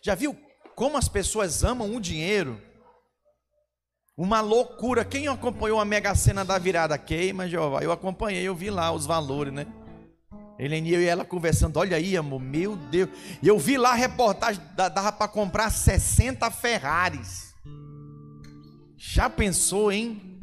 Já 0.00 0.14
viu 0.14 0.38
como 0.76 0.96
as 0.96 1.08
pessoas 1.08 1.64
amam 1.64 1.96
o 1.96 2.00
dinheiro? 2.00 2.62
Uma 4.16 4.40
loucura. 4.40 5.04
Quem 5.04 5.26
acompanhou 5.26 5.80
a 5.80 5.84
Mega 5.84 6.14
Sena 6.14 6.44
da 6.44 6.56
virada? 6.56 6.96
Queima, 6.96 7.48
Jeová. 7.48 7.82
Eu 7.82 7.90
acompanhei, 7.90 8.44
eu 8.44 8.54
vi 8.54 8.70
lá 8.70 8.92
os 8.92 9.06
valores, 9.06 9.52
né? 9.52 9.66
Helene 10.58 10.90
e 10.90 11.04
ela 11.04 11.24
conversando, 11.24 11.78
olha 11.78 11.96
aí, 11.96 12.16
amor, 12.16 12.40
meu 12.40 12.76
Deus. 12.76 13.10
E 13.42 13.48
eu 13.48 13.58
vi 13.58 13.76
lá 13.76 13.90
a 13.90 13.94
reportagem, 13.94 14.62
dava 14.74 15.12
para 15.12 15.28
comprar 15.28 15.70
60 15.70 16.50
Ferraris. 16.50 17.54
Já 18.96 19.28
pensou, 19.28 19.92
hein? 19.92 20.40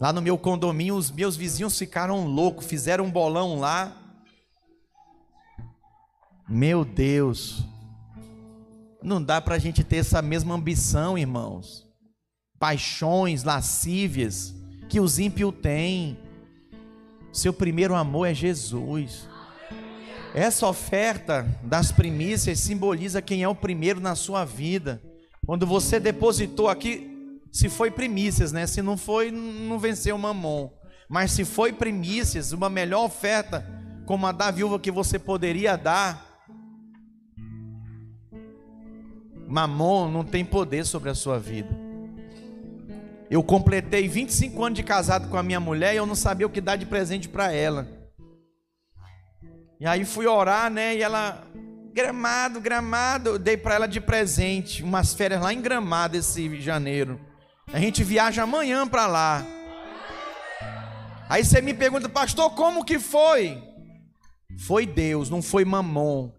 Lá 0.00 0.14
no 0.14 0.22
meu 0.22 0.38
condomínio, 0.38 0.94
os 0.94 1.10
meus 1.10 1.36
vizinhos 1.36 1.78
ficaram 1.78 2.26
loucos, 2.26 2.66
fizeram 2.66 3.04
um 3.04 3.10
bolão 3.10 3.58
lá. 3.58 3.94
Meu 6.48 6.86
Deus, 6.86 7.62
não 9.02 9.22
dá 9.22 9.42
para 9.42 9.56
a 9.56 9.58
gente 9.58 9.84
ter 9.84 9.96
essa 9.96 10.22
mesma 10.22 10.54
ambição, 10.54 11.18
irmãos. 11.18 11.86
Paixões 12.58 13.44
lascívias 13.44 14.54
que 14.88 14.98
os 14.98 15.18
ímpios 15.18 15.54
têm. 15.60 16.18
Seu 17.32 17.52
primeiro 17.52 17.94
amor 17.94 18.26
é 18.26 18.34
Jesus. 18.34 19.28
Essa 20.34 20.66
oferta 20.66 21.46
das 21.62 21.92
primícias 21.92 22.58
simboliza 22.60 23.22
quem 23.22 23.42
é 23.42 23.48
o 23.48 23.54
primeiro 23.54 24.00
na 24.00 24.14
sua 24.14 24.44
vida. 24.44 25.00
Quando 25.46 25.66
você 25.66 25.98
depositou 25.98 26.68
aqui, 26.68 27.38
se 27.50 27.68
foi 27.68 27.90
primícias, 27.90 28.52
né? 28.52 28.66
Se 28.66 28.82
não 28.82 28.96
foi, 28.96 29.30
não 29.30 29.78
venceu 29.78 30.14
o 30.14 30.18
mamon. 30.18 30.70
Mas 31.08 31.32
se 31.32 31.44
foi 31.44 31.72
primícias, 31.72 32.52
uma 32.52 32.70
melhor 32.70 33.04
oferta, 33.04 33.66
como 34.06 34.26
a 34.26 34.32
da 34.32 34.50
viúva 34.50 34.78
que 34.78 34.90
você 34.90 35.18
poderia 35.18 35.76
dar, 35.76 36.24
mamon 39.48 40.10
não 40.10 40.24
tem 40.24 40.44
poder 40.44 40.84
sobre 40.86 41.10
a 41.10 41.14
sua 41.14 41.38
vida. 41.38 41.89
Eu 43.30 43.44
completei 43.44 44.08
25 44.08 44.64
anos 44.64 44.76
de 44.76 44.82
casado 44.82 45.28
com 45.28 45.36
a 45.36 45.42
minha 45.42 45.60
mulher 45.60 45.94
e 45.94 45.98
eu 45.98 46.04
não 46.04 46.16
sabia 46.16 46.48
o 46.48 46.50
que 46.50 46.60
dar 46.60 46.74
de 46.74 46.84
presente 46.84 47.28
para 47.28 47.52
ela. 47.52 47.86
E 49.78 49.86
aí 49.86 50.04
fui 50.04 50.26
orar, 50.26 50.68
né? 50.68 50.96
E 50.96 51.02
ela, 51.02 51.46
Gramado, 51.94 52.60
Gramado, 52.60 53.30
eu 53.30 53.38
dei 53.38 53.56
para 53.56 53.76
ela 53.76 53.86
de 53.86 54.00
presente 54.00 54.82
umas 54.82 55.14
férias 55.14 55.40
lá 55.40 55.54
em 55.54 55.62
Gramado 55.62 56.16
esse 56.16 56.60
janeiro. 56.60 57.20
A 57.72 57.78
gente 57.78 58.02
viaja 58.02 58.42
amanhã 58.42 58.84
para 58.88 59.06
lá. 59.06 59.46
Aí 61.28 61.44
você 61.44 61.62
me 61.62 61.72
pergunta, 61.72 62.08
pastor, 62.08 62.50
como 62.56 62.84
que 62.84 62.98
foi? 62.98 63.62
Foi 64.66 64.84
Deus, 64.84 65.30
não 65.30 65.40
foi 65.40 65.64
mamon. 65.64 66.32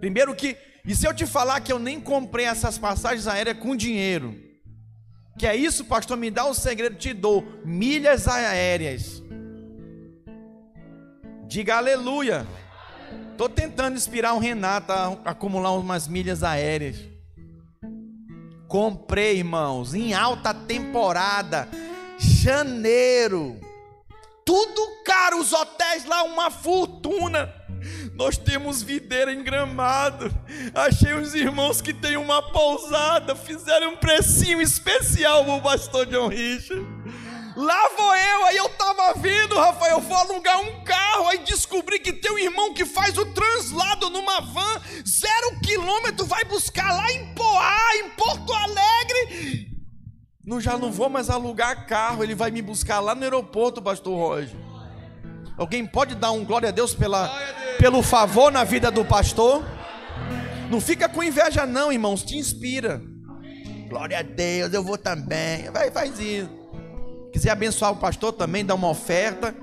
Primeiro 0.00 0.34
que, 0.34 0.56
e 0.82 0.94
se 0.94 1.06
eu 1.06 1.12
te 1.12 1.26
falar 1.26 1.60
que 1.60 1.70
eu 1.70 1.78
nem 1.78 2.00
comprei 2.00 2.46
essas 2.46 2.78
passagens 2.78 3.26
aéreas 3.26 3.58
com 3.58 3.76
dinheiro? 3.76 4.47
Que 5.38 5.46
é 5.46 5.54
isso, 5.54 5.84
pastor? 5.84 6.16
Me 6.16 6.32
dá 6.32 6.44
o 6.46 6.52
segredo, 6.52 6.96
te 6.96 7.14
dou 7.14 7.46
milhas 7.64 8.26
aéreas. 8.26 9.22
Diga 11.46 11.76
aleluia. 11.76 12.44
Estou 13.30 13.48
tentando 13.48 13.96
inspirar 13.96 14.34
o 14.34 14.40
Renato 14.40 14.92
a 14.92 15.16
acumular 15.24 15.70
umas 15.74 16.08
milhas 16.08 16.42
aéreas. 16.42 16.96
Comprei, 18.66 19.38
irmãos, 19.38 19.94
em 19.94 20.12
alta 20.12 20.52
temporada, 20.52 21.68
janeiro. 22.18 23.60
Tudo 24.44 25.04
caro, 25.04 25.38
os 25.40 25.52
hotéis 25.52 26.04
lá 26.04 26.24
uma 26.24 26.50
fortuna. 26.50 27.54
Nós 28.18 28.36
temos 28.36 28.82
videira 28.82 29.32
em 29.32 29.44
gramado. 29.44 30.28
Achei 30.74 31.14
uns 31.14 31.34
irmãos 31.34 31.80
que 31.80 31.94
têm 31.94 32.16
uma 32.16 32.42
pousada. 32.42 33.36
Fizeram 33.36 33.92
um 33.92 33.96
precinho 33.96 34.60
especial 34.60 35.44
pro 35.44 35.62
pastor 35.62 36.04
John 36.06 36.26
Richard. 36.26 36.84
Lá 37.54 37.90
vou 37.96 38.14
eu, 38.16 38.44
aí 38.46 38.56
eu 38.56 38.68
tava 38.70 39.14
vendo, 39.14 39.56
Rafael, 39.56 40.00
vou 40.00 40.16
alugar 40.16 40.60
um 40.60 40.84
carro, 40.84 41.28
aí 41.28 41.38
descobri 41.38 41.98
que 41.98 42.12
tem 42.12 42.30
um 42.30 42.38
irmão 42.38 42.72
que 42.72 42.84
faz 42.84 43.18
o 43.18 43.26
translado 43.26 44.08
numa 44.10 44.40
van, 44.40 44.80
zero 45.04 45.58
quilômetro, 45.60 46.24
vai 46.24 46.44
buscar 46.44 46.92
lá 46.92 47.10
em 47.10 47.34
Poá, 47.34 47.96
em 47.96 48.10
Porto 48.10 48.52
Alegre. 48.52 49.72
Não, 50.44 50.60
já 50.60 50.78
não 50.78 50.92
vou 50.92 51.08
mais 51.08 51.28
alugar 51.28 51.86
carro, 51.88 52.22
ele 52.22 52.34
vai 52.34 52.52
me 52.52 52.62
buscar 52.62 53.00
lá 53.00 53.12
no 53.12 53.24
aeroporto, 53.24 53.82
pastor 53.82 54.16
Roger. 54.16 54.56
Alguém 55.58 55.84
pode 55.84 56.14
dar 56.14 56.30
um 56.30 56.44
glória 56.44 56.68
a 56.68 56.72
Deus 56.72 56.94
pela, 56.94 57.28
pelo 57.78 58.02
favor 58.02 58.52
na 58.52 58.62
vida 58.62 58.90
do 58.90 59.04
pastor? 59.04 59.64
Não 60.70 60.80
fica 60.80 61.08
com 61.08 61.22
inveja, 61.22 61.66
não, 61.66 61.92
irmãos, 61.92 62.22
te 62.22 62.36
inspira. 62.36 63.02
Glória 63.88 64.20
a 64.20 64.22
Deus, 64.22 64.72
eu 64.72 64.84
vou 64.84 64.96
também. 64.96 65.68
Vai, 65.70 65.90
faz 65.90 66.18
isso. 66.20 66.48
Quiser 67.32 67.50
abençoar 67.50 67.92
o 67.92 67.96
pastor 67.96 68.32
também, 68.32 68.64
dá 68.64 68.74
uma 68.74 68.88
oferta. 68.88 69.54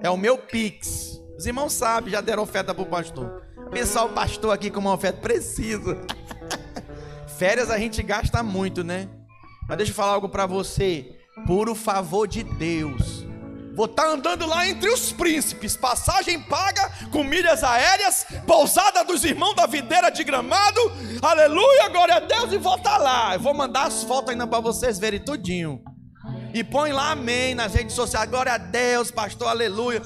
É 0.00 0.10
o 0.10 0.16
meu 0.16 0.36
pix. 0.38 1.20
Os 1.36 1.46
irmãos 1.46 1.72
sabem, 1.72 2.12
já 2.12 2.20
deram 2.20 2.42
oferta 2.42 2.74
para 2.74 2.82
o 2.82 2.86
pastor. 2.86 3.42
Abençoar 3.66 4.06
o 4.06 4.10
pastor 4.10 4.52
aqui 4.52 4.70
com 4.70 4.80
uma 4.80 4.92
oferta 4.92 5.20
precisa. 5.20 6.00
Férias 7.42 7.72
a 7.72 7.76
gente 7.76 8.00
gasta 8.04 8.40
muito, 8.40 8.84
né? 8.84 9.08
Mas 9.68 9.76
deixa 9.76 9.90
eu 9.90 9.96
falar 9.96 10.12
algo 10.12 10.28
para 10.28 10.46
você. 10.46 11.18
Por 11.44 11.68
o 11.68 11.74
favor 11.74 12.28
de 12.28 12.44
Deus. 12.44 13.26
Vou 13.74 13.86
estar 13.86 14.04
tá 14.04 14.10
andando 14.10 14.46
lá 14.46 14.68
entre 14.68 14.88
os 14.88 15.10
príncipes, 15.10 15.76
passagem 15.76 16.40
paga, 16.40 16.88
com 17.10 17.24
milhas 17.24 17.64
aéreas, 17.64 18.24
pousada 18.46 19.04
dos 19.04 19.24
irmãos 19.24 19.54
da 19.54 19.66
videira 19.66 20.08
de 20.08 20.22
gramado, 20.22 20.80
aleluia, 21.20 21.88
glória 21.88 22.14
a 22.14 22.20
Deus, 22.20 22.52
e 22.52 22.58
vou 22.58 22.76
estar 22.76 22.92
tá 22.92 22.98
lá. 22.98 23.34
Eu 23.34 23.40
vou 23.40 23.52
mandar 23.52 23.88
as 23.88 24.04
fotos 24.04 24.30
ainda 24.30 24.46
para 24.46 24.60
vocês 24.60 25.00
verem 25.00 25.18
tudinho. 25.18 25.82
E 26.54 26.62
põe 26.62 26.92
lá 26.92 27.10
amém 27.10 27.56
nas 27.56 27.74
redes 27.74 27.96
sociais, 27.96 28.30
glória 28.30 28.52
a 28.52 28.58
Deus, 28.58 29.10
pastor, 29.10 29.48
aleluia. 29.48 30.00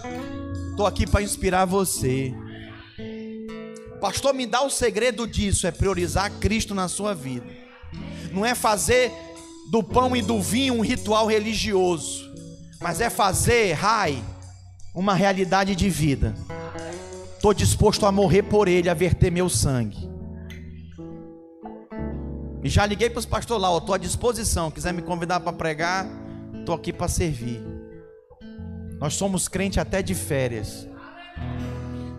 Estou 0.70 0.86
aqui 0.86 1.06
para 1.06 1.20
inspirar 1.20 1.66
você. 1.66 2.34
Pastor, 4.06 4.32
me 4.32 4.46
dá 4.46 4.62
o 4.62 4.70
segredo 4.70 5.26
disso: 5.26 5.66
é 5.66 5.72
priorizar 5.72 6.30
Cristo 6.38 6.76
na 6.76 6.86
sua 6.86 7.12
vida. 7.12 7.44
Não 8.30 8.46
é 8.46 8.54
fazer 8.54 9.12
do 9.68 9.82
pão 9.82 10.14
e 10.16 10.22
do 10.22 10.40
vinho 10.40 10.74
um 10.74 10.80
ritual 10.80 11.26
religioso, 11.26 12.32
mas 12.80 13.00
é 13.00 13.10
fazer, 13.10 13.72
rai, 13.72 14.22
uma 14.94 15.12
realidade 15.12 15.74
de 15.74 15.90
vida. 15.90 16.36
Estou 17.34 17.52
disposto 17.52 18.06
a 18.06 18.12
morrer 18.12 18.44
por 18.44 18.68
ele, 18.68 18.88
a 18.88 18.94
verter 18.94 19.32
meu 19.32 19.48
sangue. 19.48 20.08
E 22.62 22.68
já 22.68 22.86
liguei 22.86 23.10
para 23.10 23.18
os 23.18 23.26
pastores 23.26 23.60
lá, 23.60 23.76
estou 23.76 23.92
à 23.92 23.98
disposição. 23.98 24.70
Quiser 24.70 24.94
me 24.94 25.02
convidar 25.02 25.40
para 25.40 25.52
pregar, 25.52 26.06
estou 26.60 26.76
aqui 26.76 26.92
para 26.92 27.08
servir. 27.08 27.60
Nós 29.00 29.14
somos 29.14 29.48
crente 29.48 29.80
até 29.80 30.00
de 30.00 30.14
férias. 30.14 30.86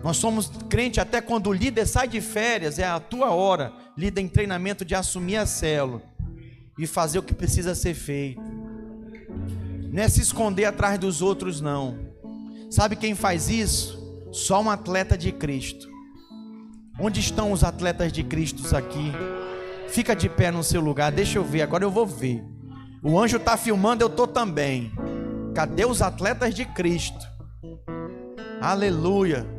Nós 0.02 0.16
somos 0.16 0.50
crente 0.68 1.00
até 1.00 1.20
quando 1.20 1.48
o 1.48 1.52
líder 1.52 1.86
sai 1.86 2.06
de 2.06 2.20
férias, 2.20 2.78
é 2.78 2.84
a 2.84 3.00
tua 3.00 3.30
hora, 3.30 3.72
líder 3.96 4.20
em 4.20 4.28
treinamento 4.28 4.84
de 4.84 4.94
assumir 4.94 5.36
a 5.36 5.46
célula 5.46 6.02
e 6.78 6.86
fazer 6.86 7.18
o 7.18 7.22
que 7.22 7.34
precisa 7.34 7.74
ser 7.74 7.94
feito. 7.94 8.40
Não 9.90 10.02
é 10.02 10.08
se 10.08 10.20
esconder 10.20 10.66
atrás 10.66 10.98
dos 10.98 11.20
outros, 11.20 11.60
não. 11.60 11.98
Sabe 12.70 12.94
quem 12.94 13.14
faz 13.14 13.48
isso? 13.48 13.98
Só 14.30 14.62
um 14.62 14.70
atleta 14.70 15.18
de 15.18 15.32
Cristo. 15.32 15.88
Onde 17.00 17.20
estão 17.20 17.50
os 17.50 17.64
atletas 17.64 18.12
de 18.12 18.22
Cristo 18.22 18.76
aqui? 18.76 19.12
Fica 19.88 20.14
de 20.14 20.28
pé 20.28 20.50
no 20.50 20.62
seu 20.62 20.80
lugar, 20.80 21.10
deixa 21.10 21.38
eu 21.38 21.44
ver, 21.44 21.62
agora 21.62 21.84
eu 21.84 21.90
vou 21.90 22.06
ver. 22.06 22.44
O 23.02 23.18
anjo 23.18 23.36
está 23.36 23.56
filmando, 23.56 24.04
eu 24.04 24.08
estou 24.08 24.26
também. 24.26 24.92
Cadê 25.54 25.84
os 25.84 26.02
atletas 26.02 26.54
de 26.54 26.64
Cristo? 26.64 27.26
Aleluia. 28.60 29.57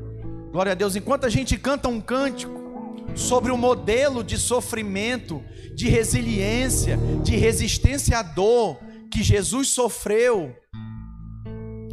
Glória 0.52 0.72
a 0.72 0.76
Deus. 0.76 0.96
Enquanto 0.96 1.26
a 1.26 1.30
gente 1.30 1.58
canta 1.58 1.88
um 1.88 2.02
cântico 2.02 2.60
sobre 3.16 3.52
o 3.52 3.58
modelo 3.58 4.24
de 4.24 4.38
sofrimento, 4.38 5.44
de 5.76 5.88
resiliência, 5.88 6.98
de 7.24 7.36
resistência 7.36 8.18
à 8.18 8.24
dor 8.24 8.80
que 9.12 9.22
Jesus 9.24 9.70
sofreu, 9.70 10.56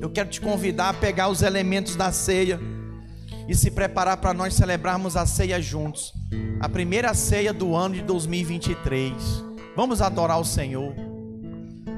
eu 0.00 0.10
quero 0.10 0.28
te 0.28 0.40
convidar 0.40 0.90
a 0.90 0.94
pegar 0.94 1.28
os 1.28 1.42
elementos 1.42 1.96
da 1.96 2.10
ceia 2.12 2.60
e 3.48 3.54
se 3.54 3.70
preparar 3.70 4.16
para 4.16 4.34
nós 4.34 4.54
celebrarmos 4.54 5.16
a 5.16 5.26
ceia 5.26 5.60
juntos. 5.60 6.12
A 6.60 6.68
primeira 6.68 7.12
ceia 7.14 7.52
do 7.52 7.74
ano 7.74 7.94
de 7.94 8.02
2023. 8.02 9.12
Vamos 9.76 10.00
adorar 10.00 10.40
o 10.40 10.44
Senhor. 10.44 10.94